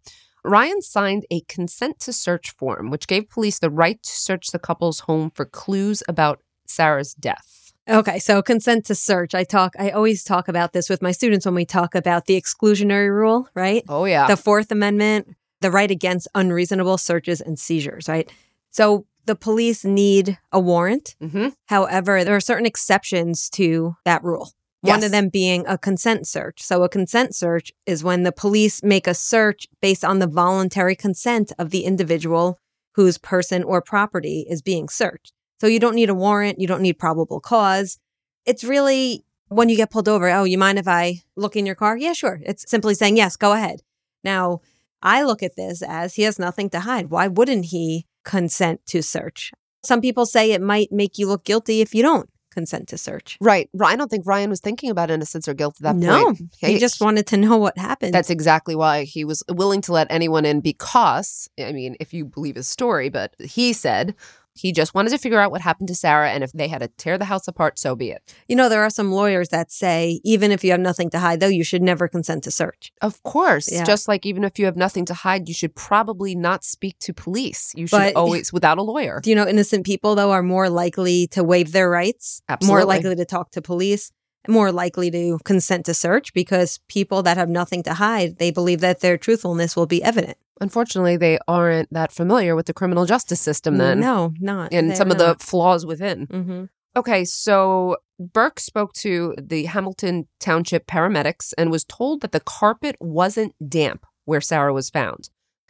Ryan 0.46 0.82
signed 0.82 1.26
a 1.32 1.42
consent 1.42 2.00
to 2.02 2.14
search 2.14 2.52
form, 2.52 2.90
which 2.92 3.08
gave 3.08 3.30
police 3.30 3.58
the 3.60 3.70
right 3.72 4.02
to 4.04 4.10
search 4.12 4.52
the 4.52 4.60
couple's 4.60 5.02
home 5.02 5.32
for 5.34 5.44
clues 5.46 6.04
about 6.08 6.40
Sarah's 6.68 7.14
death. 7.16 7.59
Okay, 7.90 8.20
so 8.20 8.42
consent 8.42 8.86
to 8.86 8.96
search. 8.96 9.34
I 9.34 9.44
talk 9.44 9.74
I 9.80 9.90
always 9.90 10.24
talk 10.24 10.48
about 10.48 10.74
this 10.74 10.90
with 10.90 11.02
my 11.02 11.12
students 11.12 11.46
when 11.46 11.56
we 11.56 11.66
talk 11.66 11.96
about 11.96 12.26
the 12.26 12.40
exclusionary 12.40 13.10
rule, 13.10 13.50
right? 13.56 13.84
Oh, 13.90 14.06
yeah. 14.06 14.28
The 14.28 14.36
4th 14.36 14.72
Amendment, 14.72 15.36
the 15.62 15.72
right 15.72 15.90
against 15.90 16.28
unreasonable 16.36 16.98
searches 16.98 17.42
and 17.42 17.58
seizures, 17.58 18.08
right? 18.08 18.32
So 18.70 19.06
the 19.26 19.36
police 19.36 19.84
need 19.84 20.38
a 20.52 20.60
warrant. 20.60 21.16
Mm-hmm. 21.22 21.50
However, 21.68 22.24
there 22.24 22.36
are 22.36 22.42
certain 22.42 22.66
exceptions 22.66 23.50
to 23.52 23.96
that 24.06 24.24
rule. 24.24 24.52
One 24.82 25.04
of 25.04 25.12
them 25.12 25.28
being 25.28 25.66
a 25.68 25.78
consent 25.78 26.26
search. 26.26 26.62
So, 26.64 26.84
a 26.84 26.90
consent 26.90 27.36
search 27.36 27.74
is 27.86 28.02
when 28.02 28.24
the 28.24 28.32
police 28.32 28.82
make 28.82 29.08
a 29.08 29.14
search 29.14 29.68
based 29.82 30.06
on 30.06 30.20
the 30.20 30.28
voluntary 30.28 30.96
consent 30.96 31.52
of 31.60 31.70
the 31.70 31.84
individual 31.84 32.58
whose 32.94 33.18
person 33.18 33.62
or 33.62 33.82
property 33.82 34.46
is 34.50 34.62
being 34.62 34.88
searched. 34.88 35.34
So, 35.60 35.68
you 35.68 35.80
don't 35.80 35.96
need 35.96 36.10
a 36.10 36.16
warrant, 36.16 36.60
you 36.60 36.68
don't 36.68 36.82
need 36.82 37.00
probable 37.00 37.40
cause. 37.40 38.00
It's 38.46 38.64
really 38.64 39.26
when 39.50 39.68
you 39.68 39.76
get 39.76 39.92
pulled 39.92 40.08
over, 40.08 40.30
oh, 40.30 40.44
you 40.44 40.58
mind 40.58 40.80
if 40.80 40.88
I 40.88 41.22
look 41.36 41.56
in 41.56 41.66
your 41.66 41.76
car? 41.76 41.98
Yeah, 41.98 42.14
sure. 42.14 42.40
It's 42.46 42.70
simply 42.70 42.94
saying, 42.94 43.18
yes, 43.18 43.36
go 43.36 43.54
ahead. 43.54 43.82
Now, 44.24 44.62
I 45.02 45.24
look 45.24 45.44
at 45.44 45.56
this 45.56 45.82
as 45.82 46.16
he 46.16 46.24
has 46.24 46.40
nothing 46.40 46.70
to 46.72 46.82
hide. 46.82 47.10
Why 47.10 47.28
wouldn't 47.28 47.66
he 47.66 48.06
consent 48.24 48.86
to 48.88 49.02
search? 49.02 49.52
Some 49.84 50.02
people 50.02 50.26
say 50.26 50.52
it 50.52 50.62
might 50.62 50.92
make 50.92 51.18
you 51.18 51.28
look 51.28 51.46
guilty 51.46 51.82
if 51.82 51.96
you 51.96 52.04
don't 52.04 52.30
consent 52.52 52.88
to 52.90 52.98
search. 52.98 53.38
Right. 53.40 53.70
I 53.82 53.96
don't 53.96 54.10
think 54.10 54.26
Ryan 54.26 54.50
was 54.50 54.60
thinking 54.60 54.90
about 54.90 55.10
innocence 55.10 55.48
or 55.48 55.54
guilt 55.54 55.78
at 55.80 55.84
that 55.84 55.96
no, 55.96 56.26
point. 56.26 56.56
he 56.58 56.78
just 56.80 57.00
wanted 57.00 57.28
to 57.28 57.38
know 57.38 57.58
what 57.58 57.78
happened. 57.78 58.14
That's 58.14 58.30
exactly 58.30 58.76
why 58.76 59.04
he 59.04 59.24
was 59.24 59.44
willing 59.50 59.82
to 59.82 59.94
let 59.94 60.08
anyone 60.10 60.46
in 60.46 60.60
because, 60.60 61.50
I 61.60 61.72
mean, 61.72 61.96
if 62.00 62.14
you 62.14 62.26
believe 62.26 62.56
his 62.56 62.68
story, 62.68 63.10
but 63.10 63.36
he 63.40 63.72
said 63.72 64.16
he 64.54 64.72
just 64.74 64.94
wanted 64.94 65.10
to 65.12 65.18
figure 65.18 65.40
out 65.40 65.52
what 65.52 65.62
happened 65.62 65.88
to 65.88 65.96
Sarah. 65.96 66.32
And 66.32 66.44
if 66.44 66.52
they 66.52 66.68
had 66.68 66.82
to 66.82 66.88
tear 66.98 67.18
the 67.18 67.26
house 67.26 67.48
apart, 67.48 67.80
so 67.80 67.96
be 67.96 68.12
it. 68.12 68.36
you 68.48 68.56
know, 68.56 68.68
there 68.70 68.84
are 68.84 68.90
some 68.90 69.12
lawyers 69.12 69.50
that 69.50 69.72
say 69.72 70.20
even 70.24 70.52
if 70.52 70.64
you 70.64 70.72
have 70.72 70.80
nothing 70.80 71.10
to 71.12 71.20
hide, 71.20 71.40
though, 71.40 71.48
you 71.48 71.64
should 71.64 71.82
never 71.82 72.08
consent 72.08 72.44
to 72.44 72.52
search. 72.52 72.92
Of 73.02 73.22
course. 73.24 73.72
Yeah. 73.72 73.84
Just 73.86 74.08
like 74.08 74.26
even 74.26 74.44
if 74.44 74.60
you 74.60 74.66
have 74.66 74.76
nothing 74.76 75.06
to 75.06 75.14
hide, 75.14 75.48
you 75.48 75.54
should 75.54 75.76
probably 75.76 76.36
not 76.36 76.64
speak 76.64 76.98
to 77.00 77.14
police. 77.14 77.72
You 77.76 77.88
should 77.88 77.98
But- 77.98 78.16
always, 78.16 78.52
without 78.52 78.78
a 78.78 78.82
lawyer. 78.84 79.20
Do 79.24 79.30
you 79.30 79.36
know 79.36 79.48
innocent 79.48 79.86
people 79.86 80.16
though 80.16 80.32
are 80.32 80.44
more 80.44 80.70
likely 80.70 81.28
to 81.28 81.44
waive 81.44 81.72
their 81.72 81.90
rights, 81.90 82.42
Absolutely. 82.50 82.72
more 82.74 82.86
likely 82.86 83.16
to 83.16 83.26
talk 83.26 83.52
to 83.52 83.62
police, 83.62 84.12
more 84.48 84.72
likely 84.72 85.12
to 85.12 85.40
consent 85.44 85.86
to 85.86 85.94
search 85.94 86.34
because 86.34 86.80
people 86.88 87.24
that 87.24 87.38
have 87.38 87.50
nothing 87.50 87.84
to 87.84 87.94
hide, 87.96 88.38
they 88.38 88.52
believe 88.52 88.80
that 88.82 89.02
their 89.02 89.18
truthfulness 89.18 89.76
will 89.76 89.86
be 89.86 90.04
evident. 90.04 90.38
Unfortunately, 90.62 91.18
they 91.18 91.40
aren't 91.48 91.92
that 91.94 92.12
familiar 92.12 92.56
with 92.56 92.66
the 92.66 92.74
criminal 92.74 93.06
justice 93.06 93.40
system 93.40 93.78
then. 93.78 94.00
No, 94.00 94.34
not. 94.40 94.74
And 94.74 94.96
some 94.96 95.12
of 95.12 95.18
the 95.18 95.36
flaws 95.40 95.86
within. 95.86 96.26
hmm 96.26 96.66
Okay, 96.98 97.24
so 97.24 97.98
Burke 98.20 98.60
spoke 98.60 98.94
to 98.94 99.36
the 99.40 99.66
Hamilton 99.66 100.28
Township 100.40 100.88
paramedics 100.88 101.54
and 101.56 101.70
was 101.70 101.84
told 101.86 102.22
that 102.22 102.32
the 102.32 102.40
carpet 102.40 102.96
wasn't 103.00 103.54
damp 103.70 104.06
where 104.26 104.42
Sarah 104.42 104.74
was 104.74 104.90
found. 104.90 105.30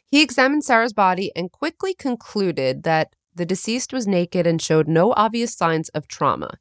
He 0.10 0.23
examined 0.23 0.63
Sarah's 0.63 0.93
body 0.93 1.32
and 1.36 1.51
quickly 1.51 1.93
concluded 1.93 2.84
that 2.84 3.13
the 3.36 3.45
deceased 3.45 3.93
was 3.93 4.08
naked 4.08 4.47
and 4.47 4.62
showed 4.62 4.88
no 4.88 5.13
obvious 5.17 5.53
signs 5.53 5.89
of 5.89 6.08
trauma. 6.08 6.58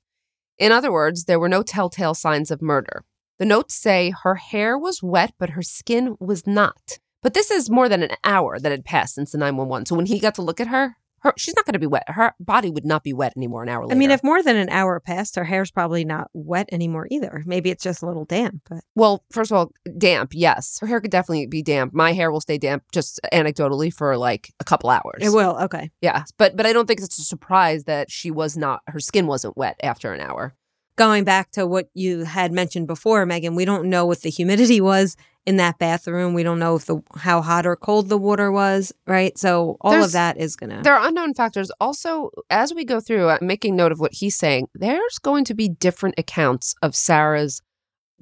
In 0.59 0.73
other 0.73 0.92
words, 0.92 1.25
there 1.25 1.38
were 1.38 1.49
no 1.49 1.62
telltale 1.62 2.14
signs 2.14 2.51
of 2.51 2.61
murder. 2.61 3.05
The 3.38 3.44
notes 3.44 3.75
say 3.75 4.12
her 4.25 4.35
hair 4.35 4.77
was 4.77 5.03
wet, 5.03 5.33
but 5.38 5.51
her 5.51 5.62
skin 5.62 6.16
was 6.18 6.47
not. 6.47 6.99
But 7.23 7.35
this 7.35 7.51
is 7.51 7.71
more 7.71 7.88
than 7.88 8.03
an 8.03 8.16
hour 8.25 8.59
that 8.59 8.73
had 8.73 8.85
passed 8.85 9.14
since 9.14 9.33
the 9.33 9.38
911. 9.38 9.87
So 9.87 9.97
when 9.97 10.07
he 10.07 10.19
got 10.19 10.35
to 10.37 10.42
look 10.42 10.61
at 10.61 10.69
her, 10.69 10.96
her 11.29 11.35
she's 11.37 11.54
not 11.56 11.64
going 11.64 11.74
to 11.74 11.79
be 11.79 11.87
wet. 11.87 12.04
Her 12.08 12.35
body 12.40 12.70
would 12.70 12.85
not 12.85 13.02
be 13.02 13.12
wet 13.12 13.33
anymore 13.37 13.62
an 13.62 13.68
hour 13.68 13.85
later. 13.85 13.94
I 13.94 13.98
mean, 13.98 14.10
if 14.10 14.22
more 14.24 14.42
than 14.42 14.56
an 14.56 14.68
hour 14.70 15.00
passed, 15.00 15.37
her 15.37 15.44
hair's 15.44 15.70
probably 15.70 16.04
not 16.04 16.29
wet 16.33 16.68
anymore 16.72 17.06
either. 17.10 17.42
Maybe 17.46 17.70
it's 17.70 17.83
just 17.83 18.02
a 18.02 18.06
little 18.06 18.24
damp, 18.24 18.62
but 18.68 18.81
Well, 18.94 19.24
first 19.31 19.50
of 19.50 19.56
all, 19.56 19.72
damp, 19.96 20.33
yes. 20.35 20.79
Her 20.81 20.87
hair 20.87 21.00
could 21.00 21.10
definitely 21.10 21.46
be 21.46 21.62
damp. 21.62 21.94
My 21.94 22.12
hair 22.12 22.31
will 22.31 22.40
stay 22.40 22.58
damp 22.58 22.85
just 22.92 23.20
anecdotally 23.33 23.92
for 23.92 24.16
like 24.16 24.52
a 24.60 24.64
couple 24.64 24.90
hours. 24.90 25.20
it 25.20 25.31
will. 25.31 25.56
Okay. 25.62 25.90
Yeah. 26.00 26.24
But 26.38 26.56
but 26.56 26.66
I 26.66 26.72
don't 26.72 26.87
think 26.87 27.00
it's 27.00 27.18
a 27.18 27.24
surprise 27.24 27.85
that 27.85 28.10
she 28.10 28.31
was 28.31 28.56
not 28.56 28.81
her 28.88 29.00
skin 29.00 29.26
wasn't 29.26 29.56
wet 29.56 29.76
after 29.83 30.12
an 30.12 30.20
hour. 30.20 30.54
Going 30.99 31.23
back 31.23 31.53
to 31.53 31.65
what 31.65 31.88
you 31.94 32.25
had 32.25 32.51
mentioned 32.51 32.88
before, 32.88 33.25
Meghan, 33.25 33.55
we 33.55 33.65
don't 33.65 33.88
know 33.88 34.05
what 34.05 34.23
the 34.23 34.31
humidity 34.31 34.81
was 34.81 35.17
in 35.46 35.57
that 35.57 35.79
bathroom. 35.79 36.35
We 36.35 36.42
don't 36.42 36.59
know 36.59 36.75
if 36.75 36.87
the 36.87 37.01
how 37.17 37.40
hot 37.40 37.67
or 37.67 37.77
cold 37.77 38.09
the 38.09 38.19
water 38.19 38.51
was, 38.51 38.92
right? 39.07 39.38
So 39.38 39.77
all 39.81 39.92
There's- 39.92 40.07
of 40.07 40.13
that 40.13 40.38
is 40.38 40.57
gonna. 40.57 40.83
There 40.83 40.96
are 40.96 41.07
unknown 41.07 41.35
factors. 41.35 41.71
Also, 41.81 42.31
as 42.51 42.75
we 42.75 42.85
go 42.85 42.99
through, 42.99 43.29
I'm 43.29 43.46
making 43.46 43.77
note 43.77 43.92
of 43.92 44.01
what 44.01 44.13
he's 44.13 44.35
saying. 44.35 44.67
There's 44.75 45.19
going 45.21 45.44
to 45.44 45.55
be 45.55 45.69
different 45.69 46.17
accounts 46.19 46.75
of 46.83 46.96
Sarah's 46.96 47.63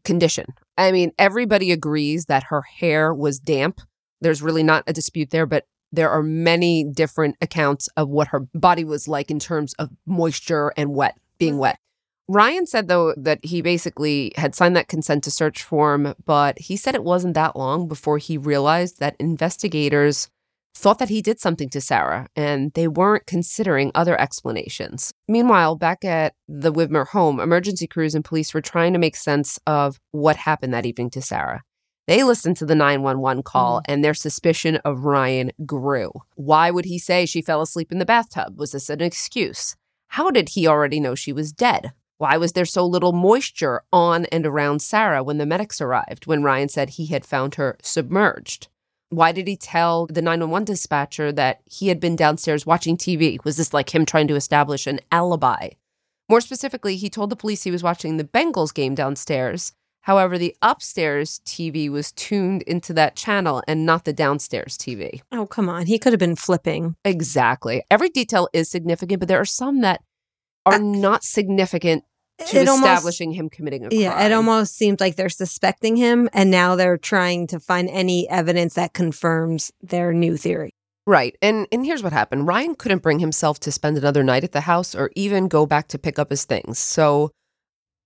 condition. 0.05 0.45
I 0.77 0.93
mean, 0.93 1.12
everybody 1.18 1.72
agrees 1.72 2.27
that 2.27 2.45
her 2.51 2.61
hair 2.61 3.14
was 3.14 3.39
damp. 3.39 3.81
There's 4.20 4.43
really 4.43 4.62
not 4.62 4.85
a 4.87 4.93
dispute 4.93 5.31
there, 5.31 5.47
but 5.47 5.64
there 5.93 6.11
are 6.11 6.22
many 6.22 6.85
different 6.85 7.37
accounts 7.41 7.89
of 7.97 8.11
what 8.11 8.29
her 8.29 8.41
body 8.55 8.85
was 8.85 9.09
like 9.09 9.31
in 9.31 9.39
terms 9.39 9.72
of 9.79 9.89
moisture 10.05 10.72
and 10.77 10.95
wet, 10.95 11.18
being 11.39 11.55
mm-hmm. 11.55 11.61
wet. 11.61 11.79
Ryan 12.29 12.66
said, 12.66 12.89
though, 12.89 13.14
that 13.16 13.39
he 13.45 13.62
basically 13.62 14.33
had 14.37 14.55
signed 14.55 14.74
that 14.74 14.89
consent 14.89 15.22
to 15.24 15.31
search 15.31 15.62
form, 15.62 16.14
but 16.24 16.59
he 16.59 16.77
said 16.77 16.95
it 16.95 17.05
wasn't 17.05 17.35
that 17.35 17.55
long 17.55 17.87
before 17.87 18.18
he 18.18 18.37
realized 18.37 18.99
that 18.99 19.14
investigators 19.20 20.29
thought 20.74 20.99
that 20.99 21.09
he 21.09 21.22
did 21.22 21.41
something 21.41 21.70
to 21.70 21.81
Sarah 21.81 22.29
and 22.37 22.72
they 22.74 22.87
weren't 22.89 23.27
considering 23.27 23.93
other 23.95 24.20
explanations. 24.20 25.12
Meanwhile, 25.27 25.77
back 25.77 26.05
at 26.05 26.35
the 26.49 26.72
Widmer 26.72 27.07
home, 27.07 27.41
emergency 27.41 27.87
crews 27.87 28.14
and 28.14 28.24
police 28.24 28.53
were 28.53 28.61
trying 28.61 28.93
to 28.93 28.99
make 28.99 29.16
sense 29.16 29.59
of 29.66 29.99
what 30.11 30.37
happened 30.37 30.74
that 30.74 30.85
evening 30.85 31.11
to 31.11 31.22
Sarah. 31.22 31.62
They 32.07 32.22
listened 32.22 32.57
to 32.59 32.66
the 32.66 32.74
911 32.74 33.43
call 33.43 33.79
mm-hmm. 33.79 33.93
and 33.93 34.05
their 34.05 34.14
suspicion 34.14 34.77
of 34.85 35.05
Ryan 35.05 35.51
grew. 35.64 36.12
Why 36.35 36.70
would 36.70 36.85
he 36.85 36.99
say 36.99 37.24
she 37.24 37.41
fell 37.41 37.62
asleep 37.62 37.91
in 37.91 37.99
the 37.99 38.05
bathtub? 38.05 38.59
Was 38.59 38.72
this 38.72 38.91
an 38.91 39.01
excuse? 39.01 39.77
How 40.09 40.31
did 40.31 40.51
he 40.51 40.66
already 40.66 41.01
know 41.01 41.14
she 41.14 41.33
was 41.33 41.53
dead? 41.53 41.93
Why 42.19 42.39
was 42.39 42.53
there 42.53 42.64
so 42.64 42.87
little 42.87 43.12
moisture 43.12 43.83
on 43.93 44.25
and 44.27 44.47
around 44.47 44.81
Sarah 44.81 45.23
when 45.23 45.37
the 45.37 45.45
medics 45.45 45.81
arrived, 45.81 46.27
when 46.27 46.43
Ryan 46.43 46.69
said 46.69 46.91
he 46.91 47.07
had 47.07 47.27
found 47.27 47.57
her 47.57 47.77
submerged? 47.83 48.69
Why 49.11 49.33
did 49.33 49.47
he 49.47 49.57
tell 49.57 50.07
the 50.07 50.23
911 50.23 50.64
dispatcher 50.64 51.31
that 51.33 51.61
he 51.67 51.89
had 51.89 52.01
been 52.01 52.17
downstairs 52.17 52.64
watching 52.67 52.97
TV? 52.97 53.43
Was 53.45 53.57
this 53.57 53.75
like 53.75 53.95
him 53.95 54.07
trying 54.07 54.29
to 54.29 54.35
establish 54.35 54.87
an 54.87 55.01
alibi? 55.12 55.71
More 56.29 56.41
specifically, 56.41 56.97
he 56.97 57.11
told 57.11 57.31
the 57.31 57.37
police 57.37 57.62
he 57.62 57.71
was 57.71 57.83
watching 57.83 58.17
the 58.17 58.25
Bengals 58.25 58.75
game 58.75 58.95
downstairs. 58.95 59.73
However, 60.01 60.39
the 60.39 60.57
upstairs 60.62 61.41
TV 61.45 61.91
was 61.91 62.12
tuned 62.12 62.62
into 62.62 62.93
that 62.95 63.14
channel 63.14 63.62
and 63.69 63.85
not 63.85 64.05
the 64.05 64.12
downstairs 64.12 64.79
TV. 64.79 65.21
Oh, 65.33 65.47
come 65.47 65.69
on. 65.69 65.87
He 65.87 65.99
could 65.99 66.12
have 66.12 66.21
been 66.21 66.37
flipping. 66.37 66.97
Exactly. 67.05 67.85
Every 67.91 68.09
detail 68.09 68.49
is 68.53 68.69
significant, 68.69 69.21
but 69.21 69.29
there 69.29 69.41
are 69.41 69.45
some 69.45 69.83
that 69.83 70.03
are 70.67 70.79
not 70.79 71.25
significant 71.25 72.05
to 72.49 72.59
It 72.61 72.69
almost- 72.69 72.85
establishing 72.87 73.33
him 73.33 73.49
committing 73.49 73.87
a 73.87 73.89
crime. 73.89 74.01
Yeah, 74.01 74.27
it 74.27 74.33
almost 74.33 74.77
seems 74.77 75.01
like 75.01 75.17
they're 75.17 75.29
suspecting 75.31 75.97
him 75.97 76.29
and 76.35 76.51
now 76.51 76.77
they're 76.77 76.99
trying 76.99 77.47
to 77.47 77.59
find 77.59 77.89
any 77.89 78.29
evidence 78.29 78.75
that 78.75 78.93
confirms 78.93 79.73
their 79.81 80.12
new 80.12 80.37
theory. 80.37 80.75
Right. 81.07 81.37
And 81.41 81.67
and 81.71 81.87
here's 81.87 82.03
what 82.03 82.12
happened. 82.12 82.47
Ryan 82.49 82.75
couldn't 82.75 83.03
bring 83.03 83.21
himself 83.21 83.61
to 83.61 83.73
spend 83.73 83.97
another 83.97 84.23
night 84.25 84.45
at 84.45 84.53
the 84.53 84.62
house 84.62 84.95
or 84.95 85.11
even 85.14 85.49
go 85.49 85.64
back 85.64 85.89
to 85.89 85.99
pick 85.99 86.19
up 86.19 86.31
his 86.31 86.45
things. 86.45 86.79
So 86.79 87.31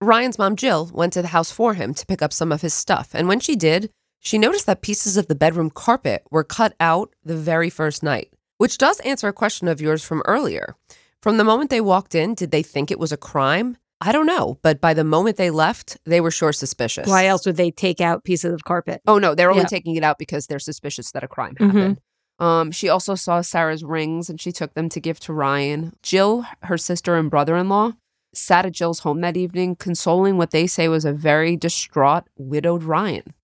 Ryan's 0.02 0.38
mom 0.38 0.54
Jill 0.54 0.90
went 0.92 1.12
to 1.14 1.22
the 1.22 1.28
house 1.28 1.50
for 1.50 1.74
him 1.74 1.92
to 1.94 2.06
pick 2.06 2.22
up 2.22 2.32
some 2.32 2.52
of 2.52 2.60
his 2.62 2.74
stuff. 2.74 3.10
And 3.14 3.26
when 3.26 3.40
she 3.40 3.56
did, 3.56 3.90
she 4.20 4.38
noticed 4.38 4.66
that 4.66 4.82
pieces 4.82 5.16
of 5.16 5.26
the 5.28 5.34
bedroom 5.34 5.70
carpet 5.70 6.22
were 6.30 6.44
cut 6.44 6.74
out 6.78 7.12
the 7.24 7.36
very 7.36 7.70
first 7.70 8.02
night, 8.02 8.32
which 8.58 8.78
does 8.78 9.00
answer 9.00 9.28
a 9.28 9.32
question 9.32 9.66
of 9.66 9.80
yours 9.80 10.04
from 10.04 10.22
earlier. 10.26 10.76
From 11.22 11.36
the 11.36 11.44
moment 11.44 11.70
they 11.70 11.80
walked 11.80 12.14
in, 12.14 12.34
did 12.34 12.50
they 12.50 12.62
think 12.62 12.90
it 12.90 12.98
was 12.98 13.12
a 13.12 13.16
crime? 13.16 13.76
I 14.00 14.12
don't 14.12 14.24
know, 14.26 14.58
but 14.62 14.80
by 14.80 14.94
the 14.94 15.04
moment 15.04 15.36
they 15.36 15.50
left, 15.50 15.98
they 16.06 16.22
were 16.22 16.30
sure 16.30 16.52
suspicious. 16.54 17.06
Why 17.06 17.26
else 17.26 17.44
would 17.44 17.56
they 17.58 17.70
take 17.70 18.00
out 18.00 18.24
pieces 18.24 18.54
of 18.54 18.64
carpet? 18.64 19.02
Oh 19.06 19.18
no, 19.18 19.34
they're 19.34 19.50
only 19.50 19.62
Yeah. 19.62 19.68
taking 19.68 19.96
it 19.96 20.02
out 20.02 20.18
because 20.18 20.46
they're 20.46 20.58
suspicious 20.58 21.12
that 21.12 21.22
a 21.22 21.28
crime 21.28 21.54
Mhm. 21.56 21.66
happened. 21.66 22.00
Um, 22.38 22.70
she 22.72 22.88
also 22.88 23.14
saw 23.14 23.42
Sarah's 23.42 23.84
rings 23.84 24.30
and 24.30 24.40
she 24.40 24.50
took 24.52 24.72
them 24.72 24.88
to 24.88 25.00
give 25.00 25.20
to 25.20 25.34
Ryan. 25.34 25.92
Jill, 26.02 26.46
her 26.62 26.78
sister 26.78 27.16
and 27.16 27.30
brother-in-law, 27.30 27.92
sat 28.32 28.64
at 28.64 28.72
Jill's 28.72 29.00
home 29.00 29.20
that 29.20 29.36
evening, 29.36 29.76
consoling 29.76 30.38
what 30.38 30.50
they 30.52 30.66
say 30.66 30.88
was 30.88 31.04
a 31.04 31.12
very 31.12 31.54
distraught, 31.54 32.24
widowed 32.38 32.82
Ryan. 32.82 33.34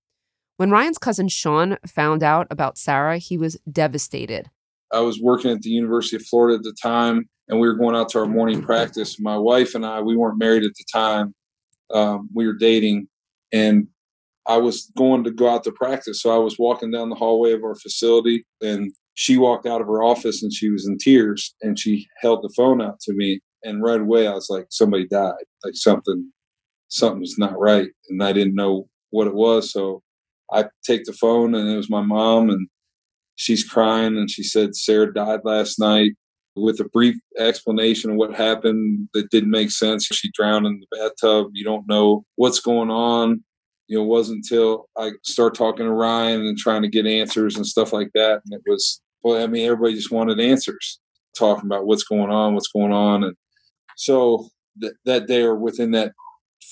When 0.56 0.70
Ryan's 0.70 0.96
cousin 0.96 1.28
Sean 1.28 1.76
found 1.86 2.22
out 2.22 2.46
about 2.48 2.78
Sarah, 2.78 3.18
he 3.18 3.36
was 3.36 3.58
devastated. 3.70 4.48
I 4.90 5.00
was 5.00 5.20
working 5.20 5.50
at 5.50 5.60
the 5.60 5.68
University 5.68 6.16
of 6.16 6.22
Florida 6.24 6.56
at 6.56 6.62
the 6.62 6.72
time, 6.80 7.28
and 7.48 7.60
we 7.60 7.68
were 7.68 7.74
going 7.74 7.96
out 7.96 8.08
to 8.10 8.18
our 8.18 8.26
morning 8.26 8.62
practice. 8.62 9.20
My 9.20 9.36
wife 9.36 9.74
and 9.74 9.86
I, 9.86 10.00
we 10.00 10.16
weren't 10.16 10.38
married 10.38 10.64
at 10.64 10.74
the 10.74 10.84
time. 10.92 11.34
Um, 11.92 12.28
we 12.34 12.46
were 12.46 12.54
dating, 12.54 13.08
and 13.52 13.86
I 14.46 14.58
was 14.58 14.90
going 14.96 15.24
to 15.24 15.30
go 15.30 15.48
out 15.48 15.64
to 15.64 15.72
practice. 15.72 16.22
So 16.22 16.34
I 16.34 16.38
was 16.38 16.58
walking 16.58 16.90
down 16.90 17.10
the 17.10 17.16
hallway 17.16 17.52
of 17.52 17.62
our 17.62 17.76
facility, 17.76 18.44
and 18.60 18.92
she 19.14 19.36
walked 19.36 19.66
out 19.66 19.80
of 19.80 19.86
her 19.86 20.02
office 20.02 20.42
and 20.42 20.52
she 20.52 20.70
was 20.70 20.86
in 20.86 20.98
tears, 20.98 21.54
and 21.62 21.78
she 21.78 22.06
held 22.20 22.42
the 22.42 22.52
phone 22.56 22.82
out 22.82 23.00
to 23.00 23.14
me. 23.14 23.40
And 23.62 23.82
right 23.82 24.00
away, 24.00 24.26
I 24.26 24.34
was 24.34 24.50
like, 24.50 24.66
somebody 24.70 25.06
died. 25.06 25.32
Like 25.64 25.74
something, 25.74 26.30
something's 26.88 27.38
not 27.38 27.58
right, 27.58 27.88
and 28.08 28.22
I 28.22 28.32
didn't 28.32 28.54
know 28.54 28.88
what 29.10 29.26
it 29.26 29.34
was. 29.34 29.72
So 29.72 30.02
I 30.52 30.66
take 30.84 31.04
the 31.04 31.12
phone, 31.12 31.54
and 31.54 31.68
it 31.68 31.76
was 31.76 31.90
my 31.90 32.02
mom, 32.02 32.50
and 32.50 32.68
she's 33.36 33.62
crying 33.62 34.16
and 34.16 34.30
she 34.30 34.42
said 34.42 34.74
Sarah 34.74 35.12
died 35.12 35.40
last 35.44 35.78
night 35.78 36.12
with 36.56 36.80
a 36.80 36.84
brief 36.84 37.16
explanation 37.38 38.10
of 38.10 38.16
what 38.16 38.34
happened 38.34 39.08
that 39.12 39.30
didn't 39.30 39.50
make 39.50 39.70
sense. 39.70 40.06
She 40.06 40.30
drowned 40.32 40.66
in 40.66 40.80
the 40.80 40.96
bathtub. 40.96 41.48
You 41.52 41.64
don't 41.64 41.86
know 41.86 42.24
what's 42.36 42.60
going 42.60 42.90
on. 42.90 43.44
You 43.88 43.98
know, 43.98 44.04
it 44.04 44.08
wasn't 44.08 44.38
until 44.38 44.88
I 44.98 45.12
start 45.22 45.54
talking 45.54 45.84
to 45.84 45.92
Ryan 45.92 46.46
and 46.46 46.58
trying 46.58 46.82
to 46.82 46.88
get 46.88 47.06
answers 47.06 47.56
and 47.56 47.66
stuff 47.66 47.92
like 47.92 48.10
that. 48.14 48.40
And 48.44 48.54
it 48.54 48.62
was, 48.66 49.00
well, 49.22 49.40
I 49.42 49.46
mean, 49.46 49.66
everybody 49.66 49.94
just 49.94 50.10
wanted 50.10 50.40
answers, 50.40 50.98
talking 51.38 51.66
about 51.66 51.86
what's 51.86 52.04
going 52.04 52.30
on, 52.30 52.54
what's 52.54 52.72
going 52.72 52.92
on. 52.92 53.22
And 53.22 53.36
so 53.96 54.48
th- 54.80 54.94
that 55.04 55.26
day 55.26 55.42
or 55.42 55.54
within 55.54 55.92
that 55.92 56.12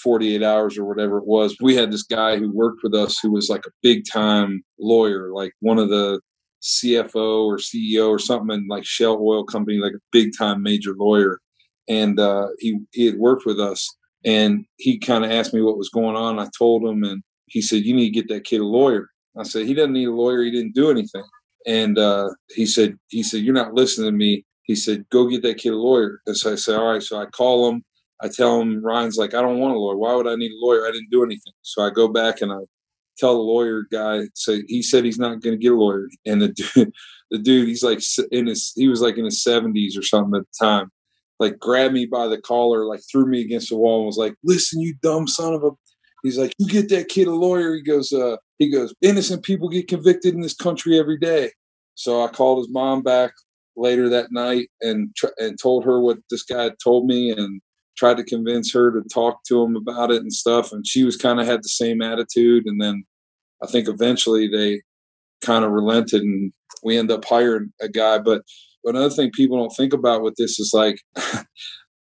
48 0.03 0.43
hours 0.43 0.76
or 0.76 0.85
whatever 0.87 1.18
it 1.18 1.26
was, 1.26 1.57
we 1.61 1.76
had 1.76 1.93
this 1.93 2.03
guy 2.03 2.37
who 2.37 2.51
worked 2.51 2.80
with 2.82 2.95
us 2.95 3.18
who 3.20 3.30
was 3.30 3.49
like 3.49 3.64
a 3.66 3.72
big 3.82 4.05
time 4.11 4.64
lawyer, 4.80 5.30
like 5.32 5.53
one 5.61 5.78
of 5.78 5.91
the 5.91 6.20
CFO 6.65 7.45
or 7.47 7.59
CEO 7.59 8.09
or 8.09 8.19
something 8.19 8.57
in 8.57 8.67
like 8.69 8.85
Shell 8.85 9.19
Oil 9.21 9.45
Company, 9.45 9.79
like 9.79 9.93
a 9.93 10.03
big 10.11 10.31
time 10.37 10.62
major 10.62 10.95
lawyer. 10.95 11.41
And 11.89 12.19
uh, 12.19 12.49
he 12.59 12.79
he 12.93 13.05
had 13.07 13.17
worked 13.17 13.45
with 13.45 13.61
us, 13.61 13.95
and 14.25 14.65
he 14.77 14.99
kind 14.99 15.25
of 15.25 15.31
asked 15.31 15.53
me 15.53 15.61
what 15.61 15.77
was 15.77 15.91
going 15.91 16.17
on. 16.17 16.39
I 16.39 16.49
told 16.59 16.83
him, 16.83 17.05
and 17.05 17.23
he 17.47 17.61
said, 17.61 17.85
"You 17.85 17.95
need 17.95 18.07
to 18.07 18.23
get 18.23 18.29
that 18.29 18.45
kid 18.45 18.61
a 18.61 18.65
lawyer." 18.65 19.11
I 19.39 19.43
said, 19.43 19.67
"He 19.67 19.75
doesn't 19.75 19.93
need 19.93 20.09
a 20.09 20.12
lawyer. 20.12 20.43
He 20.43 20.51
didn't 20.51 20.75
do 20.75 20.91
anything." 20.91 21.25
And 21.67 21.99
uh, 21.99 22.31
he 22.55 22.65
said, 22.65 22.97
"He 23.09 23.23
said 23.23 23.43
you're 23.43 23.55
not 23.55 23.75
listening 23.75 24.11
to 24.11 24.17
me." 24.17 24.47
He 24.62 24.75
said, 24.75 25.05
"Go 25.11 25.29
get 25.29 25.43
that 25.43 25.59
kid 25.59 25.75
a 25.75 25.77
lawyer." 25.77 26.21
And 26.27 26.37
so 26.37 26.53
I 26.53 26.55
said, 26.55 26.77
"All 26.79 26.93
right." 26.93 27.03
So 27.03 27.21
I 27.21 27.27
call 27.27 27.69
him. 27.69 27.85
I 28.23 28.29
tell 28.29 28.59
him 28.61 28.83
Ryan's 28.83 29.19
like, 29.19 29.35
"I 29.35 29.43
don't 29.43 29.59
want 29.59 29.75
a 29.75 29.79
lawyer. 29.79 29.99
Why 29.99 30.15
would 30.15 30.27
I 30.27 30.37
need 30.37 30.53
a 30.53 30.65
lawyer? 30.65 30.87
I 30.87 30.93
didn't 30.93 31.11
do 31.11 31.23
anything." 31.23 31.53
So 31.61 31.83
I 31.83 31.91
go 31.91 32.09
back 32.09 32.41
and 32.41 32.51
I 32.51 32.61
tell 33.19 33.35
the 33.35 33.41
lawyer 33.41 33.85
guy 33.91 34.23
say 34.35 34.62
he 34.69 34.83
said 34.83 35.05
he's 35.05 35.19
not 35.19 35.41
going 35.41 35.57
to 35.57 35.62
get 35.62 35.73
a 35.73 35.77
lawyer. 35.77 36.09
And 36.27 36.43
the 36.43 36.49
dude, 36.49 36.93
the 37.31 37.39
dude 37.39 37.69
he's 37.69 37.83
like 37.83 38.01
in 38.31 38.47
his 38.47 38.73
he 38.77 38.89
was 38.89 39.01
like 39.01 39.19
in 39.19 39.25
his 39.25 39.43
70s 39.45 39.99
or 39.99 40.03
something 40.03 40.39
at 40.39 40.47
the 40.47 40.67
time 40.67 40.91
like 41.41 41.59
grabbed 41.59 41.95
me 41.95 42.07
by 42.07 42.29
the 42.29 42.41
collar 42.41 42.85
like 42.85 43.01
threw 43.11 43.27
me 43.27 43.41
against 43.41 43.71
the 43.71 43.77
wall 43.77 43.99
and 43.99 44.07
was 44.07 44.17
like 44.17 44.35
listen 44.45 44.81
you 44.81 44.95
dumb 45.03 45.27
son 45.27 45.53
of 45.55 45.65
a 45.65 45.71
he's 46.23 46.39
like 46.39 46.53
you 46.59 46.69
get 46.69 46.89
that 46.89 47.09
kid 47.09 47.27
a 47.27 47.35
lawyer 47.35 47.75
he 47.75 47.83
goes 47.83 48.12
uh 48.12 48.37
he 48.59 48.71
goes 48.71 48.95
innocent 49.03 49.43
people 49.43 49.69
get 49.69 49.89
convicted 49.89 50.35
in 50.35 50.41
this 50.41 50.55
country 50.55 50.99
every 50.99 51.19
day. 51.19 51.51
So 51.95 52.23
i 52.23 52.29
called 52.29 52.59
his 52.59 52.73
mom 52.73 53.03
back 53.03 53.33
later 53.77 54.09
that 54.09 54.31
night 54.31 54.69
and 54.81 55.15
tr- 55.17 55.39
and 55.39 55.59
told 55.61 55.85
her 55.85 56.01
what 56.01 56.19
this 56.31 56.43
guy 56.43 56.71
told 56.83 57.07
me 57.07 57.31
and 57.31 57.61
tried 57.97 58.17
to 58.17 58.25
convince 58.25 58.73
her 58.73 58.91
to 58.91 59.03
talk 59.09 59.43
to 59.45 59.63
him 59.63 59.77
about 59.77 60.11
it 60.11 60.23
and 60.23 60.33
stuff 60.33 60.73
and 60.73 60.87
she 60.87 61.05
was 61.05 61.17
kind 61.17 61.41
of 61.41 61.47
had 61.47 61.63
the 61.63 61.69
same 61.69 62.03
attitude 62.03 62.65
and 62.67 62.81
then 62.81 63.05
i 63.63 63.67
think 63.67 63.89
eventually 63.89 64.49
they 64.49 64.81
kind 65.45 65.65
of 65.65 65.71
relented 65.71 66.23
and 66.23 66.53
we 66.83 66.99
end 66.99 67.11
up 67.11 67.25
hiring 67.25 67.73
a 67.81 67.89
guy. 67.89 68.19
But 68.19 68.43
another 68.85 69.11
thing 69.11 69.31
people 69.33 69.59
don't 69.59 69.75
think 69.77 69.93
about 69.93 70.23
with 70.23 70.35
this 70.37 70.59
is 70.59 70.73
like 70.73 71.01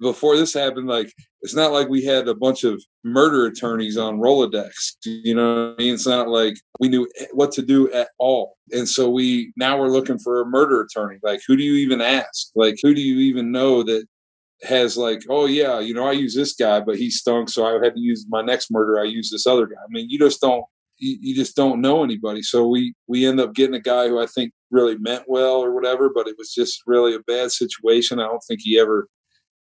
before 0.01 0.36
this 0.36 0.53
happened 0.53 0.88
like 0.88 1.12
it's 1.43 1.55
not 1.55 1.70
like 1.70 1.88
we 1.88 2.05
had 2.05 2.26
a 2.26 2.34
bunch 2.34 2.64
of 2.64 2.82
murder 3.05 3.47
attorneys 3.47 3.97
on 3.97 4.18
rolodex 4.18 4.97
you 5.05 5.32
know 5.32 5.68
what 5.68 5.74
i 5.78 5.82
mean? 5.82 5.95
It's 5.95 6.09
not 6.09 6.28
like 6.28 6.55
we 6.80 6.88
knew 6.88 7.09
what 7.32 7.53
to 7.53 7.62
do 7.62 7.93
at 7.93 8.09
all. 8.18 8.57
And 8.72 8.88
so 8.88 9.09
we 9.09 9.53
now 9.57 9.78
we're 9.78 9.88
looking 9.88 10.18
for 10.18 10.40
a 10.40 10.47
murder 10.47 10.80
attorney. 10.80 11.18
Like 11.22 11.40
who 11.47 11.57
do 11.57 11.62
you 11.62 11.74
even 11.74 12.01
ask? 12.01 12.49
Like 12.57 12.78
who 12.82 12.95
do 12.95 13.01
you 13.01 13.18
even 13.18 13.53
know 13.53 13.84
that 13.84 14.07
has 14.62 14.96
like, 14.96 15.22
oh 15.28 15.46
yeah, 15.46 15.80
you 15.80 15.92
know, 15.92 16.06
I 16.06 16.12
use 16.12 16.34
this 16.34 16.54
guy, 16.54 16.80
but 16.80 16.96
he 16.96 17.10
stunk, 17.10 17.48
so 17.48 17.66
I 17.66 17.84
had 17.84 17.94
to 17.94 18.00
use 18.00 18.26
my 18.28 18.42
next 18.42 18.70
murder. 18.70 19.00
I 19.00 19.04
use 19.04 19.30
this 19.30 19.46
other 19.46 19.66
guy. 19.66 19.80
I 19.82 19.88
mean, 19.90 20.08
you 20.08 20.18
just 20.18 20.40
don't, 20.40 20.64
you, 20.98 21.18
you 21.20 21.34
just 21.34 21.56
don't 21.56 21.80
know 21.80 22.04
anybody. 22.04 22.42
So 22.42 22.68
we 22.68 22.94
we 23.06 23.26
end 23.26 23.40
up 23.40 23.54
getting 23.54 23.74
a 23.74 23.80
guy 23.80 24.08
who 24.08 24.20
I 24.20 24.26
think 24.26 24.52
really 24.70 24.96
meant 24.98 25.24
well 25.26 25.56
or 25.56 25.74
whatever, 25.74 26.10
but 26.14 26.28
it 26.28 26.36
was 26.38 26.52
just 26.52 26.82
really 26.86 27.14
a 27.14 27.20
bad 27.20 27.50
situation. 27.50 28.20
I 28.20 28.26
don't 28.26 28.42
think 28.46 28.60
he 28.62 28.78
ever 28.78 29.08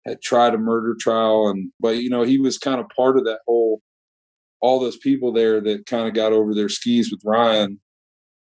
had 0.05 0.21
tried 0.21 0.55
a 0.55 0.59
murder 0.59 0.95
trial, 0.99 1.49
and 1.49 1.73
but 1.81 1.97
you 1.99 2.11
know, 2.11 2.23
he 2.23 2.39
was 2.39 2.59
kind 2.59 2.81
of 2.81 2.89
part 2.95 3.17
of 3.17 3.25
that 3.25 3.41
whole, 3.47 3.81
all 4.61 4.79
those 4.79 4.99
people 4.99 5.33
there 5.33 5.61
that 5.61 5.87
kind 5.87 6.07
of 6.07 6.15
got 6.15 6.33
over 6.33 6.55
their 6.55 6.69
skis 6.69 7.11
with 7.11 7.23
Ryan, 7.25 7.81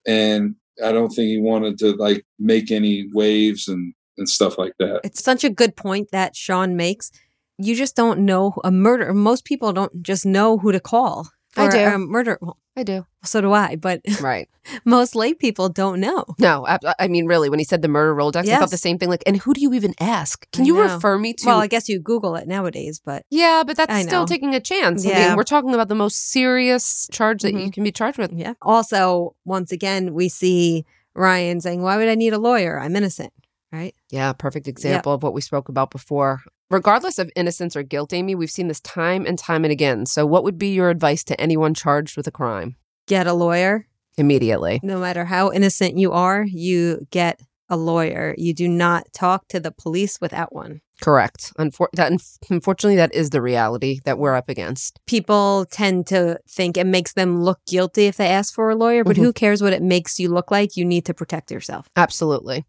and 0.08 0.56
I 0.84 0.91
don't 0.91 1.10
think 1.10 1.28
he 1.28 1.39
wanted 1.39 1.78
to 1.80 1.93
like 1.93 2.26
make 2.39 2.72
any 2.72 3.08
waves 3.14 3.68
and 3.68 3.93
and 4.20 4.30
stuff 4.30 4.57
like 4.57 4.74
that. 4.80 5.01
It's 5.03 5.24
such 5.24 5.43
a 5.43 5.49
good 5.49 5.76
point 5.76 6.11
that 6.11 6.36
Sean 6.36 6.76
makes. 6.76 7.11
You 7.57 7.76
just 7.76 7.95
don't 7.95 8.20
know 8.22 8.53
a 8.63 8.72
murder. 8.72 9.13
Most 9.13 9.43
people 9.45 9.74
don't 9.74 10.01
just 10.03 10.26
know 10.26 10.57
who 10.59 10.72
to 10.72 10.80
call. 10.80 11.30
for 11.51 11.61
I 11.63 11.70
do. 11.70 11.80
a 11.80 11.97
murder. 11.97 12.38
Well, 12.41 12.57
I 12.78 12.84
do. 12.84 13.05
So 13.26 13.41
do 13.41 13.51
I. 13.51 13.76
But 13.76 14.01
Right. 14.22 14.47
most 14.86 15.13
lay 15.15 15.34
people 15.34 15.67
don't 15.67 15.99
know. 15.99 16.24
No, 16.38 16.65
I, 16.65 16.78
I 16.99 17.07
mean, 17.09 17.26
really, 17.26 17.49
when 17.49 17.59
he 17.59 17.65
said 17.65 17.82
the 17.82 17.88
murder 17.89 18.15
Rolodex, 18.15 18.43
I 18.43 18.43
Yes. 18.43 18.59
thought 18.61 18.70
the 18.72 18.78
same 18.78 18.97
thing. 18.97 19.09
Like, 19.09 19.24
and 19.26 19.36
who 19.36 19.53
do 19.53 19.59
you 19.59 19.74
even 19.74 19.93
ask? 19.99 20.49
Can 20.51 20.63
I 20.63 20.67
you 20.67 20.76
know. 20.76 20.93
refer 20.93 21.17
me 21.17 21.34
to? 21.34 21.47
Well, 21.47 21.59
I 21.59 21.67
guess 21.67 21.89
you 21.89 21.99
Google 21.99 22.36
it 22.36 22.47
nowadays, 22.47 23.01
but 23.03 23.26
yeah, 23.30 23.63
but 23.67 23.76
that's 23.76 23.91
I 23.93 24.03
still 24.03 24.22
know. 24.22 24.26
taking 24.28 24.55
a 24.55 24.61
chance. 24.61 25.05
I 25.05 25.09
Yeah. 25.09 25.28
mean, 25.30 25.36
we're 25.38 25.43
talking 25.43 25.74
about 25.74 25.89
the 25.89 25.95
most 25.95 26.32
serious 26.32 27.09
charge 27.11 27.41
that 27.41 27.49
Mm-hmm. 27.53 27.65
you 27.65 27.72
can 27.72 27.84
be 27.84 27.91
charged 27.91 28.20
with. 28.20 28.32
yeah. 28.32 28.53
Also, 28.61 29.36
once 29.43 29.72
again, 29.74 30.13
we 30.13 30.30
see 30.30 30.86
Ryan 31.15 31.59
saying, 31.59 31.82
"Why 31.82 31.97
would 31.97 32.07
I 32.07 32.15
need 32.15 32.32
a 32.34 32.39
lawyer? 32.39 32.80
I'm 32.80 32.95
innocent." 32.95 33.34
Right? 33.72 33.93
Yeah, 34.09 34.34
perfect 34.34 34.67
example 34.67 35.13
of 35.13 35.22
what 35.22 35.34
we 35.34 35.41
spoke 35.41 35.70
about 35.70 35.91
before. 35.91 36.41
Regardless 36.72 37.20
of 37.20 37.32
innocence 37.36 37.76
or 37.76 37.84
guilt, 37.84 38.13
Amy, 38.13 38.36
we've 38.36 38.49
seen 38.51 38.67
this 38.67 38.80
time 38.80 39.26
and 39.26 39.38
time 39.38 39.63
and 39.63 39.72
again. 39.72 40.05
So, 40.05 40.26
what 40.26 40.43
would 40.43 40.57
be 40.57 40.70
your 40.74 40.89
advice 40.89 41.24
to 41.26 41.39
anyone 41.39 41.74
charged 41.74 42.17
with 42.17 42.28
a 42.28 42.32
crime? 42.32 42.76
Get 43.07 43.28
a 43.28 43.34
lawyer. 43.34 43.88
Immediately. 44.17 44.80
No 44.84 44.99
matter 44.99 45.26
how 45.26 45.51
innocent 45.51 45.97
you 45.97 46.11
are, 46.11 46.43
you 46.45 47.07
get 47.11 47.39
a 47.70 47.78
lawyer. 47.78 48.34
You 48.38 48.53
do 48.53 48.67
not 48.67 49.05
talk 49.13 49.47
to 49.49 49.59
the 49.59 49.72
police 49.72 50.20
without 50.20 50.53
one. 50.53 50.82
Correct. 51.01 51.53
Unfor- 51.57 51.88
that, 51.93 52.11
unfortunately, 52.49 52.97
that 52.97 53.13
is 53.13 53.30
the 53.30 53.41
reality 53.41 53.99
that 54.05 54.17
we're 54.20 54.36
up 54.36 54.49
against. 54.49 54.99
People 55.07 55.65
tend 55.72 56.05
to 56.07 56.39
think 56.49 56.76
it 56.76 56.86
makes 56.88 57.13
them 57.13 57.41
look 57.41 57.59
guilty 57.67 58.07
if 58.07 58.17
they 58.17 58.28
ask 58.28 58.53
for 58.53 58.70
a 58.70 58.76
lawyer, 58.76 59.03
but 59.03 59.15
Mhm. 59.15 59.20
who 59.20 59.34
cares 59.34 59.61
what 59.61 59.72
it 59.74 59.82
makes 59.84 60.20
you 60.20 60.30
look 60.30 60.51
like? 60.51 60.76
You 60.76 60.84
need 60.84 61.05
to 61.05 61.13
protect 61.13 61.51
yourself. 61.51 61.88
Absolutely. 61.95 62.65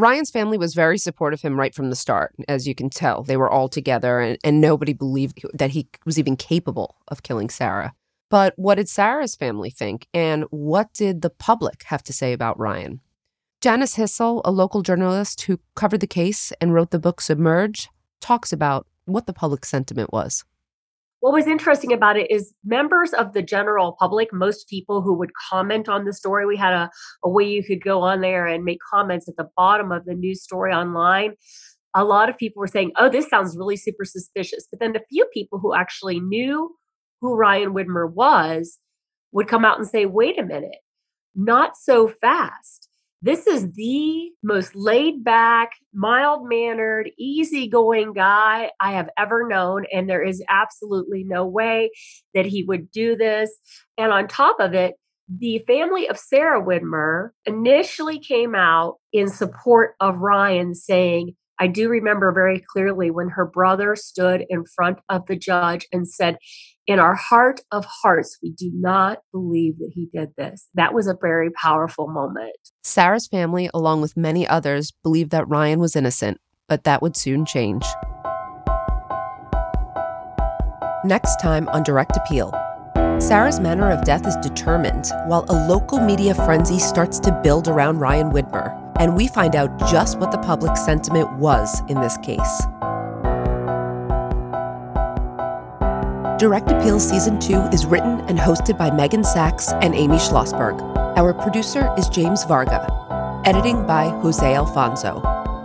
Ryan's 0.00 0.30
family 0.30 0.56
was 0.56 0.74
very 0.74 0.98
supportive 0.98 1.38
of 1.38 1.42
him 1.42 1.58
right 1.58 1.74
from 1.74 1.90
the 1.90 1.96
start, 1.96 2.34
as 2.48 2.66
you 2.66 2.74
can 2.74 2.90
tell. 2.90 3.22
They 3.22 3.36
were 3.36 3.50
all 3.50 3.68
together, 3.68 4.20
and, 4.20 4.38
and 4.42 4.60
nobody 4.60 4.92
believed 4.92 5.44
that 5.52 5.70
he 5.70 5.88
was 6.06 6.18
even 6.18 6.36
capable 6.36 6.96
of 7.08 7.22
killing 7.22 7.50
Sarah. 7.50 7.94
But 8.30 8.54
what 8.56 8.76
did 8.76 8.88
Sarah's 8.88 9.34
family 9.36 9.70
think? 9.70 10.06
And 10.14 10.44
what 10.50 10.92
did 10.94 11.22
the 11.22 11.30
public 11.30 11.82
have 11.84 12.02
to 12.04 12.12
say 12.12 12.32
about 12.32 12.58
Ryan? 12.58 13.00
Janice 13.60 13.96
Hisle, 13.96 14.40
a 14.44 14.50
local 14.50 14.82
journalist 14.82 15.42
who 15.42 15.60
covered 15.74 16.00
the 16.00 16.06
case 16.06 16.52
and 16.60 16.72
wrote 16.72 16.92
the 16.92 16.98
book 16.98 17.20
Submerge, 17.20 17.88
talks 18.20 18.52
about 18.52 18.86
what 19.04 19.26
the 19.26 19.34
public 19.34 19.64
sentiment 19.64 20.12
was. 20.12 20.44
What 21.20 21.34
was 21.34 21.46
interesting 21.46 21.92
about 21.92 22.16
it 22.16 22.30
is 22.30 22.54
members 22.64 23.12
of 23.12 23.34
the 23.34 23.42
general 23.42 23.94
public, 23.98 24.32
most 24.32 24.68
people 24.68 25.02
who 25.02 25.12
would 25.18 25.32
comment 25.50 25.88
on 25.88 26.04
the 26.04 26.14
story, 26.14 26.46
we 26.46 26.56
had 26.56 26.72
a, 26.72 26.90
a 27.22 27.28
way 27.28 27.44
you 27.44 27.62
could 27.62 27.84
go 27.84 28.00
on 28.00 28.22
there 28.22 28.46
and 28.46 28.64
make 28.64 28.78
comments 28.90 29.28
at 29.28 29.36
the 29.36 29.48
bottom 29.56 29.92
of 29.92 30.06
the 30.06 30.14
news 30.14 30.42
story 30.42 30.72
online. 30.72 31.32
A 31.94 32.04
lot 32.04 32.30
of 32.30 32.38
people 32.38 32.60
were 32.60 32.66
saying, 32.66 32.92
oh, 32.96 33.10
this 33.10 33.28
sounds 33.28 33.56
really 33.56 33.76
super 33.76 34.04
suspicious. 34.04 34.66
But 34.70 34.80
then 34.80 34.92
the 34.92 35.02
few 35.10 35.26
people 35.34 35.58
who 35.58 35.74
actually 35.74 36.20
knew 36.20 36.74
who 37.20 37.36
Ryan 37.36 37.74
Widmer 37.74 38.10
was 38.10 38.78
would 39.32 39.48
come 39.48 39.64
out 39.64 39.78
and 39.78 39.86
say, 39.86 40.06
wait 40.06 40.38
a 40.38 40.44
minute, 40.44 40.78
not 41.34 41.76
so 41.76 42.08
fast. 42.08 42.89
This 43.22 43.46
is 43.46 43.70
the 43.72 44.30
most 44.42 44.74
laid 44.74 45.22
back, 45.22 45.72
mild 45.92 46.48
mannered, 46.48 47.10
easygoing 47.18 48.14
guy 48.14 48.70
I 48.80 48.92
have 48.92 49.10
ever 49.18 49.46
known. 49.46 49.84
And 49.92 50.08
there 50.08 50.22
is 50.22 50.42
absolutely 50.48 51.24
no 51.24 51.46
way 51.46 51.90
that 52.34 52.46
he 52.46 52.64
would 52.64 52.90
do 52.90 53.16
this. 53.16 53.50
And 53.98 54.10
on 54.10 54.26
top 54.26 54.56
of 54.58 54.72
it, 54.72 54.94
the 55.28 55.58
family 55.66 56.08
of 56.08 56.18
Sarah 56.18 56.62
Widmer 56.64 57.30
initially 57.44 58.18
came 58.18 58.54
out 58.54 58.96
in 59.12 59.28
support 59.28 59.94
of 60.00 60.16
Ryan, 60.16 60.74
saying, 60.74 61.36
I 61.60 61.66
do 61.66 61.90
remember 61.90 62.32
very 62.32 62.58
clearly 62.58 63.10
when 63.10 63.28
her 63.28 63.44
brother 63.44 63.94
stood 63.94 64.46
in 64.48 64.64
front 64.64 64.98
of 65.10 65.26
the 65.26 65.36
judge 65.36 65.86
and 65.92 66.08
said, 66.08 66.38
In 66.86 66.98
our 66.98 67.14
heart 67.14 67.60
of 67.70 67.84
hearts, 67.84 68.38
we 68.42 68.50
do 68.50 68.70
not 68.74 69.18
believe 69.30 69.78
that 69.78 69.90
he 69.94 70.08
did 70.12 70.30
this. 70.38 70.68
That 70.72 70.94
was 70.94 71.06
a 71.06 71.16
very 71.20 71.50
powerful 71.50 72.08
moment. 72.08 72.56
Sarah's 72.82 73.28
family, 73.28 73.68
along 73.74 74.00
with 74.00 74.16
many 74.16 74.48
others, 74.48 74.90
believed 75.02 75.30
that 75.32 75.46
Ryan 75.48 75.80
was 75.80 75.94
innocent, 75.94 76.40
but 76.66 76.84
that 76.84 77.02
would 77.02 77.14
soon 77.14 77.44
change. 77.44 77.84
Next 81.04 81.40
time 81.40 81.68
on 81.68 81.82
Direct 81.82 82.16
Appeal. 82.16 82.54
Sarah's 83.20 83.60
manner 83.60 83.90
of 83.90 84.02
death 84.04 84.26
is 84.26 84.36
determined, 84.36 85.08
while 85.26 85.44
a 85.50 85.68
local 85.68 86.00
media 86.00 86.34
frenzy 86.34 86.78
starts 86.78 87.20
to 87.20 87.38
build 87.42 87.68
around 87.68 87.98
Ryan 87.98 88.30
Widmer, 88.30 88.79
and 89.00 89.16
we 89.16 89.26
find 89.26 89.56
out 89.56 89.76
just 89.88 90.20
what 90.20 90.30
the 90.30 90.38
public 90.38 90.76
sentiment 90.76 91.32
was 91.32 91.80
in 91.88 92.00
this 92.00 92.16
case. 92.18 92.60
Direct 96.38 96.70
Appeal 96.70 97.00
Season 97.00 97.40
2 97.40 97.54
is 97.72 97.86
written 97.86 98.20
and 98.28 98.38
hosted 98.38 98.78
by 98.78 98.90
Meghan 98.90 99.24
Sacks 99.24 99.72
and 99.72 99.94
Amy 99.94 100.16
Shlosberg. 100.16 100.78
Our 101.16 101.32
producer 101.34 101.92
is 101.98 102.10
James 102.10 102.44
Varga. 102.44 102.86
Editing 103.46 103.86
by 103.86 104.10
Jose 104.20 104.54
Alfonzo. 104.54 105.22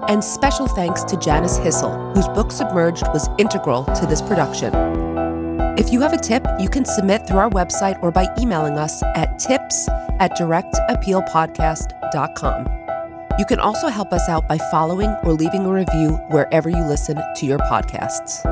And 0.08 0.24
special 0.24 0.68
thanks 0.68 1.04
to 1.04 1.18
Janice 1.18 1.58
Hisle, 1.58 2.14
whose 2.14 2.30
book 2.30 2.54
Submerged 2.54 3.06
was 3.08 3.28
integral 3.38 3.84
to 3.84 4.06
this 4.06 4.22
production. 4.22 4.74
If 5.78 5.92
you 5.92 6.00
have 6.02 6.14
a 6.14 6.18
tip, 6.18 6.46
you 6.58 6.70
can 6.70 6.86
submit 6.86 7.28
through 7.28 7.40
our 7.40 7.50
website 7.50 8.02
or 8.02 8.12
by 8.12 8.34
emailing 8.40 8.78
us 8.78 9.04
at 9.04 9.38
tips 9.40 9.90
at 10.20 10.38
directappealpodcast.com. 10.38 12.85
You 13.38 13.46
can 13.46 13.60
also 13.60 13.90
help 13.90 14.14
us 14.14 14.30
out 14.30 14.48
by 14.48 14.58
following 14.72 15.10
or 15.24 15.34
leaving 15.34 15.66
a 15.66 15.72
review 15.72 16.12
wherever 16.30 16.70
you 16.70 16.84
listen 16.86 17.18
to 17.36 17.46
your 17.46 17.60
podcasts. 17.60 18.46